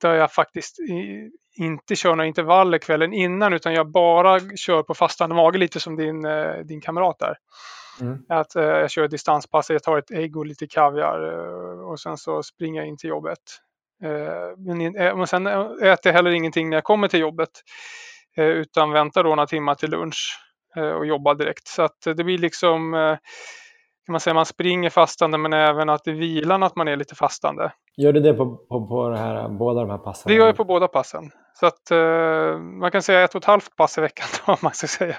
där 0.00 0.14
jag 0.14 0.32
faktiskt 0.32 0.76
inte 1.60 1.96
kör 1.96 2.10
några 2.10 2.26
intervaller 2.26 2.78
kvällen 2.78 3.12
innan 3.12 3.52
utan 3.52 3.74
jag 3.74 3.90
bara 3.90 4.40
kör 4.40 4.82
på 4.82 4.94
fastande 4.94 5.34
mage 5.34 5.58
lite 5.58 5.80
som 5.80 5.96
din, 5.96 6.24
eh, 6.24 6.54
din 6.54 6.80
kamrat 6.80 7.18
där. 7.18 7.36
Mm. 8.00 8.18
Att, 8.28 8.56
eh, 8.56 8.64
jag 8.64 8.90
kör 8.90 9.08
distanspass, 9.08 9.70
jag 9.70 9.82
tar 9.82 9.98
ett 9.98 10.10
ägg 10.10 10.36
och 10.36 10.46
lite 10.46 10.66
kaviar 10.66 11.32
eh, 11.32 11.90
och 11.90 12.00
sen 12.00 12.16
så 12.16 12.42
springer 12.42 12.80
jag 12.80 12.88
in 12.88 12.96
till 12.96 13.10
jobbet. 13.10 13.38
Men, 14.56 14.92
men 14.92 15.26
sen 15.26 15.46
äter 15.46 15.98
jag 16.02 16.12
heller 16.12 16.30
ingenting 16.30 16.70
när 16.70 16.76
jag 16.76 16.84
kommer 16.84 17.08
till 17.08 17.20
jobbet 17.20 17.50
utan 18.36 18.90
väntar 18.92 19.24
då 19.24 19.30
några 19.30 19.46
timmar 19.46 19.74
till 19.74 19.90
lunch 19.90 20.38
och 20.98 21.06
jobbar 21.06 21.34
direkt. 21.34 21.68
Så 21.68 21.82
att 21.82 22.00
det 22.02 22.24
blir 22.24 22.38
liksom 22.38 22.92
kan 24.06 24.12
man 24.12 24.20
säga 24.20 24.34
man 24.34 24.46
springer 24.46 24.90
fastande 24.90 25.38
men 25.38 25.52
även 25.52 25.88
att 25.88 26.04
det 26.04 26.10
är 26.10 26.14
vilan 26.14 26.62
att 26.62 26.76
man 26.76 26.88
är 26.88 26.96
lite 26.96 27.14
fastande. 27.14 27.70
Gör 28.00 28.12
du 28.12 28.20
det 28.20 28.34
på, 28.34 28.56
på, 28.56 28.86
på 28.86 29.08
det 29.08 29.18
här, 29.18 29.48
båda 29.48 29.80
de 29.80 29.90
här 29.90 29.98
passen? 29.98 30.28
Det 30.28 30.34
gör 30.34 30.46
jag 30.46 30.56
på 30.56 30.64
båda 30.64 30.88
passen. 30.88 31.30
Så 31.54 31.66
att 31.66 31.90
eh, 31.90 32.58
man 32.58 32.90
kan 32.90 33.02
säga 33.02 33.24
ett 33.24 33.34
och 33.34 33.42
ett 33.42 33.44
halvt 33.44 33.76
pass 33.76 33.98
i 33.98 34.00
veckan 34.00 34.26
om 34.46 34.56
man 34.62 34.72
ska 34.72 34.86
säga. 34.86 35.16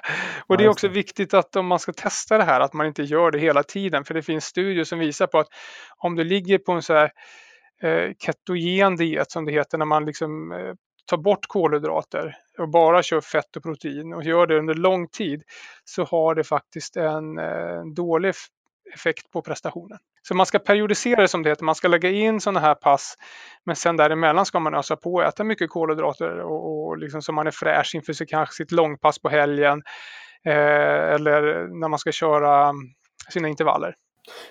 Och 0.48 0.58
det 0.58 0.64
är 0.64 0.70
också 0.70 0.88
viktigt 0.88 1.34
att 1.34 1.56
om 1.56 1.68
man 1.68 1.80
ska 1.80 1.94
testa 1.94 2.38
det 2.38 2.44
här 2.44 2.60
att 2.60 2.74
man 2.74 2.88
inte 2.88 3.04
gör 3.04 3.32
det 3.32 3.40
hela 3.40 3.64
tiden. 3.64 4.04
För 4.04 4.14
det 4.14 4.22
finns 4.22 4.46
studier 4.46 4.84
som 4.84 5.00
visar 5.00 5.28
på 5.28 5.40
att 5.40 5.48
om 5.98 6.16
du 6.16 6.24
ligger 6.24 6.58
på 6.58 6.72
en 6.72 6.82
så 6.82 6.94
här 6.94 7.12
eh, 7.84 8.12
ketogen 8.20 8.96
diet 8.96 9.32
som 9.32 9.46
det 9.46 9.52
heter 9.52 9.78
när 9.78 9.86
man 9.86 10.06
liksom 10.06 10.52
eh, 10.52 10.74
tar 11.06 11.18
bort 11.18 11.48
kolhydrater 11.48 12.36
och 12.60 12.70
bara 12.70 13.04
kör 13.04 13.22
fett 13.22 13.56
och 13.56 13.64
protein 13.64 14.14
och 14.14 14.24
gör 14.24 14.48
det 14.48 14.58
under 14.58 14.74
lång 14.74 15.08
tid 15.08 15.44
så 15.86 16.04
har 16.04 16.36
det 16.36 16.44
faktiskt 16.44 16.98
en, 16.98 17.38
en 17.38 17.38
eh, 17.38 17.86
dålig 17.96 18.34
effekt 18.94 19.32
på 19.32 19.42
prestationen. 19.42 19.98
Så 20.22 20.36
man 20.36 20.46
ska 20.46 20.60
periodisera 20.60 21.22
det 21.22 21.28
som 21.28 21.44
det 21.44 21.50
heter. 21.50 21.64
Man 21.66 21.76
ska 21.76 21.88
lägga 21.88 22.10
in 22.10 22.42
sådana 22.42 22.60
här 22.60 22.76
pass. 22.76 23.16
Men 23.66 23.76
sen 23.76 23.98
däremellan 23.98 24.46
ska 24.46 24.60
man 24.60 24.76
ösa 24.76 24.96
på 24.96 25.14
och 25.14 25.24
äta 25.24 25.44
mycket 25.44 25.70
kolhydrater 25.70 26.40
och, 26.40 26.88
och 26.88 26.98
liksom 26.98 27.22
så 27.22 27.32
man 27.32 27.48
är 27.48 27.52
fräsch 27.52 27.96
inför 27.96 28.14
sig, 28.14 28.28
kanske 28.28 28.56
sitt 28.56 28.72
långpass 28.72 29.20
på 29.20 29.30
helgen. 29.30 29.82
Eh, 30.46 31.14
eller 31.14 31.68
när 31.80 31.88
man 31.88 32.00
ska 32.00 32.12
köra 32.12 32.70
mm, 32.70 32.76
sina 33.30 33.48
intervaller. 33.48 33.96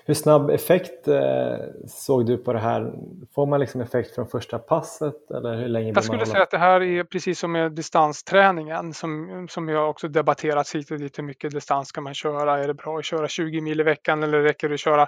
Hur 0.05 0.13
snabb 0.13 0.49
effekt 0.49 1.07
eh, 1.07 1.57
såg 1.87 2.25
du 2.25 2.37
på 2.37 2.53
det 2.53 2.59
här? 2.59 2.93
Får 3.35 3.45
man 3.45 3.59
liksom 3.59 3.81
effekt 3.81 4.15
från 4.15 4.27
första 4.27 4.59
passet 4.59 5.31
eller 5.31 5.55
hur 5.55 5.67
länge 5.67 5.91
Jag 5.95 6.03
skulle 6.03 6.25
säga 6.25 6.43
att 6.43 6.51
det 6.51 6.57
här 6.57 6.81
är 6.81 7.03
precis 7.03 7.39
som 7.39 7.51
med 7.51 7.71
distansträningen 7.71 8.93
som, 8.93 9.47
som 9.49 9.69
jag 9.69 9.89
också 9.89 10.07
debatterat 10.07 10.75
hit 10.75 10.91
och 10.91 10.99
dit. 10.99 11.17
Hur 11.17 11.23
mycket 11.23 11.51
distans 11.51 11.87
ska 11.87 12.01
man 12.01 12.13
köra? 12.13 12.63
Är 12.63 12.67
det 12.67 12.73
bra 12.73 12.97
att 12.97 13.05
köra 13.05 13.27
20 13.27 13.61
mil 13.61 13.79
i 13.79 13.83
veckan 13.83 14.23
eller 14.23 14.41
räcker 14.41 14.69
det 14.69 14.73
att 14.73 14.79
köra 14.79 15.07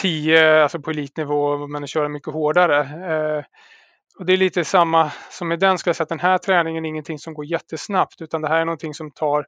10 0.00 0.62
alltså 0.62 0.80
på 0.80 0.90
elitnivå 0.90 1.66
men 1.66 1.82
att 1.82 1.90
köra 1.90 2.08
mycket 2.08 2.32
hårdare? 2.32 2.78
Eh, 2.78 3.44
och 4.18 4.26
det 4.26 4.32
är 4.32 4.36
lite 4.36 4.64
samma 4.64 5.10
som 5.30 5.48
med 5.48 5.58
den, 5.58 5.78
ska 5.78 5.88
jag 5.88 5.96
säga 5.96 6.02
att 6.02 6.08
den 6.08 6.20
här 6.20 6.38
träningen 6.38 6.84
är 6.84 6.88
ingenting 6.88 7.18
som 7.18 7.34
går 7.34 7.44
jättesnabbt 7.44 8.20
utan 8.20 8.42
det 8.42 8.48
här 8.48 8.60
är 8.60 8.64
någonting 8.64 8.94
som 8.94 9.10
tar 9.10 9.46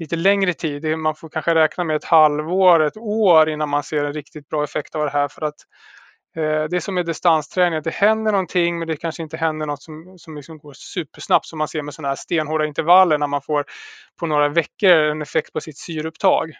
lite 0.00 0.16
längre 0.16 0.54
tid. 0.54 0.98
Man 0.98 1.14
får 1.14 1.28
kanske 1.28 1.54
räkna 1.54 1.84
med 1.84 1.96
ett 1.96 2.04
halvår, 2.04 2.82
ett 2.82 2.96
år 2.96 3.48
innan 3.48 3.68
man 3.68 3.82
ser 3.82 4.04
en 4.04 4.12
riktigt 4.12 4.48
bra 4.48 4.64
effekt 4.64 4.94
av 4.94 5.04
det 5.04 5.10
här. 5.10 5.28
För 5.28 5.42
att 5.42 5.54
eh, 6.36 6.64
det 6.70 6.80
som 6.80 6.98
är 6.98 7.04
distansträning, 7.04 7.78
att 7.78 7.84
det 7.84 7.94
händer 7.94 8.32
någonting 8.32 8.78
men 8.78 8.88
det 8.88 8.96
kanske 8.96 9.22
inte 9.22 9.36
händer 9.36 9.66
något 9.66 9.82
som, 9.82 10.18
som 10.18 10.36
liksom 10.36 10.58
går 10.58 10.72
supersnabbt 10.72 11.46
som 11.46 11.58
man 11.58 11.68
ser 11.68 11.82
med 11.82 11.94
sådana 11.94 12.08
här 12.08 12.16
stenhårda 12.16 12.66
intervaller 12.66 13.18
när 13.18 13.26
man 13.26 13.42
får 13.42 13.64
på 14.20 14.26
några 14.26 14.48
veckor 14.48 14.90
en 14.90 15.22
effekt 15.22 15.52
på 15.52 15.60
sitt 15.60 15.78
syreupptag. 15.78 16.52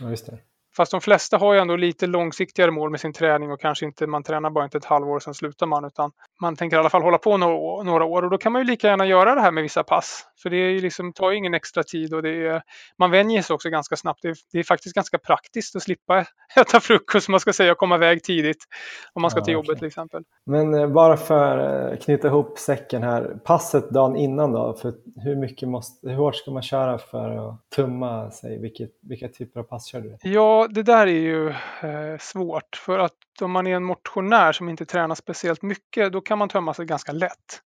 Ja, 0.00 0.10
just 0.10 0.26
det. 0.26 0.38
Fast 0.76 0.92
de 0.92 1.00
flesta 1.00 1.38
har 1.38 1.54
ju 1.54 1.60
ändå 1.60 1.76
lite 1.76 2.06
långsiktigare 2.06 2.70
mål 2.70 2.90
med 2.90 3.00
sin 3.00 3.12
träning 3.12 3.52
och 3.52 3.60
kanske 3.60 3.84
inte, 3.84 4.06
man 4.06 4.22
tränar 4.22 4.50
bara 4.50 4.64
inte 4.64 4.78
ett 4.78 4.84
halvår 4.84 5.16
och 5.16 5.22
sen 5.22 5.34
slutar 5.34 5.66
man 5.66 5.84
utan 5.84 6.10
man 6.40 6.56
tänker 6.56 6.76
i 6.76 6.80
alla 6.80 6.90
fall 6.90 7.02
hålla 7.02 7.18
på 7.18 7.36
några, 7.36 7.82
några 7.82 8.04
år 8.04 8.22
och 8.22 8.30
då 8.30 8.38
kan 8.38 8.52
man 8.52 8.62
ju 8.62 8.66
lika 8.66 8.88
gärna 8.88 9.06
göra 9.06 9.34
det 9.34 9.40
här 9.40 9.50
med 9.50 9.62
vissa 9.62 9.82
pass. 9.82 10.26
För 10.42 10.50
det 10.50 10.56
är 10.56 10.70
ju 10.70 10.80
liksom, 10.80 11.12
tar 11.12 11.30
ju 11.30 11.36
ingen 11.36 11.54
extra 11.54 11.82
tid 11.82 12.14
och 12.14 12.22
det 12.22 12.46
är, 12.46 12.62
man 12.98 13.10
vänjer 13.10 13.42
sig 13.42 13.54
också 13.54 13.70
ganska 13.70 13.96
snabbt. 13.96 14.22
Det 14.22 14.28
är, 14.28 14.36
det 14.52 14.58
är, 14.58 14.62
faktiskt 14.64 14.94
ganska 14.94 15.18
praktiskt 15.18 15.76
att 15.76 15.82
slippa 15.82 16.24
äta 16.60 16.80
frukost, 16.80 17.28
man 17.28 17.40
ska 17.40 17.52
säga, 17.52 17.72
och 17.72 17.78
komma 17.78 17.94
iväg 17.94 18.22
tidigt 18.22 18.64
om 19.12 19.22
man 19.22 19.30
ska 19.30 19.40
ja, 19.40 19.44
till 19.44 19.54
jobbet 19.54 19.68
okay. 19.68 19.78
till 19.78 19.88
exempel. 19.88 20.24
Men 20.46 20.74
eh, 20.74 20.88
bara 20.88 21.16
för 21.16 21.58
att 21.58 21.92
eh, 21.92 21.98
knyta 21.98 22.28
ihop 22.28 22.58
säcken 22.58 23.02
här, 23.02 23.36
passet 23.44 23.90
dagen 23.90 24.16
innan 24.16 24.52
då, 24.52 24.74
för 24.74 24.94
hur 25.16 25.36
mycket 25.36 25.68
måste, 25.68 26.08
hur 26.08 26.16
hårt 26.16 26.36
ska 26.36 26.50
man 26.50 26.62
köra 26.62 26.98
för 26.98 27.48
att 27.48 27.70
tumma 27.76 28.30
sig? 28.30 28.58
Vilket, 28.58 28.90
vilka 29.02 29.28
typer 29.28 29.60
av 29.60 29.64
pass 29.64 29.86
kör 29.86 30.00
du? 30.00 30.16
Ja, 30.22 30.61
det 30.70 30.82
där 30.82 31.06
är 31.06 31.20
ju 31.20 31.48
eh, 31.48 32.18
svårt 32.20 32.76
för 32.76 32.98
att 32.98 33.12
om 33.40 33.50
man 33.50 33.66
är 33.66 33.76
en 33.76 33.84
motionär 33.84 34.52
som 34.52 34.68
inte 34.68 34.86
tränar 34.86 35.14
speciellt 35.14 35.62
mycket, 35.62 36.12
då 36.12 36.20
kan 36.20 36.38
man 36.38 36.48
tömma 36.48 36.74
sig 36.74 36.86
ganska 36.86 37.12
lätt. 37.12 37.60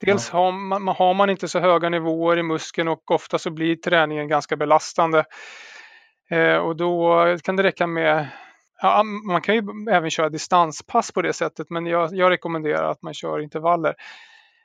Dels 0.00 0.30
ja. 0.32 0.38
har, 0.38 0.52
man, 0.52 0.88
har 0.88 1.14
man 1.14 1.30
inte 1.30 1.48
så 1.48 1.58
höga 1.58 1.88
nivåer 1.88 2.36
i 2.36 2.42
muskeln 2.42 2.88
och 2.88 3.10
ofta 3.10 3.38
så 3.38 3.50
blir 3.50 3.76
träningen 3.76 4.28
ganska 4.28 4.56
belastande. 4.56 5.24
Eh, 6.30 6.56
och 6.56 6.76
då 6.76 7.24
kan 7.42 7.56
det 7.56 7.62
räcka 7.62 7.86
med 7.86 8.28
Ja, 8.82 9.02
man 9.02 9.42
kan 9.42 9.54
ju 9.54 9.62
även 9.90 10.10
köra 10.10 10.28
distanspass 10.28 11.12
på 11.12 11.22
det 11.22 11.32
sättet 11.32 11.70
men 11.70 11.86
jag, 11.86 12.14
jag 12.14 12.30
rekommenderar 12.30 12.90
att 12.90 13.02
man 13.02 13.14
kör 13.14 13.40
intervaller. 13.40 13.94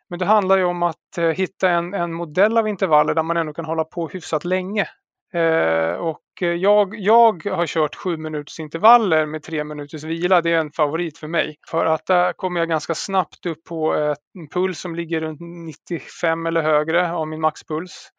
Men 0.09 0.19
det 0.19 0.25
handlar 0.25 0.57
ju 0.57 0.63
om 0.63 0.83
att 0.83 1.17
eh, 1.17 1.25
hitta 1.25 1.69
en, 1.69 1.93
en 1.93 2.13
modell 2.13 2.57
av 2.57 2.67
intervaller 2.67 3.13
där 3.13 3.23
man 3.23 3.37
ändå 3.37 3.53
kan 3.53 3.65
hålla 3.65 3.83
på 3.83 4.07
hyfsat 4.07 4.45
länge. 4.45 4.87
Eh, 5.33 5.93
och 5.93 6.21
jag, 6.39 6.95
jag 6.99 7.45
har 7.45 7.67
kört 7.67 7.95
sju 7.95 8.17
minuters 8.17 8.59
intervaller 8.59 9.25
med 9.25 9.43
tre 9.43 9.63
minuters 9.63 10.03
vila. 10.03 10.41
Det 10.41 10.51
är 10.51 10.57
en 10.57 10.71
favorit 10.71 11.17
för 11.17 11.27
mig. 11.27 11.57
För 11.67 11.85
att 11.85 12.05
där 12.05 12.33
kommer 12.33 12.59
jag 12.59 12.69
ganska 12.69 12.95
snabbt 12.95 13.45
upp 13.45 13.63
på 13.63 13.93
en 14.39 14.49
puls 14.49 14.79
som 14.79 14.95
ligger 14.95 15.21
runt 15.21 15.39
95 15.41 16.45
eller 16.45 16.61
högre 16.61 17.11
av 17.11 17.27
min 17.27 17.41
maxpuls. 17.41 18.09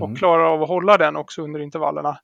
Och 0.00 0.06
mm. 0.06 0.16
klarar 0.16 0.44
av 0.44 0.62
att 0.62 0.68
hålla 0.68 0.98
den 0.98 1.16
också 1.16 1.42
under 1.42 1.60
intervallerna. 1.60 2.18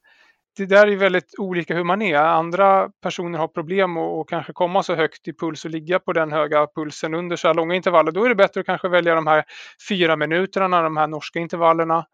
Det 0.57 0.67
där 0.67 0.87
är 0.87 0.97
väldigt 0.97 1.35
olika 1.39 1.75
hur 1.75 1.85
man 1.85 2.03
är. 2.03 2.19
Andra 2.19 2.89
personer 3.03 3.39
har 3.39 3.49
problem 3.49 3.97
att 3.97 4.29
kanske 4.29 4.53
komma 4.53 4.83
så 4.83 4.95
högt 4.95 5.29
i 5.29 5.33
puls 5.33 5.65
och 5.65 5.71
ligga 5.71 5.99
på 5.99 6.13
den 6.13 6.33
höga 6.33 6.67
pulsen 6.75 7.15
under 7.15 7.37
så 7.37 7.49
här 7.49 7.55
långa 7.55 7.75
intervaller. 7.75 8.13
Då 8.13 8.25
är 8.25 8.29
det 8.29 8.35
bättre 8.35 8.61
att 8.61 8.67
kanske 8.67 8.89
välja 8.89 9.15
de 9.15 9.27
här 9.27 9.45
fyra 9.89 10.17
minuterna, 10.17 10.83
de 10.83 10.97
här 10.97 11.07
norska 11.07 11.39
intervallerna. 11.39 12.07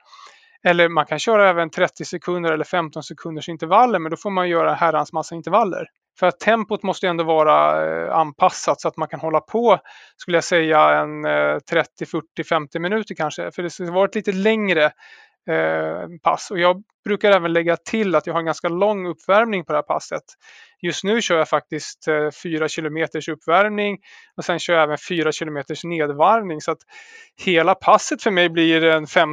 Eller 0.65 0.89
man 0.89 1.07
kan 1.07 1.19
köra 1.19 1.49
även 1.51 1.71
30 1.71 2.05
sekunder 2.05 2.53
eller 2.53 2.65
15 2.65 3.03
sekunders 3.03 3.49
intervaller 3.49 3.99
men 3.99 4.11
då 4.11 4.17
får 4.17 4.31
man 4.31 4.49
göra 4.49 4.75
herrans 4.75 5.13
massa 5.13 5.35
intervaller. 5.35 5.87
För 6.19 6.27
att 6.27 6.41
tempot 6.41 6.83
måste 6.83 7.09
ändå 7.09 7.25
vara 7.25 7.87
eh, 7.87 8.15
anpassat 8.15 8.81
så 8.81 8.89
att 8.89 8.97
man 8.97 9.09
kan 9.09 9.21
hålla 9.21 9.41
på, 9.41 9.79
skulle 10.17 10.37
jag 10.37 10.45
säga, 10.45 10.91
en 10.91 11.23
30, 11.71 12.07
40, 12.07 12.45
50 12.49 12.79
minuter 12.79 13.15
kanske. 13.15 13.51
För 13.51 13.63
det 13.63 13.71
skulle 13.71 13.91
vara 13.91 14.05
ett 14.05 14.15
lite 14.15 14.33
längre 14.33 14.93
pass. 16.23 16.51
Och 16.51 16.59
jag 16.59 16.83
brukar 17.05 17.31
även 17.31 17.53
lägga 17.53 17.77
till 17.77 18.15
att 18.15 18.27
jag 18.27 18.35
har 18.35 18.41
en 18.41 18.47
ganska 18.47 18.69
lång 18.69 19.07
uppvärmning 19.07 19.65
på 19.65 19.73
det 19.73 19.77
här 19.77 19.83
passet. 19.83 20.23
Just 20.83 21.05
nu 21.05 21.23
kör 21.23 21.39
jag 21.39 21.49
faktiskt 21.49 22.09
eh, 22.09 22.31
4 22.43 22.69
km 22.69 23.09
uppvärmning 23.31 23.99
och 24.37 24.45
sen 24.45 24.59
kör 24.59 24.75
jag 24.75 24.83
även 24.83 24.99
4 25.09 25.31
km 25.33 25.65
nedvarvning. 25.85 26.61
Så 26.61 26.71
att 26.71 26.79
hela 27.45 27.75
passet 27.75 28.23
för 28.23 28.31
mig 28.31 28.49
blir 28.49 28.85
en 28.85 29.07
15-17 29.07 29.33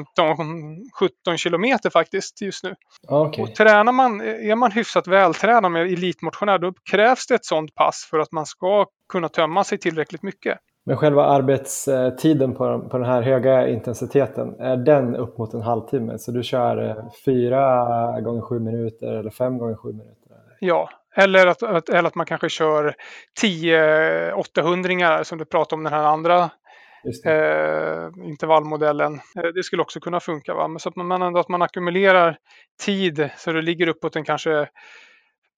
km 1.44 1.92
faktiskt 1.94 2.42
just 2.42 2.64
nu. 2.64 2.76
Okay. 3.08 3.44
Och 3.44 3.56
tränar 3.56 3.92
man, 3.92 4.22
är 4.22 4.56
man 4.56 4.72
hyfsat 4.72 5.08
vältränad 5.08 5.72
med 5.72 5.82
elitmotionär 5.82 6.58
då 6.58 6.74
krävs 6.92 7.28
det 7.28 7.36
ett 7.36 7.46
sådant 7.46 7.76
pass 7.76 8.08
för 8.10 8.20
att 8.20 8.32
man 8.32 8.46
ska 8.46 8.86
kunna 9.10 9.30
tömma 9.30 9.64
sig 9.64 9.78
tillräckligt 9.78 10.24
mycket. 10.24 10.58
Men 10.86 10.98
själva 10.98 11.26
arbetstiden 11.26 12.56
på, 12.56 12.90
på 12.92 12.98
den 12.98 13.08
här 13.08 13.22
höga 13.22 13.68
intensiteten, 13.68 14.60
är 14.60 14.78
den 14.78 15.16
upp 15.16 15.38
mot 15.38 15.54
en 15.54 15.62
halvtimme? 15.62 16.18
Så 16.18 16.32
du 16.32 16.44
kör 16.44 16.90
eh, 16.90 16.96
fyra 17.26 18.22
gånger 18.22 18.42
sju 18.42 18.60
minuter 18.60 19.14
eller 19.14 19.30
fem 19.30 19.58
gånger 19.58 19.76
sju 19.76 19.92
minuter? 19.92 20.38
Ja, 20.60 20.90
eller 21.16 21.48
att, 21.48 21.64
att, 21.64 21.90
eller 21.90 22.08
att 22.08 22.16
man 22.16 22.26
kanske 22.26 22.50
kör 22.50 22.96
10 23.40 24.34
800 24.34 25.24
som 25.24 25.38
du 25.38 25.46
pratade 25.46 25.78
om 25.78 25.84
den 25.84 25.94
här 25.94 26.04
andra 26.04 26.50
eh, 27.26 28.10
intervallmodellen. 28.24 29.14
Eh, 29.14 29.50
det 29.56 29.64
skulle 29.64 29.82
också 29.82 30.00
kunna 30.00 30.20
funka. 30.20 30.54
Va? 30.54 30.68
Men 30.68 30.80
så 30.80 30.90
att 30.90 30.96
man, 30.96 31.22
ändå, 31.22 31.40
att 31.40 31.50
man 31.50 31.62
ackumulerar 31.62 32.38
tid 32.86 33.30
så 33.38 33.52
det 33.52 33.62
ligger 33.62 33.88
uppåt 33.88 34.16
en 34.16 34.24
kanske 34.24 34.70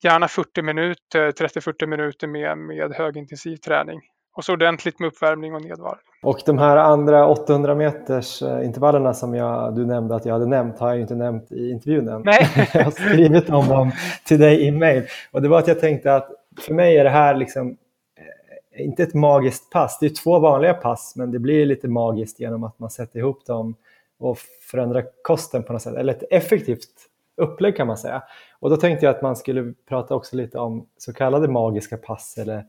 gärna 0.04 0.28
40 0.28 0.62
minuter, 0.62 1.32
30-40 1.32 1.86
minuter 1.86 2.28
med, 2.28 2.58
med 2.58 2.94
högintensiv 2.96 3.58
träning. 3.58 4.02
Och 4.36 4.44
så 4.44 4.54
ordentligt 4.54 5.00
med 5.00 5.08
uppvärmning 5.08 5.56
och 5.56 5.62
nedvarvning. 5.62 6.06
Och 6.24 6.42
de 6.46 6.58
här 6.58 6.78
andra 6.78 7.28
800 7.28 7.76
meters 7.76 8.42
eh, 8.42 8.66
intervallerna 8.66 9.14
som 9.14 9.36
jag, 9.36 9.76
du 9.76 9.86
nämnde 9.86 10.16
att 10.16 10.26
jag 10.26 10.34
hade 10.34 10.46
nämnt 10.46 10.80
har 10.80 10.90
jag 10.90 11.00
inte 11.00 11.16
nämnt 11.16 11.52
i 11.52 11.70
intervjun 11.70 12.08
än. 12.08 12.22
Nej. 12.26 12.50
jag 12.74 12.84
har 12.84 12.92
skrivit 12.92 13.50
om 13.50 13.68
dem 13.68 13.92
till 14.26 14.40
dig 14.40 14.62
i 14.62 14.72
mail. 14.72 15.04
Och 15.32 15.42
det 15.42 15.48
var 15.48 15.60
att 15.60 15.68
jag 15.68 15.80
tänkte 15.80 16.16
att 16.16 16.30
för 16.62 16.74
mig 16.74 16.98
är 16.98 17.04
det 17.04 17.10
här 17.10 17.36
liksom 17.36 17.78
eh, 18.76 18.86
inte 18.86 19.04
ett 19.04 19.14
magiskt 19.14 19.70
pass. 19.70 19.98
Det 20.00 20.06
är 20.06 20.24
två 20.24 20.40
vanliga 20.40 20.74
pass 20.74 21.14
men 21.16 21.32
det 21.32 21.40
blir 21.40 21.66
lite 21.66 21.88
magiskt 21.88 22.40
genom 22.40 22.64
att 22.64 22.80
man 22.80 22.90
sätter 22.90 23.20
ihop 23.20 23.46
dem 23.46 23.76
och 24.20 24.38
förändrar 24.72 25.06
kosten 25.24 25.64
på 25.64 25.74
något 25.74 25.82
sätt. 25.82 25.96
Eller 25.96 26.14
ett 26.14 26.24
effektivt 26.32 26.90
upplägg 27.38 27.78
kan 27.78 27.88
man 27.88 27.98
säga. 27.98 28.24
Och 28.60 28.70
då 28.70 28.78
tänkte 28.78 29.06
jag 29.06 29.16
att 29.16 29.22
man 29.22 29.36
skulle 29.36 29.74
prata 29.90 30.16
också 30.16 30.36
lite 30.36 30.60
om 30.60 30.88
så 30.98 31.14
kallade 31.14 31.48
magiska 31.48 31.98
pass 31.98 32.38
eller 32.38 32.66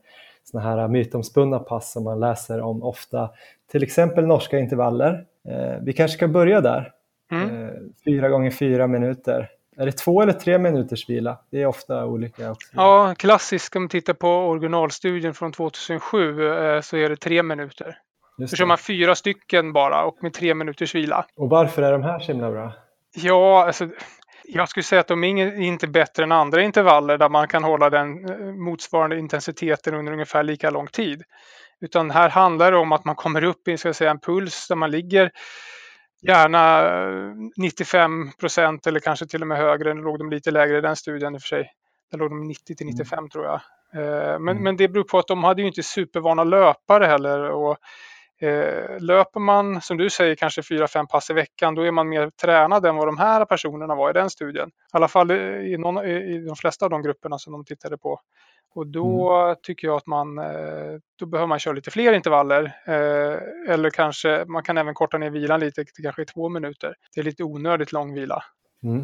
såna 0.51 0.63
här 0.63 0.87
mytomspunna 0.87 1.59
pass 1.59 1.91
som 1.91 2.03
man 2.03 2.19
läser 2.19 2.61
om 2.61 2.83
ofta. 2.83 3.29
Till 3.71 3.83
exempel 3.83 4.25
norska 4.25 4.59
intervaller. 4.59 5.25
Eh, 5.49 5.81
vi 5.81 5.93
kanske 5.93 6.17
ska 6.17 6.27
börja 6.27 6.61
där. 6.61 6.91
Mm. 7.31 7.63
Eh, 7.63 7.69
fyra 8.05 8.29
gånger 8.29 8.51
fyra 8.51 8.87
minuter. 8.87 9.49
Är 9.77 9.85
det 9.85 9.91
två 9.91 10.21
eller 10.21 10.33
tre 10.33 10.57
minuters 10.57 11.09
vila? 11.09 11.37
Det 11.51 11.61
är 11.61 11.65
ofta 11.65 12.05
olika. 12.05 12.51
Också. 12.51 12.69
Ja, 12.71 13.15
klassiskt 13.17 13.75
om 13.75 13.81
man 13.81 13.89
tittar 13.89 14.13
på 14.13 14.29
originalstudien 14.29 15.33
från 15.33 15.51
2007 15.51 16.47
eh, 16.47 16.81
så 16.81 16.97
är 16.97 17.09
det 17.09 17.15
tre 17.15 17.43
minuter. 17.43 17.97
Då 18.37 18.47
kör 18.47 18.65
man 18.65 18.77
fyra 18.77 19.15
stycken 19.15 19.73
bara 19.73 20.05
och 20.05 20.17
med 20.21 20.33
tre 20.33 20.53
minuters 20.53 20.95
vila. 20.95 21.25
Och 21.35 21.49
varför 21.49 21.81
är 21.81 21.91
de 21.91 22.03
här 22.03 22.19
så 22.19 22.31
himla 22.31 22.51
bra? 22.51 22.73
Ja, 23.15 23.65
alltså 23.67 23.89
Jag 24.47 24.69
skulle 24.69 24.83
säga 24.83 25.01
att 25.01 25.07
de 25.07 25.23
är 25.23 25.61
inte 25.61 25.87
bättre 25.87 26.23
än 26.23 26.31
andra 26.31 26.61
intervaller 26.61 27.17
där 27.17 27.29
man 27.29 27.47
kan 27.47 27.63
hålla 27.63 27.89
den 27.89 28.29
eh, 28.29 28.37
motsvarande 28.37 29.19
intensiteten 29.19 29.93
under 29.93 30.13
ungefär 30.13 30.43
lika 30.43 30.69
lång 30.69 30.87
tid. 30.87 31.23
Utan 31.81 32.11
här 32.11 32.29
handlar 32.29 32.71
det 32.71 32.77
om 32.77 32.91
att 32.91 33.05
man 33.05 33.15
kommer 33.15 33.43
upp 33.43 33.67
i 33.67 33.77
ska 33.77 33.93
säga, 33.93 34.11
en 34.11 34.19
puls 34.19 34.67
där 34.67 34.75
man 34.75 34.91
ligger 34.91 35.31
gärna 36.27 36.83
95 37.57 38.31
procent 38.39 38.87
eller 38.87 38.99
kanske 38.99 39.25
till 39.25 39.41
och 39.41 39.47
med 39.47 39.57
högre. 39.57 39.93
Nu 39.93 40.01
låg 40.01 40.19
de 40.19 40.29
lite 40.29 40.51
lägre 40.51 40.77
i 40.77 40.81
den 40.81 40.95
studien 40.95 41.35
i 41.35 41.37
och 41.37 41.41
för 41.41 41.47
sig. 41.47 41.71
Där 42.11 42.17
låg 42.17 42.29
de 42.29 42.47
90 42.47 42.75
till 42.75 42.85
95 42.85 43.17
mm. 43.19 43.29
tror 43.29 43.45
jag. 43.45 43.61
Eh, 43.93 44.39
men, 44.39 44.49
mm. 44.49 44.63
men 44.63 44.77
det 44.77 44.87
beror 44.87 45.03
på 45.03 45.19
att 45.19 45.27
de 45.27 45.43
hade 45.43 45.61
ju 45.61 45.67
inte 45.67 45.83
supervana 45.83 46.43
löpare 46.43 47.05
heller. 47.05 47.39
Och, 47.49 47.71
eh, 47.71 47.77
löper 48.99 49.39
man, 49.39 49.81
som 49.81 49.97
du 49.97 50.09
säger, 50.09 50.35
kanske 50.35 50.61
4-5 50.61 51.07
pass 51.07 51.29
i 51.29 51.33
veckan, 51.33 51.75
då 51.75 51.81
är 51.81 51.91
man 51.91 52.09
mer 52.09 52.29
tränad 52.29 52.85
än 52.85 52.95
vad 52.95 53.07
de 53.07 53.17
här 53.17 53.45
personerna 53.45 53.95
var 53.95 54.09
i 54.09 54.13
den 54.13 54.29
studien. 54.29 54.67
I 54.67 54.71
alla 54.91 55.07
fall 55.07 55.31
i, 55.31 55.77
någon, 55.77 56.05
i 56.05 56.45
de 56.47 56.55
flesta 56.55 56.85
av 56.85 56.89
de 56.89 57.01
grupperna 57.01 57.39
som 57.39 57.53
de 57.53 57.65
tittade 57.65 57.97
på. 57.97 58.19
Och 58.75 58.87
då 58.87 59.33
mm. 59.33 59.55
tycker 59.63 59.87
jag 59.87 59.97
att 59.97 60.07
man, 60.07 60.37
eh, 60.37 60.99
då 61.19 61.25
behöver 61.25 61.47
man 61.47 61.59
köra 61.59 61.73
lite 61.73 61.91
fler 61.91 62.13
intervaller. 62.13 62.63
Eh, 62.85 63.73
eller 63.73 63.89
kanske, 63.89 64.45
man 64.47 64.63
kan 64.63 64.77
även 64.77 64.93
korta 64.93 65.17
ner 65.17 65.29
vilan 65.29 65.59
lite 65.59 65.85
till 65.85 66.03
kanske 66.03 66.25
två 66.25 66.49
minuter. 66.49 66.95
Det 67.15 67.21
är 67.21 67.23
lite 67.23 67.43
onödigt 67.43 67.91
lång 67.91 68.13
vila. 68.13 68.43
Mm. 68.83 68.99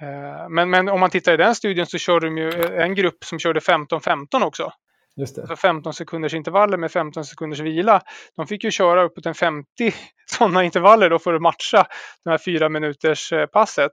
Eh, 0.00 0.48
men, 0.48 0.70
men 0.70 0.88
om 0.88 1.00
man 1.00 1.10
tittar 1.10 1.32
i 1.32 1.36
den 1.36 1.54
studien 1.54 1.86
så 1.86 1.98
körde 1.98 2.26
de 2.26 2.38
ju 2.38 2.50
en 2.76 2.94
grupp 2.94 3.24
som 3.24 3.38
körde 3.38 3.60
15-15 3.60 4.44
också. 4.44 4.72
Just 5.16 5.36
det. 5.36 5.42
Alltså 5.42 5.56
15 5.56 5.94
sekunders 5.94 6.34
intervaller 6.34 6.78
med 6.78 6.92
15 6.92 7.24
sekunders 7.24 7.60
vila. 7.60 8.02
De 8.36 8.46
fick 8.46 8.64
ju 8.64 8.70
köra 8.70 9.02
uppåt 9.02 9.26
en 9.26 9.34
50 9.34 9.66
sådana 10.26 10.64
intervaller 10.64 11.10
då 11.10 11.18
för 11.18 11.34
att 11.34 11.42
matcha 11.42 11.86
det 12.24 12.30
här 12.30 12.38
fyra 12.38 12.68
minuters 12.68 13.32
passet. 13.52 13.92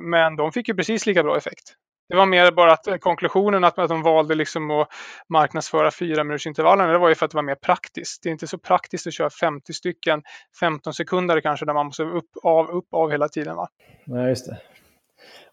Men 0.00 0.36
de 0.36 0.52
fick 0.52 0.68
ju 0.68 0.74
precis 0.74 1.06
lika 1.06 1.22
bra 1.22 1.36
effekt. 1.36 1.76
Det 2.08 2.16
var 2.16 2.26
mer 2.26 2.52
bara 2.52 2.72
att 2.72 2.86
eh, 2.86 2.96
konklusionen 2.96 3.64
att, 3.64 3.78
att 3.78 3.88
de 3.88 4.02
valde 4.02 4.34
liksom 4.34 4.70
att 4.70 4.88
marknadsföra 5.28 5.90
fyra 5.90 6.24
minuters 6.24 6.46
intervallerna. 6.46 6.92
Det 6.92 6.98
var 6.98 7.08
ju 7.08 7.14
för 7.14 7.24
att 7.24 7.30
det 7.30 7.36
var 7.36 7.42
mer 7.42 7.54
praktiskt. 7.54 8.22
Det 8.22 8.28
är 8.28 8.30
inte 8.30 8.46
så 8.46 8.58
praktiskt 8.58 9.06
att 9.06 9.14
köra 9.14 9.30
50 9.30 9.72
stycken 9.72 10.22
15 10.60 10.94
sekunder 10.94 11.40
kanske 11.40 11.66
där 11.66 11.74
man 11.74 11.86
måste 11.86 12.02
upp, 12.02 12.30
av, 12.42 12.70
upp, 12.70 12.86
av 12.90 13.10
hela 13.10 13.28
tiden. 13.28 13.56
Va? 13.56 13.68
Nej, 14.04 14.28
just 14.28 14.46
det. 14.46 14.58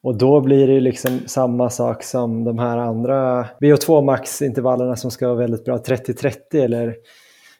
Och 0.02 0.18
då 0.18 0.42
blir 0.42 0.68
det 0.68 0.80
liksom 0.80 1.20
samma 1.26 1.70
sak 1.70 2.04
som 2.04 2.44
de 2.44 2.60
här 2.60 2.78
andra 2.78 3.46
VO2 3.60 4.02
max-intervallerna 4.02 4.96
som 4.96 5.12
ska 5.12 5.28
vara 5.28 5.38
väldigt 5.38 5.66
bra, 5.66 5.78
30-30 5.78 6.36
eller 6.54 6.96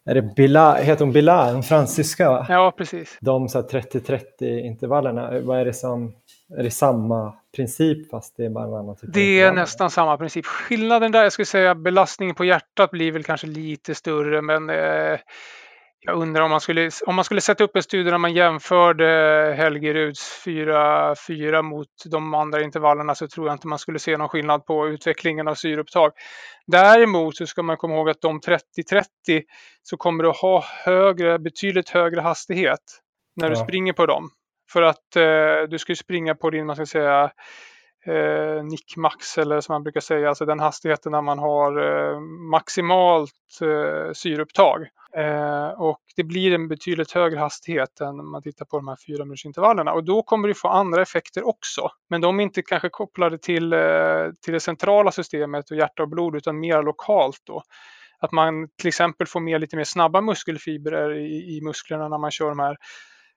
är 0.06 0.16
det 0.16 0.22
Bila, 0.22 0.76
heter 0.76 1.06
hon 1.06 1.14
Bila, 1.14 1.50
en 1.50 1.64
fransyska? 1.64 2.30
Va? 2.30 2.46
Ja, 2.50 2.74
precis. 2.78 3.18
De 3.22 3.48
30-30 3.48 4.20
intervallerna, 4.60 5.40
vad 5.40 5.60
är 5.60 5.66
det 5.66 5.74
som 5.74 6.14
är 6.58 6.64
det 6.64 6.72
samma 6.72 7.34
princip 7.56 8.10
fast 8.10 8.38
det 8.38 8.46
är 8.46 8.50
bara 8.50 8.66
en 8.66 8.74
annan 8.74 8.96
typ 8.96 9.14
Det 9.14 9.42
är 9.42 9.52
nästan 9.52 9.90
samma 9.90 10.18
princip. 10.18 10.46
Skillnaden 10.46 11.12
där, 11.12 11.24
jag 11.24 11.32
skulle 11.32 11.46
säga 11.46 11.76
belastningen 11.76 12.36
på 12.36 12.46
hjärtat 12.46 12.92
blir 12.92 13.12
väl 13.12 13.24
kanske 13.24 13.48
lite 13.48 13.96
större 13.96 14.42
men 14.42 14.70
eh, 14.70 15.20
jag 16.06 16.18
undrar 16.18 16.44
om 16.44 16.52
man, 16.52 16.62
skulle, 16.62 16.90
om 17.06 17.16
man 17.16 17.26
skulle 17.26 17.42
sätta 17.42 17.64
upp 17.64 17.76
en 17.76 17.84
studie 17.84 18.10
där 18.10 18.18
man 18.18 18.34
jämförde 18.34 19.06
Helgeruds 19.58 20.44
4-4 20.46 21.62
mot 21.62 21.88
de 22.06 22.34
andra 22.34 22.62
intervallerna 22.62 23.16
så 23.16 23.28
tror 23.28 23.48
jag 23.48 23.56
inte 23.56 23.68
man 23.68 23.80
skulle 23.80 24.00
se 24.00 24.18
någon 24.18 24.30
skillnad 24.30 24.66
på 24.66 24.88
utvecklingen 24.88 25.48
av 25.48 25.56
syreupptag. 25.56 26.12
Däremot 26.68 27.38
så 27.38 27.48
ska 27.48 27.64
man 27.64 27.78
komma 27.78 27.96
ihåg 27.96 28.10
att 28.10 28.22
de 28.22 28.40
30-30 28.40 29.04
så 29.84 29.98
kommer 29.98 30.24
du 30.24 30.30
ha 30.30 30.64
högre, 30.86 31.40
betydligt 31.40 31.90
högre 31.90 32.22
hastighet 32.22 32.80
när 33.36 33.50
du 33.50 33.56
springer 33.56 33.94
på 33.94 34.06
dem. 34.06 34.30
För 34.72 34.82
att 34.82 35.16
eh, 35.16 35.70
du 35.70 35.78
ska 35.80 35.96
springa 35.96 36.36
på 36.36 36.50
din, 36.50 36.66
man 36.66 36.76
ska 36.76 36.86
säga, 36.86 37.32
eh, 38.06 38.64
nickmax 38.64 39.38
eller 39.38 39.62
som 39.62 39.74
man 39.74 39.84
brukar 39.84 40.02
säga, 40.02 40.30
alltså 40.30 40.46
den 40.46 40.60
hastigheten 40.60 41.12
när 41.12 41.22
man 41.22 41.40
har 41.40 41.72
eh, 41.82 42.20
maximalt 42.52 43.32
eh, 43.62 44.14
syreupptag. 44.14 44.88
Eh, 45.18 45.68
och 45.68 46.02
det 46.16 46.24
blir 46.24 46.54
en 46.54 46.68
betydligt 46.68 47.12
högre 47.12 47.40
hastighet 47.40 48.02
än 48.02 48.18
när 48.18 48.24
man 48.24 48.42
tittar 48.42 48.66
på 48.66 48.78
de 48.78 48.88
här 48.88 48.98
fyra 49.08 49.26
minutersintervallerna 49.26 49.94
och 49.94 50.04
då 50.04 50.24
kommer 50.24 50.48
du 50.48 50.54
få 50.54 50.68
andra 50.68 51.02
effekter 51.02 51.48
också. 51.48 51.90
Men 52.10 52.22
de 52.22 52.40
är 52.40 52.44
inte 52.44 52.62
kanske 52.62 52.90
kopplade 52.90 53.38
till, 53.38 53.74
eh, 53.74 53.80
till 54.46 54.54
det 54.54 54.60
centrala 54.60 55.12
systemet 55.12 55.72
och 55.72 55.78
hjärta 55.78 56.04
och 56.04 56.10
blod 56.10 56.36
utan 56.36 56.60
mer 56.60 56.84
lokalt 56.84 57.42
då. 57.44 57.64
Att 58.20 58.32
man 58.32 58.68
till 58.78 58.88
exempel 58.88 59.28
får 59.28 59.40
med 59.40 59.62
lite 59.62 59.76
mer 59.76 59.84
snabba 59.84 60.22
muskelfibrer 60.22 61.14
i, 61.14 61.58
i 61.58 61.62
musklerna 61.62 62.08
när 62.08 62.18
man 62.18 62.32
kör 62.32 62.50
de 62.50 62.60
här 62.60 62.78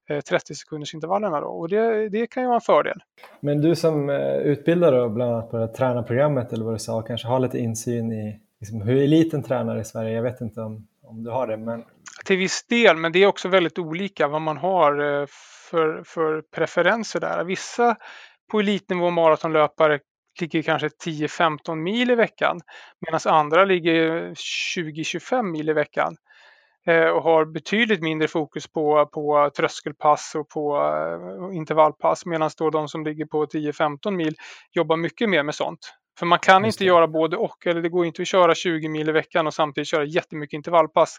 30 0.09 0.35
eh, 0.35 0.55
sekunders 0.55 0.95
intervallerna 0.95 1.41
då 1.41 1.47
och 1.47 1.69
det, 1.69 2.09
det 2.09 2.27
kan 2.27 2.43
ju 2.43 2.47
vara 2.47 2.57
en 2.57 2.61
fördel. 2.61 3.01
Men 3.41 3.63
du 3.63 3.77
som 3.77 4.11
eh, 4.11 4.37
utbildar 4.37 4.93
då, 4.93 5.09
bland 5.09 5.33
annat 5.33 5.51
på 5.51 5.57
det 5.57 5.67
här 5.67 5.73
tränarprogrammet 5.73 6.53
eller 6.53 6.65
vad 6.65 6.75
du 6.75 6.79
sa, 6.79 7.03
kanske 7.03 7.29
har 7.29 7.41
lite 7.41 7.59
insyn 7.59 8.13
i 8.13 8.41
liksom, 8.61 8.81
hur 8.81 9.03
eliten 9.03 9.43
tränar 9.43 9.79
i 9.79 9.85
Sverige. 9.85 10.15
Jag 10.15 10.23
vet 10.23 10.41
inte 10.41 10.61
om, 10.61 10.87
om 11.03 11.25
du 11.25 11.31
har 11.31 11.47
det. 11.47 11.57
Men... 11.57 11.85
Till 12.25 12.39
viss 12.39 12.67
del, 12.67 12.97
men 12.97 13.13
det 13.13 13.23
är 13.23 13.27
också 13.27 13.49
väldigt 13.49 13.79
olika 13.79 14.29
vad 14.29 14.43
man 14.43 14.57
har 14.57 15.21
eh, 15.21 15.27
för, 15.71 16.03
för 16.05 16.43
preferenser 16.55 17.21
där. 17.21 17.45
Vissa 17.45 17.97
på 18.51 18.61
elitnivå 18.61 19.11
maratonlöpare 19.11 20.01
ligger 20.41 20.63
kanske 20.63 20.89
10-15 20.89 21.75
mil 21.77 22.11
i 22.11 22.15
veckan 22.15 22.61
medan 23.01 23.21
andra 23.25 23.65
ligger 23.65 24.31
20-25 24.77 25.43
mil 25.43 25.69
i 25.69 25.73
veckan. 25.73 26.17
Eh, 26.87 27.09
och 27.09 27.23
har 27.23 27.45
betydligt 27.45 28.03
mindre 28.03 28.29
fokus 28.29 28.67
på, 28.67 29.07
på 29.07 29.51
tröskelpass 29.57 30.35
och 30.35 30.49
på 30.49 30.77
uh, 30.77 31.57
intervallpass 31.57 32.27
medan 32.27 32.51
då 32.59 32.71
de 32.71 32.89
som 32.89 33.05
ligger 33.05 33.25
på 33.25 33.47
10-15 33.47 34.11
mil 34.11 34.35
jobbar 34.73 34.97
mycket 34.97 35.29
mer 35.29 35.43
med 35.43 35.55
sånt. 35.55 35.95
För 36.19 36.27
man 36.27 36.39
kan 36.39 36.65
inte 36.65 36.85
göra 36.85 37.09
både 37.09 37.37
och, 37.37 37.67
eller 37.67 37.83
det 37.83 37.89
går 37.89 38.07
inte 38.07 38.23
att 38.23 38.29
köra 38.29 38.55
20 38.55 38.89
mil 38.89 39.09
i 39.09 39.13
veckan 39.13 39.47
och 39.47 39.55
samtidigt 39.55 39.89
köra 39.89 40.05
jättemycket 40.05 40.55
intervallpass. 40.55 41.19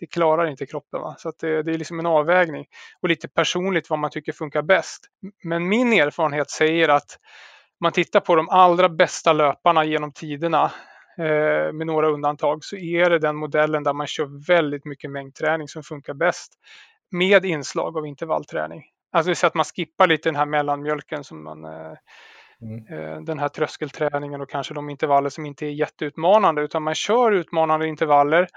Det 0.00 0.06
klarar 0.06 0.46
inte 0.46 0.66
kroppen. 0.66 1.00
Va? 1.00 1.14
Så 1.18 1.32
det, 1.40 1.62
det, 1.62 1.72
är 1.72 1.78
liksom 1.78 1.98
en 1.98 2.06
avvägning 2.06 2.66
och 3.02 3.08
lite 3.08 3.28
personligt 3.28 3.90
vad 3.90 3.98
man 3.98 4.10
tycker 4.10 4.32
funkar 4.32 4.62
bäst. 4.62 5.00
Men 5.44 5.68
min 5.68 5.92
erfarenhet 5.92 6.50
säger 6.50 6.88
att 6.88 7.18
man 7.80 7.92
tittar 7.92 8.20
på 8.20 8.34
de 8.34 8.48
allra 8.48 8.88
bästa 8.88 9.32
löparna 9.32 9.84
genom 9.84 10.12
tiderna 10.12 10.70
Eh, 10.70 10.93
med 11.72 11.86
några 11.86 12.08
undantag 12.08 12.64
så 12.64 12.76
är 12.76 13.10
det 13.10 13.18
den 13.18 13.36
modellen 13.36 13.82
där 13.82 13.92
man 13.92 14.06
kör 14.06 14.46
väldigt 14.46 14.84
mycket 14.84 15.10
mängdträning 15.10 15.68
som 15.68 15.82
funkar 15.82 16.14
bäst 16.14 16.52
med 17.10 17.44
inslag 17.44 17.96
av 17.98 18.06
intervallträning. 18.06 18.82
Alltså 19.12 19.30
det 19.30 19.36
så 19.36 19.46
att 19.46 19.54
man 19.54 19.64
skippar 19.64 20.06
lite 20.06 20.28
den 20.28 20.36
här 20.36 20.46
mellanmjölken 20.46 21.24
som 21.24 21.44
man 21.44 21.64
eh, 21.64 21.94
Mm. 22.64 22.86
Eh, 22.86 23.20
den 23.20 23.38
här 23.38 23.48
tröskelträningen 23.48 24.40
och 24.40 24.50
kanske 24.50 24.74
de 24.74 24.90
intervaller 24.90 25.30
som 25.30 25.46
inte 25.46 25.66
är 25.66 25.70
jätteutmanande 25.70 26.62
utan 26.62 26.82
man 26.82 26.94
kör 26.94 27.32
utmanande 27.32 27.88
intervaller, 27.88 28.48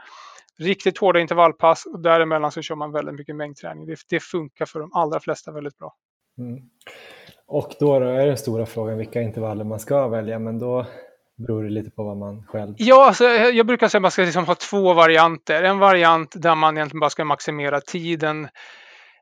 riktigt 0.60 0.98
hårda 0.98 1.20
intervallpass 1.20 1.86
och 1.86 2.00
däremellan 2.00 2.52
så 2.52 2.62
kör 2.62 2.76
man 2.76 2.92
väldigt 2.92 3.16
mycket 3.16 3.36
mängdträning. 3.36 3.86
Det, 3.86 4.00
det 4.10 4.20
funkar 4.20 4.66
för 4.66 4.80
de 4.80 4.90
allra 4.94 5.20
flesta 5.20 5.52
väldigt 5.52 5.78
bra. 5.78 5.94
Mm. 6.38 6.60
Och 7.48 7.76
då, 7.80 8.00
då 8.00 8.06
är 8.06 8.28
den 8.28 8.38
stora 8.38 8.66
frågan 8.66 8.98
vilka 8.98 9.22
intervaller 9.22 9.64
man 9.64 9.80
ska 9.80 10.08
välja 10.08 10.40
men 10.40 10.60
då 10.60 10.86
beror 11.38 11.64
det 11.64 11.70
lite 11.70 11.92
på 11.92 12.04
vad 12.04 12.18
man 12.18 12.44
själv... 12.48 12.74
Ja, 12.78 13.08
alltså, 13.08 13.26
jag 13.30 13.68
brukar 13.68 13.88
säga 13.88 14.00
att 14.00 14.02
man 14.02 14.12
ska 14.12 14.22
liksom 14.22 14.46
ha 14.46 14.56
två 14.56 14.94
varianter. 14.94 15.64
En 15.64 15.80
variant 15.80 16.36
där 16.36 16.56
man 16.56 16.78
egentligen 16.78 17.00
bara 17.00 17.10
ska 17.10 17.26
maximera 17.26 17.82
tiden 17.82 18.44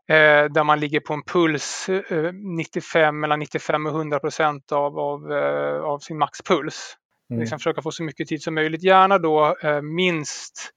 eh, 0.09 0.45
där 0.51 0.63
man 0.63 0.79
ligger 0.79 0.99
på 0.99 1.13
en 1.13 1.23
puls 1.23 1.89
eh, 1.89 2.33
95, 2.57 3.19
mellan 3.19 3.39
95 3.39 3.85
och 3.85 3.91
100 3.91 4.19
procent 4.19 4.71
av, 4.71 4.99
av, 4.99 5.31
eh, 5.31 5.81
av 5.81 5.99
sin 5.99 6.17
maxpuls. 6.17 6.97
Mm. 7.29 7.39
Liksom 7.39 7.59
försöka 7.59 7.81
få 7.81 7.91
så 7.91 8.03
mycket 8.03 8.27
tid 8.27 8.41
som 8.41 8.55
möjligt. 8.55 8.83
Gärna 8.83 9.17
då 9.17 9.55
eh, 9.63 9.81
minst 9.81 10.71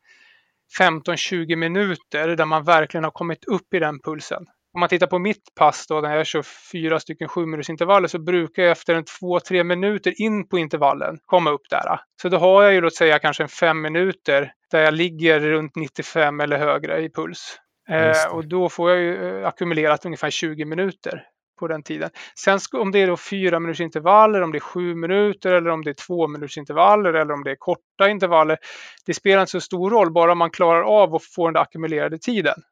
15-20 0.81 1.57
minuter 1.57 2.37
där 2.37 2.45
man 2.45 2.65
verkligen 2.65 3.05
har 3.05 3.11
kommit 3.11 3.45
upp 3.45 3.75
i 3.75 3.79
den 3.79 4.01
pulsen 4.01 4.47
om 4.79 4.81
man 4.81 4.89
tittar 4.89 5.07
på 5.07 5.19
mitt 5.19 5.55
pass 5.55 5.87
då, 5.87 6.01
när 6.01 6.17
jag 6.17 6.27
kör 6.27 6.43
fyra 6.73 7.01
stycken 7.01 7.29
sju 7.29 7.41
intervaller 7.41 8.09
så 8.09 8.19
brukar 8.19 8.63
jag 8.63 8.73
efter 8.73 8.95
en 8.95 9.05
två, 9.05 9.41
tre 9.41 9.65
minuter 9.65 10.23
in 10.23 10.49
på 10.49 10.59
intervallen 10.59 11.19
komma 11.25 11.51
upp 11.51 11.71
där. 11.71 12.01
Så 12.23 12.29
då 12.29 12.39
har 12.39 12.63
jag 12.63 12.73
ju 12.75 12.81
låt 12.81 12.95
säga 12.95 13.19
kanske 13.19 13.43
en 13.43 13.49
fem 13.49 13.81
minuter 13.81 14.53
där 14.71 14.83
jag 14.83 14.95
ligger 14.95 15.41
runt 15.41 15.77
95 15.77 16.41
eller 16.41 16.59
högre 16.59 17.01
i 17.03 17.11
puls. 17.11 17.57
Eh, 17.89 18.35
och 18.35 18.49
då 18.49 18.69
får 18.69 18.91
jag 18.91 19.01
ju 19.01 19.41
eh, 19.41 19.49
ackumulerat 19.49 20.05
ungefär 20.05 20.31
20 20.31 20.65
minuter 20.65 21.25
på 21.59 21.69
den 21.69 21.83
tiden. 21.83 22.11
Sen 22.45 22.59
om 22.73 22.93
det 22.93 22.99
är 22.99 23.07
då 23.07 23.17
fyra 23.17 23.61
minuters 23.61 23.81
intervaller, 23.81 24.43
om 24.43 24.53
det 24.53 24.59
är 24.59 24.61
sju 24.61 24.95
minuter 24.95 25.53
eller 25.53 25.71
om 25.71 25.85
det 25.85 25.91
är 25.91 26.07
två 26.07 26.29
minuters 26.29 26.59
intervaller 26.59 27.15
eller 27.15 27.35
om 27.35 27.45
det 27.45 27.51
är 27.51 27.57
korta 27.59 28.09
intervaller. 28.09 28.59
Det 29.07 29.15
spelar 29.15 29.41
inte 29.41 29.51
så 29.51 29.61
stor 29.61 29.91
roll, 29.91 30.13
bara 30.13 30.35
man 30.35 30.51
klarar 30.51 30.83
av 30.83 31.15
att 31.15 31.25
få 31.25 31.47
den 31.47 31.55
där 31.55 31.61
ackumulerade 31.61 32.19
tiden. 32.19 32.63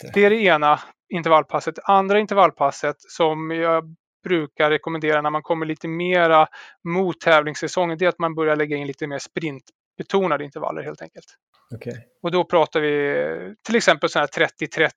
Det. 0.00 0.10
det 0.14 0.24
är 0.24 0.30
det 0.30 0.36
ena 0.36 0.80
intervallpasset. 1.08 1.74
Andra 1.84 2.18
intervallpasset 2.18 2.96
som 2.98 3.50
jag 3.50 3.84
brukar 4.24 4.70
rekommendera 4.70 5.22
när 5.22 5.30
man 5.30 5.42
kommer 5.42 5.66
lite 5.66 5.88
mera 5.88 6.46
mot 6.84 7.20
tävlingssäsongen, 7.20 7.98
det 7.98 8.04
är 8.04 8.08
att 8.08 8.18
man 8.18 8.34
börjar 8.34 8.56
lägga 8.56 8.76
in 8.76 8.86
lite 8.86 9.06
mer 9.06 9.18
sprintbetonade 9.18 10.44
intervaller 10.44 10.82
helt 10.82 11.02
enkelt. 11.02 11.26
Okay. 11.74 11.94
Och 12.22 12.30
då 12.30 12.44
pratar 12.44 12.80
vi 12.80 13.54
till 13.66 13.76
exempel 13.76 14.08
sådana 14.08 14.28
här 14.36 14.48
30-30, 14.68 14.90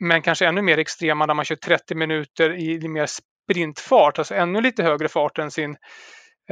men 0.00 0.22
kanske 0.22 0.46
ännu 0.46 0.62
mer 0.62 0.78
extrema 0.78 1.26
där 1.26 1.34
man 1.34 1.44
kör 1.44 1.56
30 1.56 1.94
minuter 1.94 2.60
i 2.60 2.88
mer 2.88 3.06
sprintfart, 3.06 4.18
alltså 4.18 4.34
ännu 4.34 4.60
lite 4.60 4.82
högre 4.82 5.08
fart 5.08 5.38
än 5.38 5.50
sin 5.50 5.76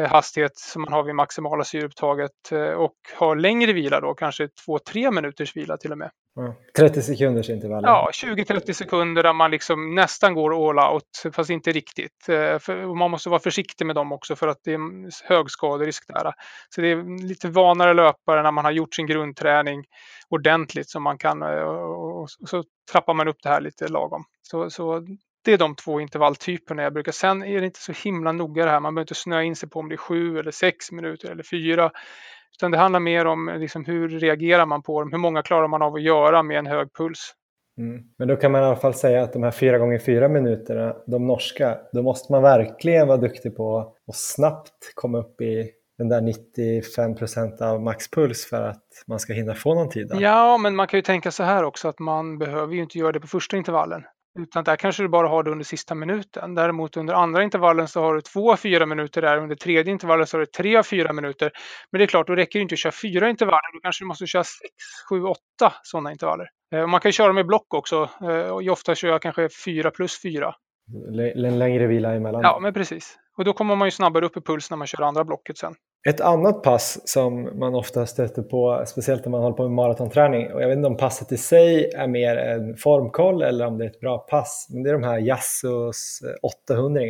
hastighet 0.04 0.56
som 0.56 0.82
man 0.82 0.92
har 0.92 1.02
vid 1.02 1.14
maximala 1.14 1.64
syreupptaget 1.64 2.52
eh, 2.52 2.58
och 2.58 2.94
har 3.14 3.36
längre 3.36 3.72
vila 3.72 4.00
då, 4.00 4.14
kanske 4.14 4.48
2-3 4.68 5.10
minuters 5.10 5.56
vila 5.56 5.76
till 5.76 5.92
och 5.92 5.98
med. 5.98 6.10
Ja, 6.34 6.54
30 6.76 7.02
sekunders 7.02 7.50
intervall. 7.50 7.82
Ja, 7.84 8.10
20-30 8.24 8.72
sekunder 8.72 9.22
där 9.22 9.32
man 9.32 9.50
liksom 9.50 9.94
nästan 9.94 10.34
går 10.34 10.68
all 10.70 10.94
out, 10.94 11.34
fast 11.34 11.50
inte 11.50 11.72
riktigt. 11.72 12.28
Eh, 12.28 12.76
man 12.94 13.10
måste 13.10 13.28
vara 13.28 13.40
försiktig 13.40 13.86
med 13.86 13.96
dem 13.96 14.12
också 14.12 14.36
för 14.36 14.48
att 14.48 14.60
det 14.64 14.72
är 14.72 15.28
högskaderisk 15.28 16.08
där. 16.08 16.32
Så 16.68 16.80
det 16.80 16.88
är 16.88 17.28
lite 17.28 17.48
vanare 17.48 17.94
löpare 17.94 18.42
när 18.42 18.52
man 18.52 18.64
har 18.64 18.72
gjort 18.72 18.94
sin 18.94 19.06
grundträning 19.06 19.84
ordentligt 20.28 20.90
som 20.90 21.02
man 21.02 21.18
kan 21.18 21.42
och 21.42 22.30
så 22.30 22.64
trappar 22.92 23.14
man 23.14 23.28
upp 23.28 23.42
det 23.42 23.48
här 23.48 23.60
lite 23.60 23.88
lagom. 23.88 24.24
Så, 24.42 24.70
så 24.70 25.06
det 25.46 25.52
är 25.52 25.58
de 25.58 25.74
två 25.74 26.00
intervalltyperna 26.00 26.82
jag 26.82 26.92
brukar. 26.92 27.12
Sen 27.12 27.44
är 27.44 27.60
det 27.60 27.66
inte 27.66 27.80
så 27.80 27.92
himla 28.04 28.32
noga 28.32 28.64
det 28.64 28.70
här. 28.70 28.80
Man 28.80 28.94
behöver 28.94 29.04
inte 29.04 29.14
snöa 29.14 29.42
in 29.42 29.56
sig 29.56 29.68
på 29.68 29.80
om 29.80 29.88
det 29.88 29.94
är 29.94 29.96
sju 29.96 30.38
eller 30.38 30.50
sex 30.50 30.92
minuter 30.92 31.30
eller 31.30 31.42
fyra. 31.42 31.90
Utan 32.56 32.70
det 32.70 32.78
handlar 32.78 33.00
mer 33.00 33.26
om 33.26 33.56
liksom, 33.58 33.84
hur 33.84 34.08
reagerar 34.08 34.66
man 34.66 34.82
på 34.82 35.00
dem? 35.00 35.12
Hur 35.12 35.18
många 35.18 35.42
klarar 35.42 35.68
man 35.68 35.82
av 35.82 35.94
att 35.94 36.02
göra 36.02 36.42
med 36.42 36.58
en 36.58 36.66
hög 36.66 36.88
puls? 36.98 37.32
Mm. 37.78 38.02
Men 38.18 38.28
då 38.28 38.36
kan 38.36 38.52
man 38.52 38.62
i 38.62 38.64
alla 38.64 38.76
fall 38.76 38.94
säga 38.94 39.22
att 39.22 39.32
de 39.32 39.42
här 39.42 39.50
fyra 39.50 39.78
gånger 39.78 39.98
fyra 39.98 40.28
minuterna, 40.28 40.96
de 41.06 41.26
norska, 41.26 41.78
då 41.92 42.02
måste 42.02 42.32
man 42.32 42.42
verkligen 42.42 43.08
vara 43.08 43.18
duktig 43.18 43.56
på 43.56 43.78
att 44.08 44.16
snabbt 44.16 44.92
komma 44.94 45.18
upp 45.18 45.40
i 45.40 45.70
den 45.98 46.08
där 46.08 46.20
95 46.20 47.14
procent 47.14 47.60
av 47.60 47.82
maxpuls 47.82 48.46
för 48.46 48.62
att 48.62 49.04
man 49.06 49.18
ska 49.18 49.32
hinna 49.32 49.54
få 49.54 49.74
någon 49.74 49.88
tid? 49.88 50.08
Då. 50.08 50.20
Ja, 50.20 50.58
men 50.58 50.76
man 50.76 50.86
kan 50.86 50.98
ju 50.98 51.02
tänka 51.02 51.30
så 51.30 51.42
här 51.42 51.64
också 51.64 51.88
att 51.88 51.98
man 51.98 52.38
behöver 52.38 52.74
ju 52.74 52.82
inte 52.82 52.98
göra 52.98 53.12
det 53.12 53.20
på 53.20 53.26
första 53.26 53.56
intervallen. 53.56 54.04
Utan 54.38 54.64
där 54.64 54.76
kanske 54.76 55.02
du 55.02 55.08
bara 55.08 55.28
har 55.28 55.42
det 55.42 55.50
under 55.50 55.64
sista 55.64 55.94
minuten. 55.94 56.54
Däremot 56.54 56.96
under 56.96 57.14
andra 57.14 57.42
intervallen 57.42 57.88
så 57.88 58.00
har 58.00 58.14
du 58.14 58.20
två 58.20 58.56
fyra 58.56 58.86
minuter 58.86 59.22
där. 59.22 59.38
Under 59.38 59.56
tredje 59.56 59.92
intervallen 59.92 60.26
så 60.26 60.36
har 60.36 60.40
du 60.40 60.46
tre 60.46 60.82
fyra 60.82 61.12
minuter. 61.12 61.50
Men 61.90 61.98
det 61.98 62.04
är 62.04 62.06
klart, 62.06 62.26
då 62.26 62.34
räcker 62.34 62.58
det 62.58 62.62
inte 62.62 62.72
att 62.72 62.78
köra 62.78 62.92
fyra 62.92 63.30
intervaller. 63.30 63.72
Då 63.72 63.80
kanske 63.80 64.04
du 64.04 64.08
måste 64.08 64.26
köra 64.26 64.44
sex, 64.44 64.74
sju, 65.08 65.22
åtta 65.22 65.72
sådana 65.82 66.12
intervaller. 66.12 66.48
Eh, 66.74 66.86
man 66.86 67.00
kan 67.00 67.12
köra 67.12 67.32
med 67.32 67.46
block 67.46 67.74
också. 67.74 68.10
Eh, 68.22 68.72
ofta 68.72 68.94
kör 68.94 69.08
jag 69.08 69.22
kanske 69.22 69.48
fyra 69.64 69.90
plus 69.90 70.22
fyra. 70.22 70.54
En 71.46 71.58
längre 71.58 71.86
vila 71.86 72.14
emellan. 72.14 72.40
Ja, 72.42 72.58
men 72.62 72.74
precis. 72.74 73.16
Och 73.36 73.44
då 73.44 73.52
kommer 73.52 73.76
man 73.76 73.86
ju 73.86 73.90
snabbare 73.92 74.26
upp 74.26 74.36
i 74.36 74.40
puls 74.40 74.70
när 74.70 74.76
man 74.76 74.86
kör 74.86 75.02
andra 75.02 75.24
blocket 75.24 75.58
sen. 75.58 75.74
Ett 76.08 76.20
annat 76.20 76.62
pass 76.62 77.00
som 77.04 77.58
man 77.58 77.74
ofta 77.74 78.06
stöter 78.06 78.42
på, 78.42 78.84
speciellt 78.86 79.24
när 79.24 79.30
man 79.30 79.42
håller 79.42 79.56
på 79.56 79.62
med 79.62 79.72
maratonträning, 79.72 80.52
och 80.52 80.62
jag 80.62 80.68
vet 80.68 80.76
inte 80.76 80.88
om 80.88 80.96
passet 80.96 81.32
i 81.32 81.36
sig 81.36 81.90
är 81.90 82.06
mer 82.06 82.36
en 82.36 82.76
formkoll 82.76 83.42
eller 83.42 83.66
om 83.66 83.78
det 83.78 83.84
är 83.84 83.88
ett 83.90 84.00
bra 84.00 84.18
pass, 84.18 84.68
men 84.70 84.82
det 84.82 84.90
är 84.90 84.92
de 84.92 85.02
här 85.02 85.18
Yassos 85.18 86.22
800 86.42 87.02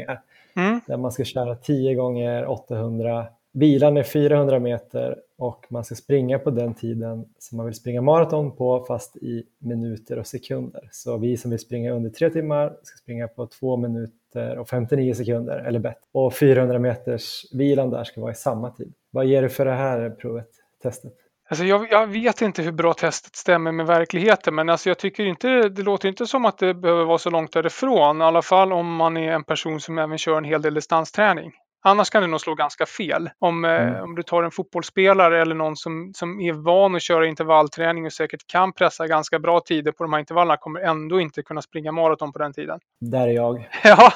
mm. 0.57 0.80
där 0.86 0.97
man 0.97 1.12
ska 1.12 1.24
köra 1.24 1.55
10 1.55 1.94
gånger 1.94 2.47
800 2.47 3.26
Bilan 3.57 3.97
är 3.97 4.03
400 4.03 4.59
meter 4.59 5.16
och 5.38 5.66
man 5.68 5.84
ska 5.84 5.94
springa 5.94 6.38
på 6.38 6.51
den 6.51 6.74
tiden 6.74 7.24
som 7.38 7.57
man 7.57 7.66
vill 7.66 7.74
springa 7.74 8.03
maraton 8.03 8.57
på 8.57 8.84
fast 8.88 9.16
i 9.16 9.42
minuter 9.59 10.18
och 10.18 10.26
sekunder. 10.26 10.88
Så 10.92 11.16
vi 11.16 11.36
som 11.36 11.51
vill 11.51 11.61
springa 11.61 11.92
under 11.92 12.11
tre 12.11 12.30
timmar 12.30 12.76
ska 12.82 12.97
springa 12.97 13.28
på 13.28 13.47
två 13.47 13.76
minuter 13.76 14.26
och 14.37 14.68
59 14.68 15.14
sekunder 15.14 15.59
eller 15.59 15.78
bättre. 15.78 16.01
Och 16.12 16.34
400 16.34 16.78
meters 16.78 17.45
vilan 17.53 17.91
där 17.91 18.05
ska 18.05 18.20
vara 18.20 18.32
i 18.32 18.34
samma 18.34 18.70
tid. 18.70 18.95
Vad 19.11 19.26
ger 19.26 19.43
du 19.43 19.49
för 19.49 19.64
det 19.64 19.74
här 19.74 20.11
provet, 20.11 20.49
testet? 20.82 21.12
Alltså 21.49 21.64
jag, 21.64 21.87
jag, 21.91 22.07
vet 22.07 22.43
inte 22.43 22.62
hur 22.62 22.72
bra 22.72 22.95
testet 22.95 23.37
stämmer 23.37 23.72
med 23.72 23.87
verkligheten 23.87 24.55
men 24.55 24.68
alltså 24.68 24.91
jag 24.91 24.99
tycker 24.99 25.24
inte, 25.24 25.68
det 25.68 25.82
låter 25.82 26.09
inte 26.09 26.26
som 26.26 26.45
att 26.45 26.59
det 26.59 26.74
behöver 26.74 27.05
vara 27.05 27.18
så 27.18 27.30
långt 27.30 27.53
därifrån. 27.53 28.20
I 28.20 28.24
alla 28.24 28.43
fall 28.43 28.72
om 28.72 28.95
man 28.95 29.16
är 29.16 29.32
en 29.32 29.45
person 29.45 29.80
som 29.80 29.99
även 29.99 30.18
kör 30.18 30.39
en 30.39 30.45
hel 30.45 30.62
del 30.62 30.74
distansträning. 30.74 31.53
Annars 31.87 32.11
kan 32.11 32.22
det 32.22 32.28
nog 32.28 32.41
slå 32.41 32.55
ganska 32.55 32.87
fel. 32.87 33.30
Om, 33.39 33.64
eh, 33.64 33.70
mm. 33.70 34.03
om 34.03 34.14
du 34.14 34.22
tar 34.22 34.43
en 34.43 34.51
fotbollsspelare 34.51 35.43
eller 35.43 35.55
någon 35.55 35.76
som, 35.76 36.12
som 36.14 36.41
är 36.41 36.53
van 36.53 36.95
att 36.95 37.03
köra 37.03 37.26
intervallträning 37.26 38.07
och 38.07 38.12
säkert 38.12 38.47
kan 38.47 38.72
pressa 38.72 39.07
ganska 39.07 39.39
bra 39.39 39.61
tider 39.61 39.93
på 39.93 40.05
de 40.05 40.12
här 40.12 40.20
intervallerna 40.20 40.57
kommer 40.57 40.80
ändå 40.80 41.20
inte 41.20 41.43
kunna 41.43 41.62
springa 41.62 41.93
maraton 41.93 42.32
på 42.32 42.39
den 42.39 42.53
tiden. 42.53 42.80
Där 43.01 43.28
är 43.28 43.32
jag. 43.32 43.68
ja, 43.84 44.12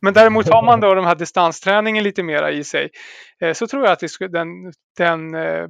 men 0.00 0.14
däremot 0.14 0.48
har 0.48 0.62
man 0.62 0.80
då 0.80 0.94
den 0.94 1.04
här 1.04 1.14
distansträningen 1.14 2.04
lite 2.04 2.22
mera 2.22 2.50
i 2.50 2.64
sig 2.64 2.90
eh, 3.40 3.52
så 3.52 3.66
tror 3.66 3.84
jag 3.84 3.92
att 3.92 4.00
det, 4.00 4.28
den, 4.28 4.72
den 4.98 5.34
eh, 5.34 5.66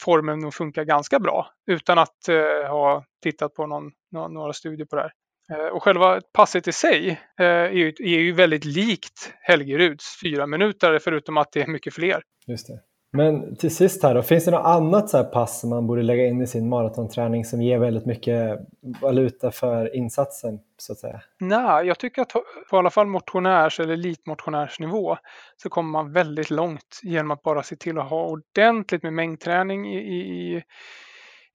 formen 0.00 0.38
nog 0.38 0.54
funkar 0.54 0.84
ganska 0.84 1.18
bra 1.18 1.50
utan 1.66 1.98
att 1.98 2.26
ha 2.68 3.04
tittat 3.22 3.54
på 3.54 3.66
någon, 3.66 3.90
några 4.12 4.52
studier 4.52 4.86
på 4.86 4.96
det 4.96 5.02
här. 5.02 5.12
Eh, 5.52 5.66
och 5.66 5.82
själva 5.82 6.20
passet 6.32 6.68
i 6.68 6.72
sig 6.72 7.20
eh, 7.40 7.46
är 7.46 7.70
ju, 7.70 7.88
är 7.88 8.20
ju 8.20 8.32
väldigt 8.32 8.64
likt 8.64 9.34
Helgeruds 9.40 10.20
fyra 10.22 10.46
minuter 10.46 10.98
förutom 10.98 11.36
att 11.36 11.52
det 11.52 11.62
är 11.62 11.66
mycket 11.66 11.94
fler. 11.94 12.22
Just 12.46 12.66
det. 12.66 12.80
Men 13.12 13.56
till 13.56 13.76
sist 13.76 14.02
här 14.02 14.14
då, 14.14 14.22
finns 14.22 14.44
det 14.44 14.50
något 14.50 14.66
annat 14.66 15.10
så 15.10 15.24
pass 15.24 15.60
som 15.60 15.70
man 15.70 15.86
borde 15.86 16.02
lägga 16.02 16.26
in 16.26 16.42
i 16.42 16.46
sin 16.46 16.68
maratonträning 16.68 17.44
som 17.44 17.62
ger 17.62 17.78
väldigt 17.78 18.06
mycket 18.06 18.58
valuta 19.00 19.50
för 19.50 19.96
insatsen 19.96 20.58
så 20.76 20.92
att 20.92 20.98
säga? 20.98 21.20
Nej, 21.40 21.86
jag 21.86 21.98
tycker 21.98 22.22
att 22.22 22.32
på 22.70 22.78
alla 22.78 22.90
fall 22.90 23.06
motionärs 23.06 23.80
eller 23.80 23.92
elitmotionärsnivå 23.94 25.16
så 25.62 25.68
kommer 25.68 25.90
man 25.90 26.12
väldigt 26.12 26.50
långt 26.50 27.00
genom 27.02 27.30
att 27.30 27.42
bara 27.42 27.62
se 27.62 27.76
till 27.76 27.98
att 27.98 28.10
ha 28.10 28.26
ordentligt 28.26 29.02
med 29.02 29.12
mängdträning 29.12 29.86
i, 29.94 29.98
i, 29.98 30.62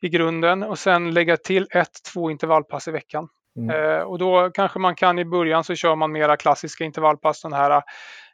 i 0.02 0.10
grunden 0.10 0.64
och 0.64 0.80
sen 0.80 1.14
lägga 1.14 1.38
till 1.38 1.68
ett, 1.72 2.04
två 2.14 2.32
intervallpass 2.32 2.88
i 2.88 2.92
veckan. 2.92 3.28
Mm. 3.58 3.70
Eh, 3.70 4.02
och 4.02 4.20
då 4.20 4.50
kanske 4.54 4.80
man 4.80 4.96
kan 4.96 5.20
i 5.20 5.26
början 5.26 5.64
så 5.64 5.76
kör 5.76 5.96
man 5.96 6.12
mera 6.12 6.38
klassiska 6.38 6.84
intervallpass, 6.84 7.42
den 7.42 7.54
här 7.54 7.72
eh, 7.72 7.82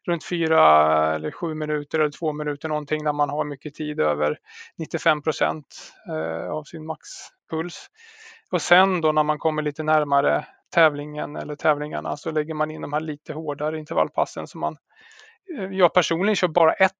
runt 0.08 0.24
fyra 0.24 1.16
eller 1.16 1.32
sju 1.32 1.54
minuter 1.54 2.00
eller 2.00 2.12
två 2.12 2.34
minuter 2.34 2.70
någonting 2.70 3.04
där 3.04 3.14
man 3.14 3.30
har 3.30 3.44
mycket 3.44 3.74
tid 3.74 4.00
över 4.00 4.38
95 4.78 5.22
procent 5.22 5.94
eh, 6.10 6.52
av 6.52 6.64
sin 6.64 6.86
maxpuls. 6.86 7.88
Och 8.52 8.62
sen 8.62 9.02
då 9.02 9.12
när 9.12 9.24
man 9.24 9.40
kommer 9.40 9.62
lite 9.62 9.84
närmare 9.84 10.46
tävlingen 10.74 11.36
eller 11.36 11.56
tävlingarna 11.56 12.18
så 12.18 12.32
lägger 12.32 12.54
man 12.54 12.72
in 12.72 12.82
de 12.82 12.94
här 12.94 13.00
lite 13.00 13.34
hårdare 13.34 13.80
intervallpassen 13.80 14.48
som 14.48 14.62
man 14.62 14.78
eh, 15.58 15.66
jag 15.66 15.94
personligen 15.94 16.36
kör 16.36 16.48
bara 16.48 16.74
ett 16.74 16.94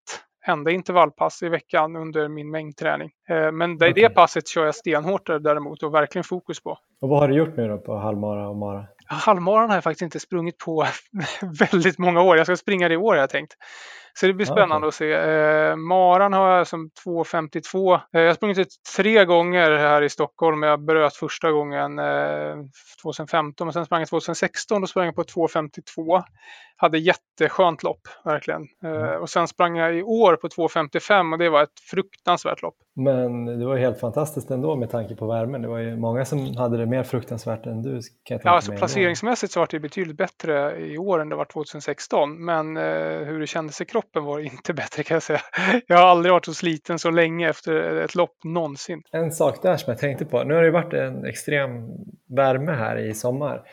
enda 0.48 0.72
intervallpass 0.72 1.44
i 1.44 1.50
veckan 1.50 1.96
under 1.96 2.28
min 2.28 2.52
mängdträning. 2.52 3.12
Eh, 3.30 3.52
men 3.52 3.78
det, 3.78 3.90
okay. 3.90 4.04
det 4.04 4.10
passet 4.10 4.48
kör 4.48 4.66
jag 4.66 4.76
stenhårt 4.76 5.28
däremot 5.28 5.84
och 5.84 5.94
verkligen 5.94 6.24
fokus 6.24 6.64
på. 6.64 6.78
Och 7.02 7.10
vad 7.10 7.20
har 7.20 7.28
du 7.28 7.36
gjort 7.36 7.58
nu 7.58 7.68
då 7.68 7.78
på 7.78 7.96
halvmara 7.96 8.50
och 8.50 8.56
mara? 8.56 8.86
Halvmaran 9.08 9.70
har 9.70 9.78
jag 9.78 9.84
faktiskt 9.84 10.02
inte 10.02 10.20
sprungit 10.20 10.58
på 10.58 10.88
väldigt 11.60 11.98
många 11.98 12.22
år. 12.22 12.38
Jag 12.38 12.46
ska 12.46 12.58
springa 12.58 12.88
det 12.88 12.94
i 12.94 12.98
år 12.98 13.14
har 13.14 13.20
jag 13.20 13.30
tänkt. 13.30 13.54
Så 14.20 14.28
det 14.28 14.34
blir 14.34 14.46
spännande 14.46 14.88
okay. 14.88 14.88
att 14.88 14.94
se. 14.96 15.12
Eh, 15.14 15.76
maran 15.76 16.34
har 16.34 16.58
jag 16.58 16.68
som 16.68 16.90
2.52. 17.06 17.94
Eh, 17.94 18.00
jag 18.12 18.28
har 18.28 18.34
sprungit 18.34 18.68
tre 18.98 19.26
gånger 19.26 19.72
här 19.72 20.02
i 20.02 20.10
Stockholm. 20.10 20.64
Jag 20.64 20.86
bröt 20.86 21.16
första 21.16 21.52
gången 21.52 22.00
eh, 22.00 22.56
2015 23.04 23.68
och 23.68 23.74
sen 23.74 23.86
sprang 23.86 24.02
jag 24.02 24.10
2016. 24.10 24.82
Då 24.82 24.88
sprang 24.88 25.06
jag 25.06 25.16
på 25.16 25.24
2.52. 25.24 26.24
Hade 26.76 26.98
jätteskönt 26.98 27.84
lopp, 27.84 28.02
verkligen. 28.26 28.62
Eh, 28.84 28.92
mm. 28.92 29.22
Och 29.22 29.30
sen 29.30 29.48
sprang 29.48 29.78
jag 29.78 29.98
i 29.98 30.04
år 30.04 30.36
på 30.36 30.48
2.55 30.48 31.32
och 31.32 31.38
det 31.38 31.50
var 31.50 31.64
ett 31.64 31.80
fruktansvärt 31.92 32.62
lopp. 32.62 32.76
Men 32.96 33.46
det 33.46 33.66
var 33.66 33.78
helt 33.78 34.00
fantastiskt 34.00 34.52
ändå 34.52 34.76
med 34.76 34.90
tanke 34.90 35.16
på 35.16 35.28
värmen. 35.28 35.62
Det 35.62 35.68
var 35.68 35.80
ju 35.80 35.98
många 35.98 36.26
som 36.26 36.56
hade 36.58 36.78
det 36.78 36.86
mer 36.86 37.04
fruktansvärt 37.04 37.66
än 37.66 37.82
du. 37.82 38.02
Kan 38.24 38.40
ja, 38.44 38.52
alltså 38.52 38.72
placeringsmässigt 38.98 39.54
så 39.54 39.60
var 39.60 39.68
det 39.72 39.80
betydligt 39.80 40.18
bättre 40.18 40.80
i 40.80 40.98
år 40.98 41.20
än 41.20 41.30
det 41.30 41.36
var 41.36 41.46
2016. 41.46 42.46
Men 42.46 42.78
eh, 42.78 42.84
hur 43.28 43.40
det 43.40 43.48
kändes 43.48 43.82
i 43.82 43.86
kroppen 43.86 44.24
var 44.24 44.40
inte 44.54 44.74
bättre 44.74 45.04
kan 45.04 45.16
jag 45.16 45.24
säga. 45.24 45.42
Jag 45.88 45.98
har 45.98 46.08
aldrig 46.08 46.34
varit 46.34 46.46
så 46.46 46.54
sliten 46.54 47.00
så 47.00 47.10
länge 47.10 47.50
efter 47.50 47.96
ett 47.96 48.16
lopp 48.16 48.44
någonsin. 48.44 49.02
En 49.12 49.32
sak 49.32 49.62
där 49.62 49.78
som 49.78 49.92
jag 49.92 50.00
tänkte 50.00 50.26
på. 50.26 50.44
Nu 50.44 50.54
har 50.54 50.64
det 50.64 50.72
varit 50.72 50.94
en 50.94 51.26
extrem 51.26 51.72
värme 52.36 52.72
här 52.72 52.98
i 52.98 53.14
sommar. 53.14 53.64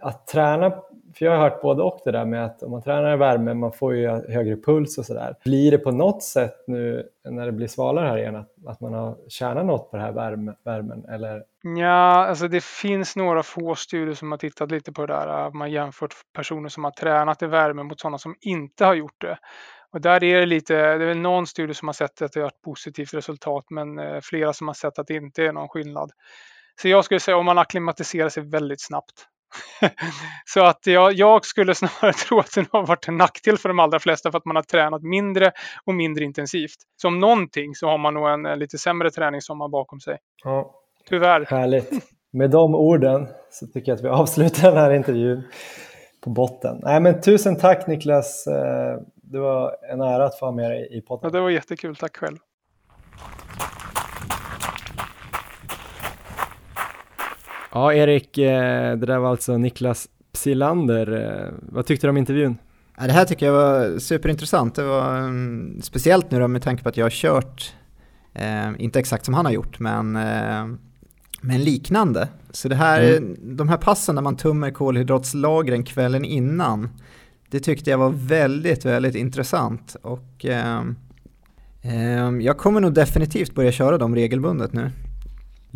Att 0.00 0.26
träna 0.26 0.72
för 1.18 1.24
jag 1.24 1.32
har 1.32 1.38
hört 1.38 1.62
både 1.62 1.82
och 1.82 2.00
det 2.04 2.10
där 2.10 2.24
med 2.24 2.44
att 2.44 2.62
om 2.62 2.70
man 2.70 2.82
tränar 2.82 3.14
i 3.14 3.16
värme, 3.16 3.54
man 3.54 3.72
får 3.72 3.94
ju 3.94 4.08
högre 4.08 4.56
puls 4.56 4.98
och 4.98 5.06
sådär. 5.06 5.34
Blir 5.44 5.70
det 5.70 5.78
på 5.78 5.90
något 5.90 6.22
sätt 6.22 6.54
nu 6.66 7.08
när 7.28 7.46
det 7.46 7.52
blir 7.52 7.68
svalare 7.68 8.08
här 8.08 8.18
igen 8.18 8.36
att, 8.36 8.50
att 8.66 8.80
man 8.80 8.94
har 8.94 9.16
tjänat 9.28 9.66
något 9.66 9.90
på 9.90 9.96
den 9.96 10.06
här 10.06 10.12
värme, 10.12 10.54
värmen? 10.64 11.04
Eller? 11.04 11.42
Ja, 11.62 12.26
alltså 12.26 12.48
det 12.48 12.64
finns 12.64 13.16
några 13.16 13.42
få 13.42 13.74
studier 13.74 14.14
som 14.14 14.30
har 14.30 14.38
tittat 14.38 14.70
lite 14.70 14.92
på 14.92 15.06
det 15.06 15.12
där. 15.12 15.50
Man 15.50 15.60
har 15.60 15.68
jämfört 15.68 16.14
personer 16.34 16.68
som 16.68 16.84
har 16.84 16.90
tränat 16.90 17.42
i 17.42 17.46
värme 17.46 17.82
mot 17.82 18.00
sådana 18.00 18.18
som 18.18 18.34
inte 18.40 18.84
har 18.84 18.94
gjort 18.94 19.20
det. 19.20 19.38
Och 19.92 20.00
där 20.00 20.24
är 20.24 20.40
det 20.40 20.46
lite, 20.46 20.74
det 20.74 21.04
är 21.04 21.08
väl 21.08 21.18
någon 21.18 21.46
studie 21.46 21.74
som 21.74 21.88
har 21.88 21.92
sett 21.92 22.22
att 22.22 22.32
det 22.32 22.40
har 22.40 22.48
ett 22.48 22.62
positivt 22.64 23.14
resultat 23.14 23.64
men 23.70 23.98
eh, 23.98 24.20
flera 24.22 24.52
som 24.52 24.66
har 24.66 24.74
sett 24.74 24.98
att 24.98 25.06
det 25.06 25.14
inte 25.14 25.44
är 25.44 25.52
någon 25.52 25.68
skillnad. 25.68 26.10
Så 26.82 26.88
jag 26.88 27.04
skulle 27.04 27.20
säga 27.20 27.36
om 27.36 27.46
man 27.46 27.58
akklimatiserar 27.58 28.28
sig 28.28 28.42
väldigt 28.42 28.80
snabbt 28.82 29.26
så 30.44 30.64
att 30.64 30.86
jag, 30.86 31.12
jag, 31.12 31.44
skulle 31.44 31.74
snarare 31.74 32.12
tro 32.28 32.38
att 32.38 32.54
det 32.54 32.66
har 32.72 32.86
varit 32.86 33.08
en 33.08 33.16
nackdel 33.16 33.58
för 33.58 33.68
de 33.68 33.78
allra 33.78 33.98
flesta 33.98 34.30
för 34.30 34.38
att 34.38 34.44
man 34.44 34.56
har 34.56 34.62
tränat 34.62 35.02
mindre 35.02 35.52
och 35.84 35.94
mindre 35.94 36.24
intensivt. 36.24 36.76
Så 36.96 37.08
om 37.08 37.20
någonting 37.20 37.74
så 37.74 37.86
har 37.86 37.98
man 37.98 38.14
nog 38.14 38.28
en, 38.28 38.46
en 38.46 38.58
lite 38.58 38.78
sämre 38.78 39.10
träningssommar 39.10 39.68
bakom 39.68 40.00
sig. 40.00 40.18
Ja. 40.44 40.74
Tyvärr. 41.08 41.44
Härligt. 41.48 41.90
Med 42.32 42.50
de 42.50 42.74
orden 42.74 43.28
så 43.50 43.66
tycker 43.66 43.92
jag 43.92 43.96
att 43.96 44.04
vi 44.04 44.08
avslutar 44.08 44.68
den 44.68 44.78
här 44.78 44.90
intervjun. 44.90 45.42
på 46.24 46.30
botten. 46.30 46.80
Nej, 46.82 47.00
men 47.00 47.20
tusen 47.20 47.56
tack 47.58 47.86
Niklas. 47.86 48.46
Eh, 48.46 49.00
det 49.14 49.38
var 49.38 49.76
en 49.92 50.00
ära 50.00 50.24
att 50.24 50.38
få 50.38 50.52
med 50.52 50.70
dig 50.70 50.98
i 50.98 51.00
podden. 51.00 51.20
Ja, 51.22 51.38
det 51.38 51.40
var 51.40 51.50
jättekul. 51.50 51.96
Tack 51.96 52.16
själv. 52.16 52.36
Ja, 57.76 57.94
Erik, 57.94 58.38
eh, 58.38 58.96
det 58.96 59.06
där 59.06 59.18
var 59.18 59.30
alltså 59.30 59.58
Niklas 59.58 60.08
Psilander. 60.32 61.12
Eh, 61.12 61.54
vad 61.62 61.86
tyckte 61.86 62.06
du 62.06 62.10
om 62.10 62.16
intervjun? 62.16 62.56
det 62.98 63.12
här 63.12 63.24
tycker 63.24 63.46
jag 63.46 63.52
var 63.52 63.98
superintressant. 63.98 64.74
Det 64.74 64.82
var 64.82 65.22
um, 65.22 65.80
speciellt 65.82 66.30
nu 66.30 66.40
då 66.40 66.48
med 66.48 66.62
tanke 66.62 66.82
på 66.82 66.88
att 66.88 66.96
jag 66.96 67.04
har 67.04 67.10
kört, 67.10 67.74
eh, 68.34 68.68
inte 68.78 68.98
exakt 68.98 69.24
som 69.24 69.34
han 69.34 69.44
har 69.44 69.52
gjort, 69.52 69.78
men, 69.78 70.16
eh, 70.16 70.66
men 71.40 71.64
liknande. 71.64 72.28
Så 72.50 72.68
det 72.68 72.74
här, 72.74 73.16
mm. 73.16 73.36
de 73.56 73.68
här 73.68 73.76
passen 73.76 74.14
när 74.14 74.22
man 74.22 74.36
tummar 74.36 74.70
kolhydratslagren 74.70 75.84
kvällen 75.84 76.24
innan, 76.24 76.88
det 77.50 77.60
tyckte 77.60 77.90
jag 77.90 77.98
var 77.98 78.10
väldigt, 78.10 78.84
väldigt 78.84 79.14
intressant. 79.14 79.96
Och 80.02 80.46
eh, 80.46 80.82
jag 82.40 82.58
kommer 82.58 82.80
nog 82.80 82.94
definitivt 82.94 83.54
börja 83.54 83.72
köra 83.72 83.98
dem 83.98 84.14
regelbundet 84.14 84.72
nu. 84.72 84.90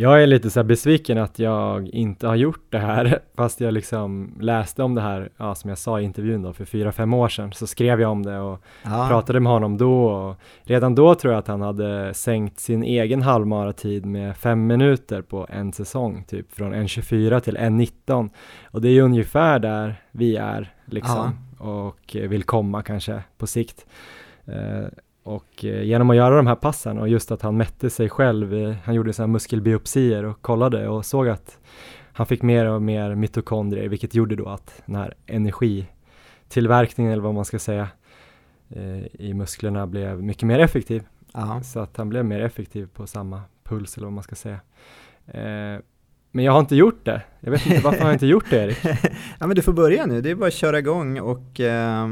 Jag 0.00 0.22
är 0.22 0.26
lite 0.26 0.50
så 0.50 0.62
besviken 0.62 1.18
att 1.18 1.38
jag 1.38 1.88
inte 1.88 2.26
har 2.26 2.34
gjort 2.34 2.64
det 2.68 2.78
här, 2.78 3.20
fast 3.34 3.60
jag 3.60 3.74
liksom 3.74 4.34
läste 4.40 4.82
om 4.82 4.94
det 4.94 5.00
här, 5.00 5.30
ja, 5.36 5.54
som 5.54 5.70
jag 5.70 5.78
sa 5.78 6.00
i 6.00 6.04
intervjun 6.04 6.42
då, 6.42 6.52
för 6.52 6.64
fyra, 6.64 6.92
fem 6.92 7.14
år 7.14 7.28
sedan, 7.28 7.52
så 7.52 7.66
skrev 7.66 8.00
jag 8.00 8.10
om 8.10 8.22
det 8.22 8.38
och 8.38 8.62
ja. 8.82 9.06
pratade 9.08 9.40
med 9.40 9.52
honom 9.52 9.78
då 9.78 10.04
och 10.04 10.36
redan 10.62 10.94
då 10.94 11.14
tror 11.14 11.32
jag 11.32 11.38
att 11.38 11.48
han 11.48 11.60
hade 11.60 12.14
sänkt 12.14 12.60
sin 12.60 12.82
egen 12.82 13.22
halvmaratid 13.22 14.06
med 14.06 14.36
fem 14.36 14.66
minuter 14.66 15.22
på 15.22 15.46
en 15.50 15.72
säsong, 15.72 16.24
typ 16.28 16.52
från 16.52 16.74
1.24 16.74 17.40
till 17.40 17.56
1.19 17.56 18.30
och 18.70 18.80
det 18.80 18.88
är 18.88 18.92
ju 18.92 19.00
ungefär 19.00 19.58
där 19.58 20.02
vi 20.10 20.36
är 20.36 20.74
liksom 20.84 21.38
ja. 21.58 21.64
och 21.64 22.16
vill 22.16 22.42
komma 22.42 22.82
kanske 22.82 23.22
på 23.38 23.46
sikt. 23.46 23.86
Eh, 25.24 25.32
och 25.32 25.64
eh, 25.64 25.82
genom 25.82 26.10
att 26.10 26.16
göra 26.16 26.36
de 26.36 26.46
här 26.46 26.54
passen 26.54 26.98
och 26.98 27.08
just 27.08 27.30
att 27.30 27.42
han 27.42 27.56
mätte 27.56 27.90
sig 27.90 28.08
själv, 28.08 28.76
han 28.84 28.94
gjorde 28.94 29.12
sådana 29.12 29.32
muskelbiopsier 29.32 30.24
och 30.24 30.42
kollade 30.42 30.88
och 30.88 31.06
såg 31.06 31.28
att 31.28 31.58
han 32.12 32.26
fick 32.26 32.42
mer 32.42 32.66
och 32.66 32.82
mer 32.82 33.14
mitokondrier, 33.14 33.88
vilket 33.88 34.14
gjorde 34.14 34.36
då 34.36 34.48
att 34.48 34.82
den 34.86 34.94
här 34.94 35.14
energitillverkningen, 35.26 37.12
eller 37.12 37.22
vad 37.22 37.34
man 37.34 37.44
ska 37.44 37.58
säga, 37.58 37.88
eh, 38.68 39.06
i 39.12 39.34
musklerna 39.34 39.86
blev 39.86 40.22
mycket 40.22 40.42
mer 40.42 40.58
effektiv. 40.58 41.02
Aha. 41.34 41.62
Så 41.62 41.80
att 41.80 41.96
han 41.96 42.08
blev 42.08 42.24
mer 42.24 42.40
effektiv 42.40 42.88
på 42.94 43.06
samma 43.06 43.42
puls, 43.64 43.96
eller 43.96 44.06
vad 44.06 44.12
man 44.12 44.24
ska 44.24 44.34
säga. 44.34 44.60
Eh, 45.26 45.80
men 46.32 46.44
jag 46.44 46.52
har 46.52 46.60
inte 46.60 46.76
gjort 46.76 47.04
det. 47.04 47.22
Jag 47.40 47.50
vet 47.50 47.66
inte 47.66 47.80
varför 47.80 48.00
har 48.00 48.06
jag 48.06 48.14
inte 48.14 48.26
gjort 48.26 48.50
det 48.50 48.56
Erik? 48.56 48.78
ja 49.38 49.46
men 49.46 49.54
du 49.56 49.62
får 49.62 49.72
börja 49.72 50.06
nu, 50.06 50.20
det 50.20 50.30
är 50.30 50.34
bara 50.34 50.46
att 50.46 50.54
köra 50.54 50.78
igång 50.78 51.20
och 51.20 51.60
eh, 51.60 52.08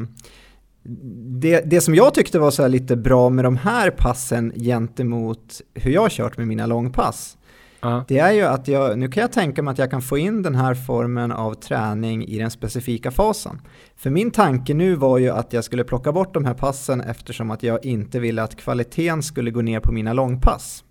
det, 1.40 1.60
det 1.60 1.80
som 1.80 1.94
jag 1.94 2.14
tyckte 2.14 2.38
var 2.38 2.50
så 2.50 2.68
lite 2.68 2.96
bra 2.96 3.28
med 3.30 3.44
de 3.44 3.56
här 3.56 3.90
passen 3.90 4.52
gentemot 4.56 5.60
hur 5.74 5.90
jag 5.90 6.00
har 6.00 6.08
kört 6.08 6.38
med 6.38 6.48
mina 6.48 6.66
långpass, 6.66 7.38
uh. 7.84 8.02
det 8.08 8.18
är 8.18 8.32
ju 8.32 8.42
att 8.42 8.68
jag, 8.68 8.98
nu 8.98 9.08
kan 9.08 9.20
jag 9.20 9.32
tänka 9.32 9.62
mig 9.62 9.72
att 9.72 9.78
jag 9.78 9.90
kan 9.90 10.02
få 10.02 10.18
in 10.18 10.42
den 10.42 10.54
här 10.54 10.74
formen 10.74 11.32
av 11.32 11.54
träning 11.54 12.24
i 12.24 12.38
den 12.38 12.50
specifika 12.50 13.10
fasen. 13.10 13.60
För 13.96 14.10
min 14.10 14.30
tanke 14.30 14.74
nu 14.74 14.94
var 14.94 15.18
ju 15.18 15.30
att 15.30 15.52
jag 15.52 15.64
skulle 15.64 15.84
plocka 15.84 16.12
bort 16.12 16.34
de 16.34 16.44
här 16.44 16.54
passen 16.54 17.00
eftersom 17.00 17.50
att 17.50 17.62
jag 17.62 17.84
inte 17.84 18.20
ville 18.20 18.42
att 18.42 18.56
kvaliteten 18.56 19.22
skulle 19.22 19.50
gå 19.50 19.62
ner 19.62 19.80
på 19.80 19.92
mina 19.92 20.12
långpass. 20.12 20.84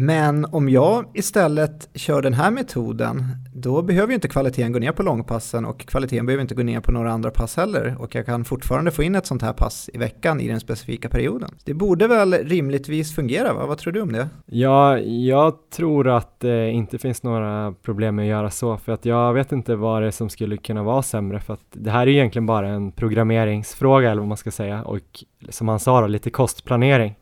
Men 0.00 0.44
om 0.44 0.68
jag 0.68 1.04
istället 1.14 1.88
kör 1.94 2.22
den 2.22 2.34
här 2.34 2.50
metoden, 2.50 3.24
då 3.54 3.82
behöver 3.82 4.08
ju 4.08 4.14
inte 4.14 4.28
kvaliteten 4.28 4.72
gå 4.72 4.78
ner 4.78 4.92
på 4.92 5.02
långpassen 5.02 5.64
och 5.64 5.80
kvaliteten 5.80 6.26
behöver 6.26 6.42
inte 6.42 6.54
gå 6.54 6.62
ner 6.62 6.80
på 6.80 6.92
några 6.92 7.12
andra 7.12 7.30
pass 7.30 7.56
heller 7.56 7.96
och 7.98 8.14
jag 8.14 8.26
kan 8.26 8.44
fortfarande 8.44 8.90
få 8.90 9.02
in 9.02 9.14
ett 9.14 9.26
sånt 9.26 9.42
här 9.42 9.52
pass 9.52 9.90
i 9.94 9.98
veckan 9.98 10.40
i 10.40 10.48
den 10.48 10.60
specifika 10.60 11.08
perioden. 11.08 11.50
Det 11.64 11.74
borde 11.74 12.06
väl 12.06 12.32
rimligtvis 12.32 13.14
fungera, 13.14 13.54
va? 13.54 13.66
vad 13.66 13.78
tror 13.78 13.92
du 13.92 14.00
om 14.00 14.12
det? 14.12 14.28
Ja, 14.46 14.98
jag 14.98 15.70
tror 15.70 16.08
att 16.08 16.40
det 16.40 16.70
inte 16.70 16.98
finns 16.98 17.22
några 17.22 17.74
problem 17.82 18.16
med 18.16 18.22
att 18.22 18.28
göra 18.28 18.50
så, 18.50 18.76
för 18.76 18.92
att 18.92 19.04
jag 19.04 19.32
vet 19.32 19.52
inte 19.52 19.76
vad 19.76 20.02
det 20.02 20.06
är 20.06 20.10
som 20.10 20.28
skulle 20.28 20.56
kunna 20.56 20.82
vara 20.82 21.02
sämre, 21.02 21.40
för 21.40 21.54
att 21.54 21.66
det 21.72 21.90
här 21.90 22.02
är 22.02 22.08
egentligen 22.10 22.46
bara 22.46 22.68
en 22.68 22.92
programmeringsfråga, 22.92 24.10
eller 24.10 24.20
vad 24.20 24.28
man 24.28 24.36
ska 24.36 24.50
säga, 24.50 24.82
och 24.82 25.24
som 25.48 25.68
han 25.68 25.80
sa 25.80 26.00
då, 26.00 26.06
lite 26.06 26.30
kostplanering. 26.30 27.14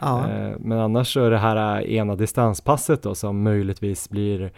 Ja. 0.00 0.28
Eh, 0.28 0.52
men 0.58 0.78
annars 0.78 1.12
så 1.12 1.24
är 1.24 1.30
det 1.30 1.38
här 1.38 1.86
ena 1.86 2.16
distanspasset 2.16 3.02
då 3.02 3.14
som 3.14 3.42
möjligtvis 3.42 4.10
blir, 4.10 4.52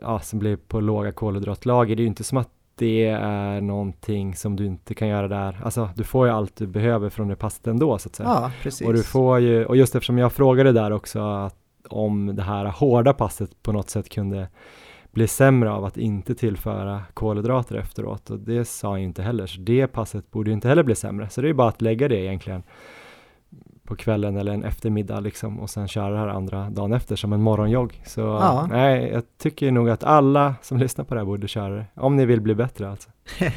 ja, 0.00 0.20
som 0.20 0.38
blir 0.38 0.56
på 0.56 0.80
låga 0.80 1.12
kolhydratlager, 1.12 1.96
det 1.96 2.00
är 2.00 2.04
ju 2.04 2.08
inte 2.08 2.24
som 2.24 2.38
att 2.38 2.50
det 2.74 3.06
är 3.06 3.60
någonting 3.60 4.34
som 4.34 4.56
du 4.56 4.66
inte 4.66 4.94
kan 4.94 5.08
göra 5.08 5.28
där. 5.28 5.60
Alltså 5.64 5.88
du 5.96 6.04
får 6.04 6.26
ju 6.26 6.32
allt 6.32 6.56
du 6.56 6.66
behöver 6.66 7.10
från 7.10 7.28
det 7.28 7.36
passet 7.36 7.66
ändå 7.66 7.98
så 7.98 8.08
att 8.08 8.16
säga. 8.16 8.28
Ja, 8.28 8.50
precis. 8.62 8.86
Och 8.86 8.92
du 8.94 9.02
får 9.02 9.38
ju, 9.38 9.64
och 9.64 9.76
just 9.76 9.94
eftersom 9.94 10.18
jag 10.18 10.32
frågade 10.32 10.72
där 10.72 10.90
också 10.90 11.20
att 11.20 11.56
om 11.88 12.36
det 12.36 12.42
här 12.42 12.64
hårda 12.64 13.12
passet 13.12 13.62
på 13.62 13.72
något 13.72 13.90
sätt 13.90 14.08
kunde 14.08 14.48
bli 15.12 15.28
sämre 15.28 15.70
av 15.70 15.84
att 15.84 15.96
inte 15.96 16.34
tillföra 16.34 17.02
kolhydrater 17.14 17.76
efteråt 17.76 18.30
och 18.30 18.38
det 18.38 18.64
sa 18.64 18.98
jag 18.98 19.04
inte 19.04 19.22
heller, 19.22 19.46
så 19.46 19.60
det 19.60 19.86
passet 19.86 20.30
borde 20.30 20.50
ju 20.50 20.54
inte 20.54 20.68
heller 20.68 20.82
bli 20.82 20.94
sämre. 20.94 21.28
Så 21.28 21.40
det 21.40 21.48
är 21.48 21.52
bara 21.52 21.68
att 21.68 21.82
lägga 21.82 22.08
det 22.08 22.16
egentligen 22.16 22.62
på 23.90 23.96
kvällen 23.96 24.36
eller 24.36 24.52
en 24.52 24.64
eftermiddag 24.64 25.20
liksom 25.20 25.60
och 25.60 25.70
sen 25.70 25.88
köra 25.88 26.10
det 26.10 26.18
här 26.18 26.28
andra 26.28 26.70
dagen 26.70 26.92
efter 26.92 27.16
som 27.16 27.32
en 27.32 27.42
morgonjogg. 27.42 28.02
Så 28.06 28.20
ja. 28.20 28.66
nej, 28.70 29.10
jag 29.12 29.22
tycker 29.38 29.70
nog 29.70 29.90
att 29.90 30.04
alla 30.04 30.54
som 30.62 30.78
lyssnar 30.84 31.04
på 31.04 31.14
det 31.14 31.20
här 31.20 31.26
borde 31.26 31.48
köra 31.48 31.74
det, 31.74 31.86
om 31.94 32.16
ni 32.16 32.26
vill 32.26 32.40
bli 32.40 32.54
bättre 32.54 32.90
alltså. 32.90 33.10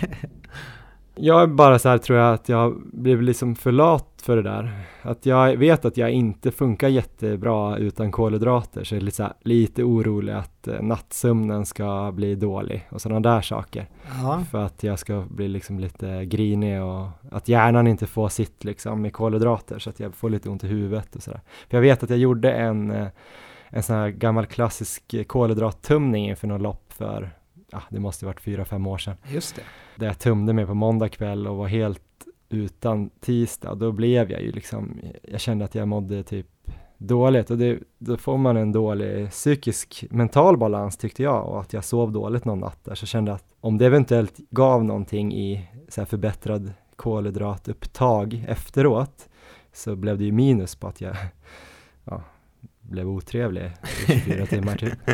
Jag 1.16 1.42
är 1.42 1.48
bara 1.48 1.80
så 1.80 1.90
här 1.90 1.98
tror 1.98 2.20
jag 2.20 2.34
att 2.34 2.50
jag 2.50 2.82
blev 2.94 3.22
liksom 3.22 3.56
för 3.56 3.72
lat 3.72 4.14
för 4.24 4.36
det 4.36 4.42
där. 4.42 4.72
Att 5.02 5.26
jag 5.26 5.58
vet 5.58 5.86
att 5.86 5.98
jag 5.98 6.12
inte 6.12 6.52
funkar 6.52 6.88
jättebra 6.88 7.78
utan 7.78 8.12
kolhydrater 8.12 8.84
så 8.84 8.96
jag 8.96 9.02
är 9.02 9.06
lite, 9.06 9.18
så 9.18 9.24
här, 9.24 9.34
lite 9.42 9.84
orolig 9.84 10.34
att 10.34 10.68
eh, 10.68 10.82
nattsömnen 10.82 11.66
ska 11.66 12.12
bli 12.12 12.36
dålig 12.36 12.88
och 12.92 13.02
sådana 13.02 13.20
där 13.20 13.42
saker. 13.42 13.90
Aha. 14.12 14.44
För 14.52 14.66
att 14.66 14.84
jag 14.84 15.00
ska 15.00 15.26
bli 15.30 15.48
liksom 15.48 15.80
lite 15.80 16.26
grinig 16.26 16.82
och 16.84 17.08
att 17.32 17.48
hjärnan 17.48 17.88
inte 17.88 18.08
får 18.08 18.30
sitt 18.30 18.64
liksom 18.64 19.02
med 19.02 19.14
kolhydrater 19.14 19.80
så 19.80 19.90
att 19.90 20.00
jag 20.00 20.16
får 20.16 20.30
lite 20.30 20.50
ont 20.50 20.64
i 20.64 20.68
huvudet 20.68 21.16
och 21.16 21.24
sådär. 21.24 21.42
För 21.70 21.78
jag 21.78 21.82
vet 21.82 22.04
att 22.04 22.10
jag 22.10 22.20
gjorde 22.20 22.52
en, 22.52 22.92
eh, 22.92 23.08
en 23.70 23.84
sån 23.84 23.96
här 23.96 24.10
gammal 24.10 24.46
klassisk 24.46 25.16
kolhydrattumning 25.28 26.30
inför 26.30 26.48
något 26.48 26.62
lopp 26.62 26.94
för 26.94 27.32
ja, 27.72 27.82
det 27.90 28.00
måste 28.00 28.26
varit 28.26 28.42
fyra, 28.42 28.66
fem 28.66 28.88
år 28.88 28.98
sedan. 28.98 29.16
Just 29.28 29.56
det. 29.56 29.62
Där 29.96 30.08
jag 30.08 30.20
tömde 30.20 30.54
mig 30.54 30.66
på 30.66 30.74
måndag 30.74 31.10
kväll 31.10 31.48
och 31.48 31.58
var 31.58 31.68
helt 31.68 32.02
utan 32.50 33.10
tisdag. 33.10 33.76
Då 33.76 33.92
blev 33.92 34.32
jag 34.32 34.42
ju 34.42 34.52
liksom, 34.52 35.00
jag 35.22 35.42
kände 35.42 35.66
att 35.66 35.76
jag 35.76 35.88
mådde 35.88 36.24
typ 36.24 36.48
dåligt 36.98 37.52
och 37.52 37.58
det, 37.58 37.80
då 37.98 38.18
får 38.18 38.38
man 38.38 38.58
en 38.58 38.72
dålig 38.72 39.30
psykisk 39.30 40.06
mental 40.10 40.58
balans 40.58 40.98
tyckte 40.98 41.24
jag 41.24 41.46
och 41.46 41.62
att 41.62 41.74
jag 41.74 41.84
sov 41.84 42.12
dåligt 42.12 42.46
någon 42.46 42.60
natt 42.60 42.80
där 42.84 42.96
så 42.96 43.06
kände 43.06 43.32
jag 43.32 43.36
att 43.36 43.46
om 43.62 43.78
det 43.78 43.86
eventuellt 43.86 44.38
gav 44.50 44.84
någonting 44.84 45.34
i 45.34 45.70
så 45.90 46.02
här 46.02 46.06
förbättrad 46.06 46.74
kolhydratupptag 46.96 48.46
efteråt 48.48 49.30
så 49.74 49.96
blev 49.96 50.18
det 50.18 50.24
ju 50.24 50.32
minus 50.32 50.76
på 50.76 50.88
att 50.88 51.02
jag 51.02 51.16
ja, 52.04 52.22
blev 52.82 53.10
otrevlig 53.10 53.72
i 54.08 54.20
24 54.20 54.46
timmar 54.46 54.78
typ. 54.78 55.00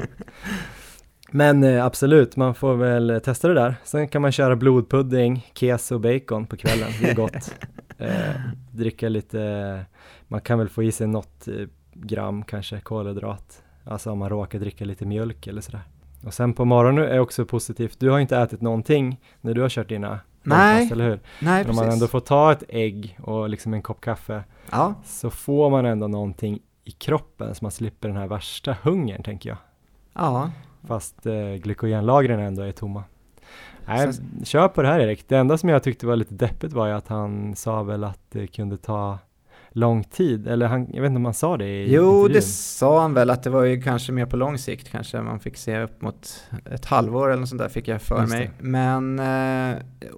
Men 1.31 1.63
eh, 1.63 1.85
absolut, 1.85 2.35
man 2.35 2.55
får 2.55 2.75
väl 2.75 3.21
testa 3.23 3.47
det 3.47 3.53
där. 3.53 3.75
Sen 3.83 4.07
kan 4.07 4.21
man 4.21 4.31
köra 4.31 4.55
blodpudding, 4.55 5.51
keso 5.53 5.95
och 5.95 6.01
bacon 6.01 6.45
på 6.45 6.57
kvällen, 6.57 6.89
det 7.01 7.09
är 7.09 7.15
gott. 7.15 7.55
eh, 7.97 8.41
dricka 8.71 9.09
lite, 9.09 9.85
man 10.27 10.41
kan 10.41 10.59
väl 10.59 10.69
få 10.69 10.83
i 10.83 10.91
sig 10.91 11.07
något 11.07 11.47
eh, 11.47 11.53
gram 11.93 12.43
kanske 12.43 12.79
kolhydrat, 12.79 13.63
alltså 13.83 14.11
om 14.11 14.19
man 14.19 14.29
råkar 14.29 14.59
dricka 14.59 14.85
lite 14.85 15.05
mjölk 15.05 15.47
eller 15.47 15.61
sådär. 15.61 15.81
Och 16.25 16.33
sen 16.33 16.53
på 16.53 16.65
morgonen 16.65 17.03
är 17.03 17.19
också 17.19 17.45
positivt, 17.45 17.99
du 17.99 18.09
har 18.09 18.19
inte 18.19 18.37
ätit 18.37 18.61
någonting 18.61 19.21
när 19.41 19.53
du 19.53 19.61
har 19.61 19.69
kört 19.69 19.89
dina 19.89 20.19
Nej, 20.43 20.83
pass, 20.83 20.91
eller 20.91 21.09
hur? 21.09 21.19
Nej, 21.39 21.63
Men 21.63 21.69
om 21.69 21.75
man 21.75 21.89
ändå 21.89 22.07
får 22.07 22.19
ta 22.19 22.51
ett 22.51 22.63
ägg 22.69 23.19
och 23.21 23.49
liksom 23.49 23.73
en 23.73 23.81
kopp 23.81 24.01
kaffe 24.01 24.43
ja. 24.71 24.93
så 25.05 25.29
får 25.29 25.69
man 25.69 25.85
ändå 25.85 26.07
någonting 26.07 26.59
i 26.83 26.91
kroppen 26.91 27.55
så 27.55 27.65
man 27.65 27.71
slipper 27.71 28.07
den 28.07 28.17
här 28.17 28.27
värsta 28.27 28.77
hungern 28.83 29.23
tänker 29.23 29.49
jag. 29.49 29.57
Ja, 30.13 30.51
fast 30.87 31.25
eh, 31.25 31.53
glykogenlagren 31.53 32.39
ändå 32.39 32.61
är 32.61 32.71
tomma. 32.71 33.03
Nej, 33.85 34.13
så... 34.13 34.21
kör 34.43 34.67
på 34.67 34.81
det 34.81 34.87
här 34.87 34.99
Erik. 34.99 35.27
Det 35.27 35.37
enda 35.37 35.57
som 35.57 35.69
jag 35.69 35.83
tyckte 35.83 36.07
var 36.07 36.15
lite 36.15 36.33
deppigt 36.33 36.73
var 36.73 36.87
ju 36.87 36.93
att 36.93 37.07
han 37.07 37.55
sa 37.55 37.83
väl 37.83 38.03
att 38.03 38.19
det 38.31 38.47
kunde 38.47 38.77
ta 38.77 39.19
lång 39.71 40.03
tid, 40.03 40.47
eller 40.47 40.67
han, 40.67 40.87
jag 40.93 41.01
vet 41.01 41.09
inte 41.09 41.17
om 41.17 41.25
han 41.25 41.33
sa 41.33 41.57
det 41.57 41.65
i 41.65 41.93
Jo, 41.93 42.03
intervjun. 42.03 42.33
det 42.33 42.41
sa 42.41 43.01
han 43.01 43.13
väl 43.13 43.29
att 43.29 43.43
det 43.43 43.49
var 43.49 43.63
ju 43.63 43.81
kanske 43.81 44.11
mer 44.11 44.25
på 44.25 44.37
lång 44.37 44.57
sikt, 44.57 44.89
kanske 44.89 45.21
man 45.21 45.39
fick 45.39 45.57
se 45.57 45.81
upp 45.81 46.01
mot 46.01 46.43
ett 46.71 46.85
halvår 46.85 47.29
eller 47.29 47.39
något 47.39 47.49
sånt 47.49 47.61
där 47.61 47.69
fick 47.69 47.87
jag 47.87 48.01
för 48.01 48.27
mig. 48.27 48.51
Men 48.59 49.19
eh, 49.19 49.77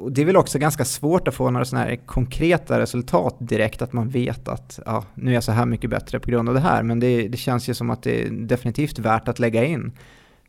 det 0.10 0.22
är 0.22 0.26
väl 0.26 0.38
också 0.38 0.60
ganska 0.60 0.86
svårt 0.86 1.28
att 1.28 1.36
få 1.36 1.50
några 1.50 1.66
sådana 1.66 1.86
här 1.86 1.96
konkreta 1.96 2.80
resultat 2.80 3.36
direkt, 3.40 3.82
att 3.82 3.94
man 3.94 4.10
vet 4.10 4.48
att 4.48 4.80
ja, 4.86 5.06
nu 5.14 5.32
är 5.32 5.36
jag 5.36 5.44
så 5.44 5.52
här 5.52 5.66
mycket 5.66 5.90
bättre 5.90 6.20
på 6.20 6.32
grund 6.32 6.50
av 6.50 6.56
det 6.56 6.62
här, 6.62 6.84
men 6.84 7.00
det, 7.00 7.28
det 7.28 7.38
känns 7.38 7.70
ju 7.70 7.74
som 7.74 7.90
att 7.90 8.04
det 8.04 8.24
är 8.24 8.30
definitivt 8.30 9.00
värt 9.00 9.28
att 9.28 9.40
lägga 9.40 9.64
in 9.64 9.92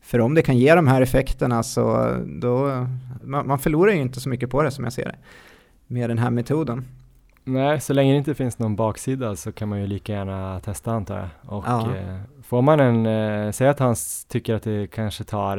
För 0.03 0.19
om 0.21 0.33
det 0.35 0.41
kan 0.41 0.57
ge 0.57 0.75
de 0.75 0.87
här 0.87 1.01
effekterna 1.01 1.63
så 1.63 2.15
då, 2.25 2.87
man, 3.23 3.47
man 3.47 3.59
förlorar 3.59 3.91
ju 3.91 4.01
inte 4.01 4.19
så 4.21 4.29
mycket 4.29 4.49
på 4.49 4.63
det 4.63 4.71
som 4.71 4.83
jag 4.83 4.93
ser 4.93 5.05
det, 5.05 5.15
med 5.87 6.09
den 6.09 6.17
här 6.17 6.29
metoden. 6.29 6.85
Nej, 7.43 7.81
så 7.81 7.93
länge 7.93 8.11
det 8.11 8.17
inte 8.17 8.33
finns 8.35 8.59
någon 8.59 8.75
baksida 8.75 9.35
så 9.35 9.51
kan 9.51 9.69
man 9.69 9.79
ju 9.81 9.87
lika 9.87 10.13
gärna 10.13 10.59
testa 10.59 10.91
antar 10.91 11.17
jag. 11.17 11.53
Och 11.57 11.63
Ja. 11.67 11.95
eh, 11.95 12.17
får 12.43 12.61
man 12.61 12.79
en, 12.79 13.05
eh, 13.05 13.51
säg 13.51 13.67
att 13.67 13.79
han 13.79 13.95
tycker 14.27 14.53
att 14.55 14.63
det 14.63 14.87
kanske 14.91 15.23
tar 15.23 15.57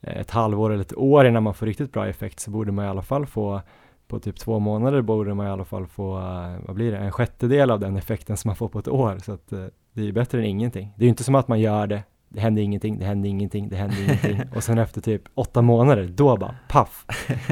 eh, 0.00 0.16
ett 0.20 0.30
halvår 0.30 0.70
eller 0.72 0.82
ett 0.82 0.96
år 0.96 1.26
innan 1.26 1.42
man 1.42 1.54
får 1.54 1.66
riktigt 1.66 1.92
bra 1.92 2.08
effekt 2.08 2.40
så 2.40 2.50
borde 2.50 2.72
man 2.72 2.84
i 2.84 2.88
alla 2.88 3.02
fall 3.02 3.26
få 3.26 3.60
på 4.08 4.18
typ 4.18 4.36
två 4.38 4.58
månader 4.58 5.02
borde 5.02 5.34
man 5.34 5.46
i 5.46 5.50
alla 5.50 5.64
fall 5.64 5.86
få, 5.86 6.18
eh, 6.18 6.56
vad 6.66 6.76
blir 6.76 6.92
det, 6.92 6.98
en 6.98 7.12
sjättedel 7.12 7.70
av 7.70 7.80
den 7.80 7.96
effekten 7.96 8.36
som 8.36 8.48
man 8.48 8.56
får 8.56 8.68
på 8.68 8.78
ett 8.78 8.88
år. 8.88 9.18
Så 9.24 9.32
att 9.32 9.48
det 9.92 10.08
är 10.08 10.12
bättre 10.12 10.38
än 10.38 10.44
ingenting. 10.44 10.92
Det 10.96 11.02
är 11.02 11.04
ju 11.06 11.10
inte 11.10 11.24
som 11.24 11.34
att 11.34 11.48
man 11.48 11.60
gör 11.60 11.86
det, 11.86 12.02
det 12.28 12.40
händer 12.40 12.62
ingenting, 12.62 12.98
det 12.98 13.04
händer 13.04 13.28
ingenting, 13.28 13.68
det 13.68 13.76
händer 13.76 14.02
ingenting 14.02 14.40
och 14.54 14.64
sen 14.64 14.78
efter 14.78 15.00
typ 15.00 15.22
åtta 15.34 15.62
månader, 15.62 16.08
då 16.14 16.36
bara 16.36 16.54
paff, 16.68 17.06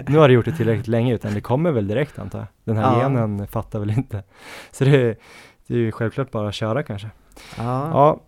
nu 0.09 0.19
har 0.19 0.29
du 0.29 0.35
gjort 0.35 0.45
det 0.45 0.53
tillräckligt 0.57 0.89
länge 0.89 1.15
utan 1.15 1.35
det 1.35 1.41
kommer 1.41 1.71
väl 1.71 1.89
direkt 1.89 2.19
antar 2.19 2.39
jag. 2.39 2.49
Den 2.65 2.77
här 2.77 2.93
Ja. 2.97 3.03
genen 3.03 3.47
fattar 3.49 3.79
väl 3.79 3.91
inte. 3.91 4.23
Så 4.71 4.85
det 4.85 4.91
är, 4.91 5.17
det 5.67 5.75
är 5.75 5.79
ju 5.79 5.93
självklart 5.93 6.31
bara 6.31 6.49
att 6.49 6.55
köra 6.55 6.83
kanske. 6.83 7.11
Ja, 7.59 7.91
Ja, 7.91 8.21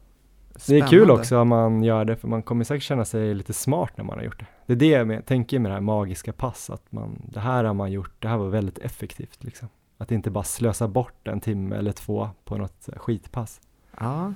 det 0.67 0.79
är 0.79 0.87
kul 0.87 1.11
också 1.11 1.39
om 1.39 1.49
man 1.49 1.83
gör 1.83 2.05
det 2.05 2.17
för 2.17 2.29
man 2.29 2.43
kommer 2.43 2.65
säkert 2.65 2.83
känna 2.85 3.05
sig 3.05 3.35
lite 3.35 3.53
smart 3.53 3.93
när 3.97 4.05
man 4.05 4.19
har 4.19 4.25
gjort 4.25 4.39
det. 4.39 4.47
Det 4.67 4.73
är 4.73 4.77
det 4.77 4.87
jag 4.99 5.07
med, 5.07 5.27
tänker 5.27 5.59
med 5.59 5.71
det 5.71 5.75
här 5.75 5.81
magiska 5.81 6.33
pass, 6.33 6.71
att 6.71 6.93
man, 6.93 7.23
det 7.25 7.41
här 7.41 7.65
har 7.65 7.75
man 7.75 7.93
gjort, 7.93 8.13
det 8.19 8.29
här 8.29 8.37
var 8.37 8.49
väldigt 8.49 8.79
effektivt 8.79 9.45
liksom. 9.45 9.69
Att 9.99 10.13
inte 10.13 10.31
bara 10.31 10.45
slösa 10.45 10.89
bort 10.89 11.29
en 11.29 11.41
timme 11.41 11.77
eller 11.77 11.93
två 11.93 12.29
på 12.45 12.57
något 12.57 12.89
skitpass. 12.97 13.61
Ja, 14.01 14.33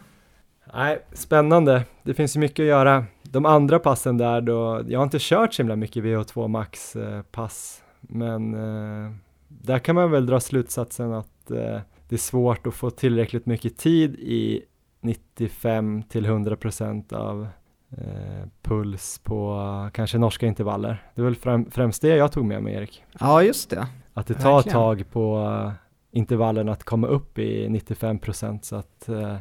Nej, 0.75 1.03
spännande. 1.13 1.85
Det 2.03 2.15
finns 2.15 2.37
ju 2.37 2.41
mycket 2.41 2.63
att 2.63 2.67
göra. 2.69 3.05
De 3.23 3.47
andra 3.47 3.79
passen 3.79 4.19
där 4.19 4.41
då, 4.41 4.83
jag 4.89 4.99
har 4.99 5.05
inte 5.05 5.19
kört 5.21 5.55
så 5.55 5.63
himla 5.63 5.77
mycket 5.77 6.05
VO2 6.05 6.49
Max 6.49 6.97
eh, 6.97 7.23
pass, 7.23 7.83
men 8.01 8.55
eh, 8.55 9.13
där 9.49 9.79
kan 9.79 9.95
man 9.95 10.11
väl 10.11 10.27
dra 10.27 10.41
slutsatsen 10.41 11.13
att 11.13 11.51
eh, 11.51 11.81
det 12.09 12.15
är 12.15 12.19
svårt 12.19 12.67
att 12.67 12.75
få 12.75 12.91
tillräckligt 12.91 13.47
mycket 13.47 13.77
tid 13.79 14.15
i 14.15 14.63
95 15.01 16.03
till 16.03 16.25
100 16.25 16.57
procent 16.57 17.13
av 17.13 17.47
eh, 17.91 18.47
puls 18.63 19.21
på 19.25 19.59
kanske 19.95 20.19
norska 20.19 20.47
intervaller. 20.47 21.03
Det 21.15 21.21
är 21.21 21.25
väl 21.25 21.35
främ- 21.35 21.71
främst 21.71 22.03
det 22.03 22.17
jag 22.17 22.33
tog 22.33 22.45
med 22.45 22.63
mig 22.63 22.75
Erik. 22.75 23.05
ja 23.21 23.43
just 23.43 23.71
det. 23.71 23.87
Att 24.15 24.27
det 24.27 24.35
tar 24.35 24.51
ett 24.61 24.67
Verkligen. 24.67 24.75
tag 24.79 25.11
på 25.13 25.73
intervallen 26.11 26.69
att 26.69 26.85
komma 26.85 27.07
upp 27.07 27.39
i 27.39 27.69
95 27.69 28.19
procent 28.19 28.65
så 28.65 28.77
att 28.77 29.09
eh, 29.09 29.37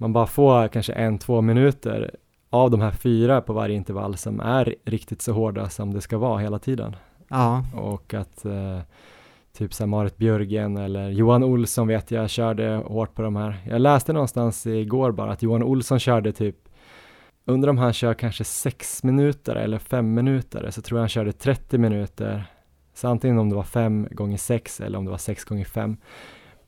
man 0.00 0.12
bara 0.12 0.26
får 0.26 0.68
kanske 0.68 0.92
en, 0.92 1.18
två 1.18 1.40
minuter 1.40 2.16
av 2.50 2.70
de 2.70 2.80
här 2.80 2.90
fyra 2.90 3.40
på 3.40 3.52
varje 3.52 3.76
intervall 3.76 4.16
som 4.16 4.40
är 4.40 4.74
riktigt 4.84 5.22
så 5.22 5.32
hårda 5.32 5.68
som 5.68 5.94
det 5.94 6.00
ska 6.00 6.18
vara 6.18 6.38
hela 6.38 6.58
tiden. 6.58 6.96
Ja, 7.28 7.64
Och 7.74 8.14
att 8.14 8.44
eh, 8.44 8.80
typ 9.52 9.74
så 9.74 9.86
Marit 9.86 10.16
Björgen 10.16 10.76
eller 10.76 11.08
Johan 11.08 11.44
Olsson 11.44 11.88
vet 11.88 12.10
jag 12.10 12.30
körde 12.30 12.82
hårt 12.86 13.14
på 13.14 13.22
de 13.22 13.36
här. 13.36 13.56
Jag 13.66 13.80
läste 13.80 14.12
någonstans 14.12 14.66
igår 14.66 15.12
bara 15.12 15.32
att 15.32 15.42
Johan 15.42 15.62
Olsson 15.62 15.98
körde 15.98 16.32
typ 16.32 16.56
Undrar 17.44 17.70
om 17.70 17.78
han 17.78 17.92
kör 17.92 18.14
kanske 18.14 18.44
sex 18.44 19.02
minuter 19.02 19.56
eller 19.56 19.78
fem 19.78 20.14
minuter 20.14 20.70
så 20.70 20.82
tror 20.82 20.98
jag 20.98 21.02
han 21.02 21.08
körde 21.08 21.32
30 21.32 21.78
minuter. 21.78 22.44
Så 22.94 23.08
antingen 23.08 23.38
om 23.38 23.48
det 23.48 23.56
var 23.56 23.62
fem 23.62 24.08
gånger 24.10 24.36
sex 24.36 24.80
eller 24.80 24.98
om 24.98 25.04
det 25.04 25.10
var 25.10 25.18
sex 25.18 25.44
gånger 25.44 25.64
fem. 25.64 25.96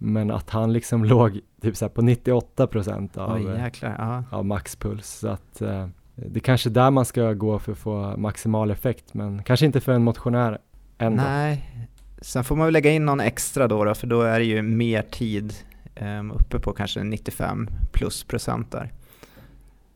Men 0.05 0.31
att 0.31 0.51
han 0.51 0.73
liksom 0.73 1.05
låg 1.05 1.41
typ 1.61 1.77
så 1.77 1.89
på 1.89 2.03
98 2.03 2.67
procent 2.67 3.17
av, 3.17 3.33
oj 3.33 3.45
jäklar. 3.45 3.97
Ja. 3.99 4.37
av 4.37 4.45
maxpuls. 4.45 5.09
Så 5.09 5.29
att 5.29 5.61
eh, 5.61 5.89
det 6.15 6.39
är 6.39 6.41
kanske 6.41 6.71
där 6.71 6.91
man 6.91 7.05
ska 7.05 7.33
gå 7.33 7.59
för 7.59 7.73
att 7.73 7.79
få 7.79 8.17
maximal 8.17 8.71
effekt 8.71 9.15
men 9.15 9.43
kanske 9.43 9.67
inte 9.67 9.81
för 9.81 9.93
en 9.93 10.03
motionär 10.03 10.59
ändå. 10.99 11.23
Nej, 11.23 11.89
sen 12.21 12.45
får 12.45 12.57
man 12.57 12.67
väl 12.67 12.73
lägga 12.73 12.91
in 12.91 13.07
någon 13.07 13.21
extra 13.21 13.69
då, 13.69 13.85
då 13.85 13.95
för 13.95 14.07
då 14.07 14.23
är 14.23 14.39
det 14.39 14.45
ju 14.45 14.63
mer 14.63 15.03
tid 15.03 15.55
um, 16.01 16.31
uppe 16.31 16.59
på 16.59 16.73
kanske 16.73 17.05
95 17.05 17.69
plus 17.93 18.25
procent 18.25 18.71
där. 18.71 18.93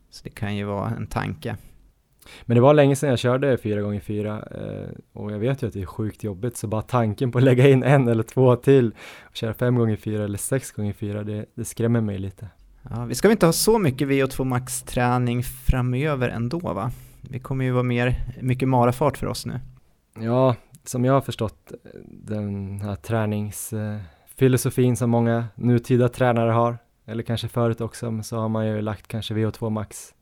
Så 0.09 0.23
det 0.23 0.29
kan 0.29 0.55
ju 0.55 0.63
vara 0.63 0.89
en 0.89 1.07
tanke. 1.07 1.57
Men 2.45 2.55
det 2.55 2.61
var 2.61 2.73
länge 2.73 2.95
sedan 2.95 3.09
jag 3.09 3.19
körde 3.19 3.55
4x4 3.55 4.85
eh, 4.85 4.89
och 5.13 5.31
jag 5.31 5.39
vet 5.39 5.63
ju 5.63 5.67
att 5.67 5.73
det 5.73 5.81
är 5.81 5.85
sjukt 5.85 6.23
jobbigt 6.23 6.57
så 6.57 6.67
bara 6.67 6.81
tanken 6.81 7.31
på 7.31 7.37
att 7.37 7.43
lägga 7.43 7.69
in 7.69 7.83
en 7.83 8.07
eller 8.07 8.23
två 8.23 8.55
till 8.55 8.91
och 9.29 9.35
köra 9.35 9.53
5x4 9.53 10.23
eller 10.23 10.37
6x4 10.37 11.23
det, 11.23 11.45
det 11.55 11.65
skrämmer 11.65 12.01
mig 12.01 12.17
lite. 12.17 12.47
Ja, 12.89 13.05
vi 13.05 13.15
ska 13.15 13.27
väl 13.27 13.35
inte 13.35 13.45
ha 13.45 13.53
så 13.53 13.79
mycket 13.79 14.07
VO2 14.07 14.43
Max-träning 14.43 15.43
framöver 15.43 16.29
ändå 16.29 16.59
va? 16.59 16.91
Vi 17.21 17.39
kommer 17.39 17.65
ju 17.65 17.71
vara 17.71 17.83
mer, 17.83 18.15
mycket 18.41 18.67
marafart 18.67 19.17
för 19.17 19.27
oss 19.27 19.45
nu. 19.45 19.59
Ja, 20.19 20.55
som 20.83 21.05
jag 21.05 21.13
har 21.13 21.21
förstått 21.21 21.71
eh, 21.71 21.77
den 22.05 22.81
här 22.81 22.95
träningsfilosofin 22.95 24.97
som 24.97 25.09
många 25.09 25.45
nutida 25.55 26.09
tränare 26.09 26.51
har 26.51 26.77
eller 27.05 27.23
kanske 27.23 27.47
förut 27.47 27.81
också 27.81 28.23
så 28.23 28.37
har 28.37 28.49
man 28.49 28.67
ju 28.67 28.81
lagt 28.81 29.07
kanske 29.07 29.33
VO2 29.33 29.69
max 29.69 30.13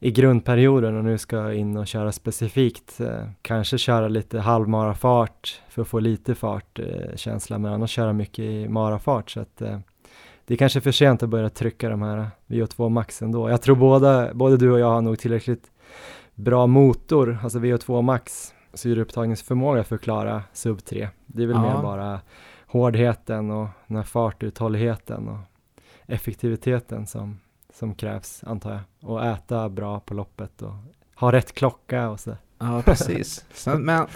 i 0.00 0.10
grundperioden 0.10 0.96
och 0.96 1.04
nu 1.04 1.18
ska 1.18 1.52
in 1.52 1.76
och 1.76 1.86
köra 1.86 2.12
specifikt, 2.12 3.00
eh, 3.00 3.28
kanske 3.42 3.78
köra 3.78 4.08
lite 4.08 4.38
halvmarafart 4.40 5.62
för 5.68 5.82
att 5.82 5.88
få 5.88 5.98
lite 5.98 6.34
fart 6.34 6.78
eh, 6.78 7.16
känsla 7.16 7.58
men 7.58 7.72
annars 7.72 7.90
köra 7.90 8.12
mycket 8.12 8.38
i 8.44 8.68
marafart 8.68 9.30
så 9.30 9.40
att 9.40 9.62
eh, 9.62 9.78
det 10.46 10.54
är 10.54 10.58
kanske 10.58 10.80
för 10.80 10.92
sent 10.92 11.22
att 11.22 11.28
börja 11.28 11.50
trycka 11.50 11.88
de 11.88 12.02
här 12.02 12.26
VO2 12.46 12.88
max 12.88 13.22
ändå. 13.22 13.50
Jag 13.50 13.62
tror 13.62 13.76
båda, 13.76 14.34
både 14.34 14.56
du 14.56 14.70
och 14.72 14.80
jag 14.80 14.90
har 14.90 15.02
nog 15.02 15.18
tillräckligt 15.18 15.70
bra 16.34 16.66
motor, 16.66 17.38
alltså 17.42 17.58
VO2 17.58 18.02
max 18.02 18.54
syreupptagningsförmåga 18.74 19.84
för 19.84 19.94
att 19.96 20.02
klara 20.02 20.42
sub 20.52 20.84
3. 20.84 21.08
Det 21.26 21.42
är 21.42 21.46
väl 21.46 21.56
Ja. 21.56 21.62
mer 21.74 21.82
bara 21.82 22.20
hårdheten 22.66 23.50
och 23.50 23.68
den 23.86 23.96
här 23.96 24.04
fartuthålligheten 24.04 25.28
och 25.28 25.38
effektiviteten 26.06 27.06
som, 27.06 27.38
som 27.78 27.94
krävs 27.94 28.44
antar 28.46 28.70
jag. 28.70 29.10
Och 29.10 29.26
äta 29.26 29.68
bra 29.68 30.00
på 30.00 30.14
loppet 30.14 30.62
och 30.62 30.72
ha 31.14 31.32
rätt 31.32 31.54
klocka 31.54 32.08
och 32.08 32.20
så. 32.20 32.36
Ja, 32.58 32.82
precis. 32.84 33.44
Men 33.78 34.06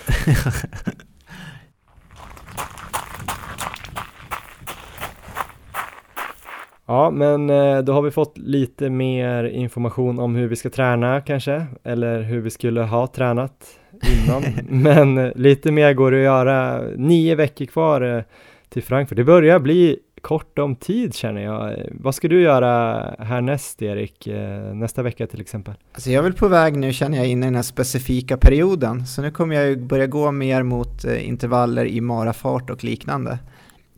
Ja, 6.87 7.11
men 7.11 7.51
eh, 7.51 7.79
då 7.79 7.93
har 7.93 8.03
vi 8.03 8.11
fått 8.11 8.39
lite 8.39 8.91
mer 8.91 9.45
information 9.45 10.19
om 10.19 10.35
hur 10.35 10.49
vi 10.49 10.57
ska 10.57 10.71
träna 10.71 11.21
kanske, 11.21 11.67
eller 11.85 12.23
hur 12.23 12.41
vi 12.41 12.51
skulle 12.51 12.81
ha 12.81 13.07
tränat 13.07 13.79
innan. 13.93 14.43
men 14.83 15.19
eh, 15.19 15.33
lite 15.35 15.73
mer 15.73 15.93
går 15.93 16.11
det 16.11 16.17
att 16.17 16.25
göra. 16.25 16.83
Nio 16.97 17.35
veckor 17.35 17.65
kvar 17.65 18.17
eh, 18.17 18.23
till 18.69 18.83
Frankfurt. 18.83 19.17
Det 19.17 19.25
börjar 19.25 19.59
bli 19.59 19.99
kort 20.23 20.59
om 20.59 20.77
tid 20.77 21.15
känner 21.15 21.41
jag. 21.43 21.77
Vad 21.93 22.15
ska 22.15 22.29
du 22.29 22.43
göra 22.43 23.01
härnäst 23.19 23.83
Erik? 23.83 24.27
Eh, 24.27 24.75
Nästa 24.75 25.03
vecka 25.03 25.27
till 25.27 25.41
exempel? 25.41 25.75
alltså 25.93 26.11
jag 26.11 26.19
är 26.19 26.23
väl 26.23 26.33
på 26.33 26.49
väg 26.49 26.77
nu 26.77 26.93
känner 26.93 27.19
jag 27.19 27.27
in 27.27 27.43
i 27.43 27.47
den 27.47 27.55
här 27.55 27.63
specifika 27.63 28.37
perioden. 28.37 29.07
Så 29.07 29.23
nu 29.23 29.31
kommer 29.31 29.55
jag 29.55 29.67
ju 29.69 29.77
börja 29.77 30.07
gå 30.07 30.31
mer 30.33 30.63
mot 30.63 31.05
eh, 31.05 31.29
intervaller 31.29 31.85
i 31.85 32.01
marafart 32.01 32.71
och 32.71 32.85
liknande. 32.85 33.39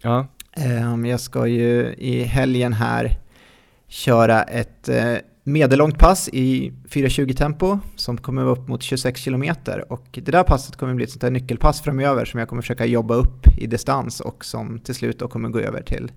Ja, 0.03 0.27
Ehm, 0.57 1.07
Jag 1.07 1.21
ska 1.21 1.47
ju 1.47 1.95
i 1.99 2.23
helgen 2.23 2.73
här 2.73 3.11
köra 3.89 4.43
ett 4.43 4.89
eh, 4.89 5.15
medellångt 5.45 5.99
pass 5.99 6.29
i 6.33 6.73
4.20 6.89 7.35
tempo 7.35 7.79
som 7.97 8.19
kommer 8.19 8.45
upp 8.45 8.69
mot 8.69 8.83
26 8.83 9.21
kilometer 9.21 9.93
och 9.93 10.07
det 10.13 10.31
där 10.31 10.43
passet 10.43 10.77
kommer 10.77 10.95
bli 10.95 11.05
ett 11.05 11.11
sånt 11.11 11.21
där 11.21 11.31
nyckelpass 11.31 11.83
framöver 11.83 12.25
som 12.25 12.41
jag 12.41 12.49
kommer 12.49 12.63
försöka 12.63 12.87
jobba 12.87 13.15
upp 13.15 13.47
i 13.59 13.67
distans 13.67 14.21
och 14.21 14.45
som 14.45 14.79
till 14.79 14.95
slut 14.95 15.19
då 15.19 15.29
kommer 15.29 15.49
gå 15.49 15.59
över 15.59 15.83
till 15.83 16.13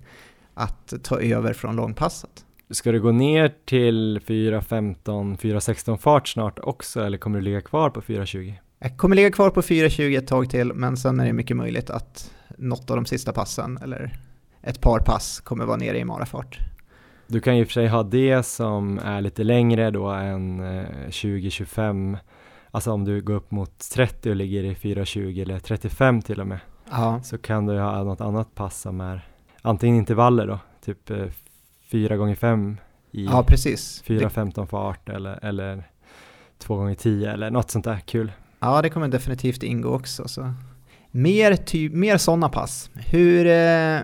att 0.54 0.94
ta 1.04 1.20
över 1.20 1.54
från 1.54 1.76
långpasset. 1.76 2.46
ska 2.72 2.92
du 2.92 3.02
gå 3.02 3.12
ner 3.12 3.54
till 3.66 4.20
4.15, 4.26 5.38
4.16 5.38 5.98
fart 5.98 6.28
snart 6.28 6.60
också 6.60 7.02
eller 7.04 7.18
kommer 7.18 7.40
du 7.40 7.46
ligga 7.46 7.62
kvar 7.62 7.90
på 7.90 8.02
4.20? 8.02 8.54
Jag 8.80 8.98
kommer 8.98 9.16
ligga 9.16 9.32
kvar 9.32 9.50
på 9.50 9.62
4.20 9.62 10.18
ett 10.18 10.28
tag 10.28 10.50
till 10.50 10.74
men 10.74 10.98
sen 10.98 11.20
är 11.20 11.26
det 11.26 11.34
mycket 11.34 11.58
möjligt 11.58 11.90
att 11.90 12.32
något 12.58 12.90
av 12.90 12.96
de 12.96 13.06
sista 13.06 13.34
passen 13.34 13.80
eller 13.84 14.20
ett 14.62 14.82
par 14.82 15.00
pass 15.00 15.40
kommer 15.40 15.66
vara 15.66 15.78
nere 15.78 16.00
i 16.00 16.06
marafart. 16.06 16.60
Du 17.28 17.40
kan 17.40 17.56
ju 17.56 17.62
i 17.62 17.64
och 17.64 17.68
för 17.68 17.74
sig 17.74 17.88
ha 17.88 18.04
det 18.04 18.44
som 18.44 19.00
är 19.00 19.22
lite 19.22 19.44
längre 19.44 19.92
då 19.92 20.08
än 20.08 20.60
eh, 20.60 20.86
20-25 21.10 22.18
Alltså 22.72 22.92
om 22.92 23.06
du 23.06 23.22
går 23.22 23.34
upp 23.34 23.52
mot 23.52 23.80
30 23.92 24.30
och 24.30 24.36
ligger 24.36 24.64
i 24.64 24.74
4.20 24.74 25.42
eller 25.42 25.60
35 25.60 26.22
till 26.22 26.42
och 26.42 26.48
med 26.48 26.60
Ja, 26.92 27.22
Så 27.24 27.38
kan 27.38 27.66
du 27.66 27.80
ha 27.80 28.04
något 28.04 28.22
annat 28.22 28.56
pass 28.56 28.82
som 28.82 29.02
är 29.02 29.28
antingen 29.62 29.96
intervaller 29.98 30.48
då, 30.48 30.60
typ 30.86 31.10
eh, 31.10 31.26
4 31.92 32.18
gånger 32.18 32.36
5 32.36 32.78
i 33.12 33.26
ja 33.26 33.44
precis. 33.48 34.04
Det- 34.08 34.14
4.15 34.20 34.66
fart 34.66 35.10
eller, 35.10 35.46
eller 35.46 35.84
2 36.58 36.76
gånger 36.76 36.96
10 36.96 37.32
eller 37.32 37.52
något 37.52 37.72
sånt 37.72 37.86
där 37.86 38.00
kul. 38.06 38.32
Ja, 38.60 38.82
det 38.82 38.90
kommer 38.90 39.08
definitivt 39.08 39.64
ingå 39.64 39.90
också. 39.90 40.28
Så. 40.28 40.54
Mer, 41.12 41.56
ty- 41.56 41.90
mer 41.90 42.18
sådana 42.18 42.50
pass. 42.50 42.90
Hur, 42.96 43.46
eh, 43.48 44.00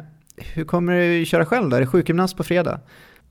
hur 0.53 0.63
kommer 0.65 0.93
du 0.93 1.25
köra 1.25 1.45
själv 1.45 1.69
då? 1.69 1.75
Är 1.75 1.79
det 1.79 1.87
sjukgymnast 1.87 2.37
på 2.37 2.43
fredag? 2.43 2.79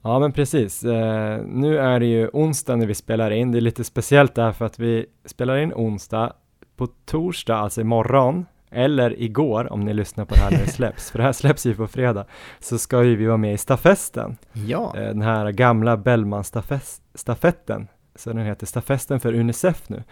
Ja 0.03 0.18
men 0.18 0.32
precis. 0.32 0.84
Eh, 0.84 1.40
nu 1.46 1.78
är 1.78 2.00
det 2.00 2.07
ju 2.07 2.28
onsdag 2.32 2.76
när 2.76 2.86
vi 2.86 2.94
spelar 2.94 3.30
in. 3.30 3.53
Det 3.53 3.59
är 3.59 3.61
lite 3.61 3.84
speciellt 3.84 4.34
därför 4.34 4.64
att 4.64 4.78
vi 4.78 5.07
spelar 5.24 5.57
in 5.57 5.72
onsdag. 5.72 6.32
På 6.76 6.86
torsdag, 6.86 7.57
alltså 7.57 7.80
imorgon, 7.80 8.46
eller 8.70 9.22
igår 9.22 9.72
om 9.72 9.80
ni 9.80 9.94
lyssnar 9.94 10.24
på 10.24 10.34
det 10.34 10.40
här 10.40 10.50
när 10.50 10.59
det 10.59 10.66
släpps, 10.72 11.11
för 11.11 11.18
det 11.18 11.24
här 11.24 11.32
släpps 11.32 11.66
ju 11.66 11.74
på 11.74 11.86
fredag, 11.86 12.24
så 12.61 12.78
ska 12.78 13.03
ju 13.03 13.16
vi 13.16 13.26
vara 13.26 13.36
med 13.36 13.55
i 13.55 13.59
stafetten. 13.59 14.36
Ja, 14.53 14.94
Eh, 14.96 15.03
den 15.03 15.22
här 15.22 15.50
gamla 15.50 15.96
Bellman-stafetten. 15.96 17.88
Så 18.14 18.32
den 18.32 18.46
heter 18.46 18.66
Stafetten 18.66 19.20
för 19.20 19.34
Unicef 19.34 19.88
nu. 19.88 20.03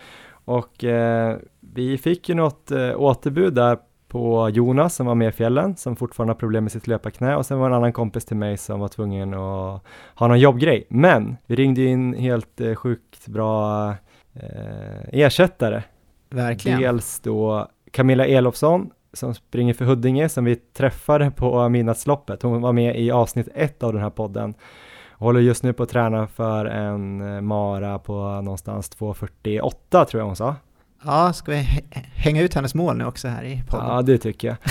Och 0.45 0.85
eh, 0.85 1.37
vi 1.61 1.99
fick 1.99 2.29
ju 2.29 2.35
något 2.35 2.71
eh, 2.71 3.01
återbud 3.01 3.55
där 3.55 3.79
på 4.11 4.49
Jonas 4.49 4.95
som 4.95 5.07
var 5.07 5.15
med 5.15 5.29
i 5.29 5.33
fjällen, 5.33 5.77
som 5.77 5.97
fortfarande 5.97 6.31
har 6.31 6.39
problem 6.39 6.65
med 6.65 6.73
sitt 6.73 6.87
löparknä 6.87 7.37
och 7.37 7.47
sen 7.47 7.59
var 7.59 7.67
en 7.67 7.73
annan 7.73 7.93
kompis 7.93 8.25
till 8.25 8.37
mig 8.37 8.57
som 8.57 8.81
var 8.81 8.89
tvungen 8.89 9.35
att 9.35 9.83
ha 10.15 10.29
någon 10.29 10.41
jobbgrej. 10.41 10.87
Men 10.89 11.37
vi 11.47 11.57
ringde 11.57 11.83
in 11.83 12.15
helt 12.15 12.61
eh, 12.61 12.75
sjukt 12.75 13.27
bra 13.29 13.91
eh, 14.35 15.09
ersättare. 15.13 15.83
verkligen. 16.31 16.81
Dels 16.81 17.21
då 17.21 17.69
Camilla 17.91 18.27
Elofsson 18.27 18.91
som 19.13 19.35
springer 19.35 19.75
för 19.75 19.85
Huddinge 19.85 20.29
som 20.29 20.45
vi 20.45 20.57
träffade 20.57 21.31
på 21.31 21.69
midnattsloppet. 21.69 22.43
Hon 22.43 22.61
var 22.61 22.73
med 22.73 23.01
i 23.01 23.11
avsnitt 23.11 23.49
ett 23.55 23.83
av 23.83 23.93
den 23.93 24.03
här 24.03 24.11
podden 24.11 24.55
håller 25.21 25.41
just 25.41 25.63
nu 25.63 25.73
på 25.73 25.83
att 25.83 25.89
träna 25.89 26.27
för 26.27 26.65
en 26.65 27.35
eh, 27.35 27.41
mara 27.41 27.99
på 27.99 28.41
någonstans 28.41 28.91
2.48 28.99 30.05
tror 30.05 30.21
jag 30.21 30.27
hon 30.27 30.37
sa. 30.37 30.57
Ja, 31.05 31.33
ska 31.33 31.53
vi 31.53 31.59
hä- 31.59 31.83
hänga 32.15 32.43
ut 32.43 32.55
hennes 32.55 32.75
mål 32.75 32.97
nu 32.97 33.05
också 33.05 33.29
här 33.29 33.43
i 33.45 33.63
podden? 33.69 33.87
Ja, 33.89 34.03
det 34.03 34.19
tycker 34.19 34.49
jag. 34.49 34.57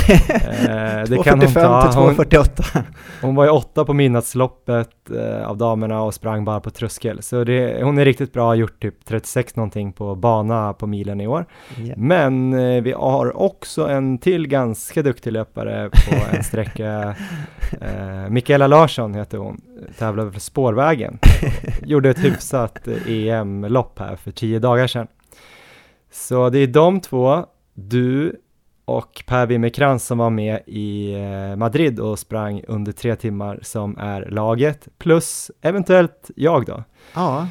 Eh, 0.70 1.04
det 1.10 1.24
kan 1.24 1.40
hon 1.40 1.48
2.45 1.48 1.54
ta. 1.54 1.92
till 1.92 2.02
Hon, 2.02 2.16
2.48. 2.16 2.84
hon 3.22 3.36
var 3.36 3.44
ju 3.44 3.50
åtta 3.50 3.86
på 3.86 3.94
midnattsloppet 3.94 4.90
eh, 5.16 5.48
av 5.50 5.58
damerna 5.58 6.02
och 6.02 6.14
sprang 6.14 6.46
bara 6.46 6.60
på 6.60 6.70
tröskel. 6.70 7.22
Så 7.22 7.44
det, 7.44 7.84
hon 7.84 7.98
är 7.98 8.06
riktigt 8.06 8.34
bra, 8.34 8.56
gjort 8.56 8.82
typ 8.82 9.06
36 9.06 9.56
någonting 9.56 9.94
på 9.94 10.16
bana 10.16 10.74
på 10.74 10.88
milen 10.88 11.22
i 11.22 11.28
år. 11.28 11.46
Ja. 11.78 11.94
Men 11.98 12.54
eh, 12.54 12.82
vi 12.84 12.92
har 12.92 13.38
också 13.42 13.88
en 13.88 14.18
till 14.18 14.48
ganska 14.48 15.02
duktig 15.02 15.32
löpare 15.32 15.90
på 15.90 16.16
en 16.38 16.44
sträcka. 16.44 17.16
Eh, 17.82 18.30
Mikaela 18.30 18.68
Larsson 18.68 19.14
heter 19.14 19.38
hon, 19.38 19.62
tävlade 19.98 20.32
för 20.32 20.40
Spårvägen. 20.40 21.20
Gjorde 21.84 22.10
ett 22.10 22.24
hyfsat 22.24 22.88
eh, 22.88 23.12
EM-lopp 23.28 24.00
här 24.00 24.16
för 24.16 24.32
tio 24.32 24.60
dagar 24.60 24.88
sedan. 24.88 25.08
Så 26.12 26.50
det 26.50 26.60
är 26.60 26.68
de 26.68 27.02
två, 27.02 27.46
du 27.74 28.36
och 28.86 29.24
Per 29.28 29.46
Wimmercrantz 29.46 30.06
som 30.06 30.18
var 30.18 30.30
med 30.30 30.60
i 30.66 31.14
eh, 31.14 31.56
Madrid 31.56 32.00
och 32.00 32.20
sprang 32.20 32.64
under 32.68 32.92
tre 32.92 33.16
timmar 33.16 33.60
som 33.62 33.98
är 33.98 34.26
laget, 34.26 34.88
plus 34.98 35.52
eventuellt 35.62 36.32
jag 36.36 36.66
då. 36.66 36.84
ja, 37.16 37.48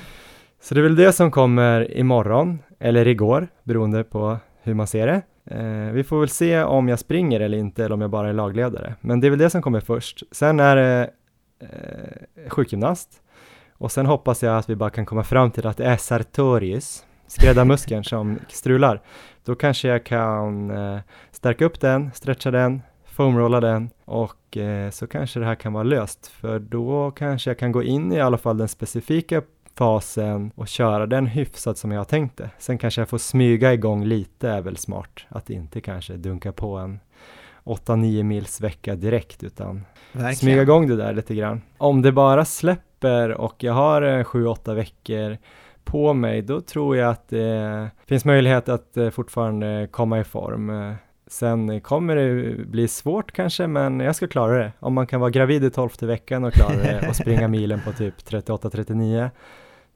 Så 0.61 0.74
det 0.74 0.80
är 0.80 0.82
väl 0.82 0.96
det 0.96 1.12
som 1.12 1.30
kommer 1.30 1.96
imorgon, 1.96 2.59
eller 2.78 3.09
igår, 3.09 3.48
beroende 3.62 4.04
på 4.04 4.38
hur 4.62 4.74
man 4.74 4.86
ser 4.86 5.06
det. 5.06 5.22
Eh, 5.56 5.92
vi 5.92 6.04
får 6.04 6.20
väl 6.20 6.28
se 6.28 6.62
om 6.62 6.88
jag 6.88 6.98
springer 6.98 7.40
eller 7.40 7.59
inte, 7.59 7.84
eller 7.84 7.94
om 7.94 8.00
jag 8.00 8.11
bara 8.11 8.28
är 8.28 8.32
lagledare. 8.32 8.94
Men 9.00 9.20
det 9.20 9.26
är 9.28 9.30
väl 9.30 9.38
det 9.38 9.50
som 9.50 9.62
kommer 9.62 9.80
först. 9.80 10.22
Sen 10.32 10.61
är 10.61 10.76
det 10.76 11.11
eh, 11.61 12.48
sjukgymnast. 12.50 13.22
Och 13.72 13.92
sen 13.92 14.06
hoppas 14.06 14.42
jag 14.42 14.59
att 14.59 14.70
vi 14.70 14.76
bara 14.76 14.90
kan 14.90 15.06
komma 15.06 15.24
fram 15.24 15.50
till 15.50 15.66
att 15.66 15.76
det 15.76 15.84
är 15.84 15.96
sartorius, 15.96 17.04
skräddarmuskeln 17.29 18.05
som 18.05 18.39
strular. 18.49 19.03
Då 19.45 19.55
kanske 19.55 19.89
jag 19.89 20.05
kan 20.05 20.70
eh, 20.70 21.01
stärka 21.31 21.64
upp 21.64 21.81
den, 21.81 22.11
stretcha 22.14 22.51
den, 22.51 22.83
foamrolla 23.05 23.61
den 23.61 23.91
och 24.05 24.57
eh, 24.57 24.91
så 24.91 25.07
kanske 25.07 25.41
det 25.41 25.47
här 25.47 25.55
kan 25.55 25.72
vara 25.72 25.85
löst. 25.85 26.26
För 26.26 26.59
då 26.59 27.11
kanske 27.11 27.51
jag 27.51 27.59
kan 27.59 27.72
gå 27.72 27.83
in 27.83 28.12
i 28.12 28.20
alla 28.20 28.39
fall 28.39 28.59
den 28.59 28.68
specifika 28.68 29.43
fasen 29.74 30.51
och 30.55 30.68
köra 30.68 31.07
den 31.07 31.26
hyfsat 31.26 31.79
som 31.79 31.93
jag 31.93 32.01
har 32.01 32.05
tänkt 32.05 32.37
det. 32.37 32.51
Sen 32.59 32.79
kanske 32.79 33.01
jag 33.01 33.09
får 33.09 33.18
smyga 33.18 33.72
igång 33.72 34.05
lite 34.05 34.49
är 34.49 34.61
väl 34.61 34.76
smart. 34.76 35.20
Att 35.29 35.51
inte 35.51 35.81
kanske 35.81 36.16
dunka 36.16 36.53
på 36.53 36.76
en 36.76 37.01
8-9 37.64 38.22
mils 38.22 38.61
vecka 38.61 38.95
direkt 38.95 39.43
utan 39.43 39.85
verkligen. 40.12 40.37
smyga 40.37 40.62
igång 40.62 40.89
det 40.89 40.97
där 40.97 41.12
lite 41.12 41.35
grann. 41.35 41.62
Om 41.79 42.03
det 42.03 42.12
bara 42.12 42.45
släpper 42.45 43.31
och 43.31 43.64
jag 43.64 43.72
har 43.72 44.03
7-8 44.03 44.74
veckor 44.74 45.39
på 45.91 46.14
mig, 46.14 46.43
då 46.43 46.61
tror 46.61 46.97
jag 46.97 47.11
att 47.11 47.28
det 47.28 47.91
finns 48.07 48.24
möjlighet 48.24 48.68
att 48.68 48.97
eh, 48.97 49.11
fortfarande 49.11 49.89
komma 49.91 50.20
i 50.20 50.24
form. 50.24 50.70
Eh, 50.70 50.95
Sen 51.30 51.80
kommer 51.80 52.16
det 52.16 52.55
bli 52.66 52.89
svårt 52.89 53.32
kanske, 53.32 53.66
men 53.66 54.01
jag 54.01 54.16
ska 54.16 54.26
klara 54.26 54.59
det. 54.59 54.72
Om 54.80 54.95
man 54.95 55.07
kan 55.07 55.20
vara 55.20 55.30
gravid 55.30 55.64
i 55.64 55.70
tolfte 55.70 56.07
veckan 56.07 56.45
och 56.45 56.53
klara 56.53 56.76
det 56.76 57.09
och 57.09 57.16
springa 57.16 57.49
milen 57.59 57.80
på 57.84 57.93
typ 57.93 58.14
38-39 58.28 59.30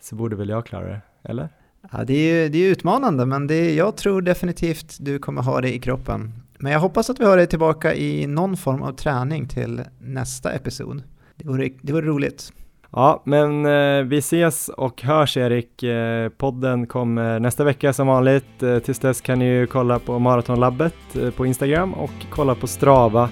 så 0.00 0.14
borde 0.14 0.36
väl 0.36 0.48
jag 0.48 0.66
klara 0.66 0.88
det, 0.88 1.00
eller? 1.22 1.48
Ja, 1.92 2.04
det 2.04 2.14
är 2.14 2.48
det 2.48 2.58
är 2.58 2.70
utmanande, 2.70 3.26
men 3.26 3.46
det, 3.46 3.74
jag 3.74 3.96
tror 3.96 4.22
definitivt 4.22 4.96
du 5.00 5.18
kommer 5.18 5.42
ha 5.42 5.60
det 5.60 5.74
i 5.74 5.78
kroppen. 5.78 6.32
Men 6.58 6.72
jag 6.72 6.80
hoppas 6.80 7.10
att 7.10 7.20
vi 7.20 7.24
har 7.24 7.36
dig 7.36 7.46
tillbaka 7.46 7.94
i 7.94 8.26
någon 8.26 8.56
form 8.56 8.82
av 8.82 8.92
träning 8.92 9.48
till 9.48 9.82
nästa 10.00 10.52
episod. 10.52 11.02
Det 11.36 11.48
vore, 11.48 11.68
det 11.82 11.92
vore 11.92 12.06
roligt. 12.06 12.52
Ja, 12.92 13.22
men 13.24 13.66
eh, 13.66 14.04
vi 14.04 14.18
ses 14.18 14.68
och 14.68 15.02
hörs 15.02 15.36
Erik. 15.36 15.82
Eh, 15.82 16.28
podden 16.28 16.86
kommer 16.86 17.40
nästa 17.40 17.64
vecka 17.64 17.92
som 17.92 18.06
vanligt. 18.06 18.62
Eh, 18.62 18.78
tills 18.78 18.98
dess 18.98 19.20
kan 19.20 19.38
ni 19.38 19.44
ju 19.44 19.66
kolla 19.66 19.98
på 19.98 20.18
Maratonlabbet 20.18 20.94
eh, 21.22 21.30
på 21.30 21.46
Instagram 21.46 21.94
och 21.94 22.12
kolla 22.30 22.54
på 22.54 22.66
Strava. 22.66 23.28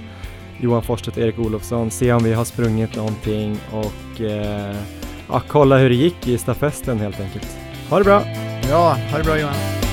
Johan 0.60 0.82
Forsstedt 0.82 1.16
och 1.16 1.22
Erik 1.22 1.38
Olofsson, 1.38 1.90
se 1.90 2.12
om 2.12 2.24
vi 2.24 2.32
har 2.32 2.44
sprungit 2.44 2.96
någonting 2.96 3.58
och 3.72 4.20
eh, 4.20 4.76
ja, 5.28 5.42
kolla 5.48 5.78
hur 5.78 5.88
det 5.88 5.94
gick 5.94 6.28
i 6.28 6.38
stafetten 6.38 6.98
helt 6.98 7.20
enkelt. 7.20 7.58
Ha 7.90 7.98
det 7.98 8.04
bra! 8.04 8.22
Bra, 8.68 8.96
ha 9.10 9.18
det 9.18 9.24
bra 9.24 9.38
Johan. 9.38 9.89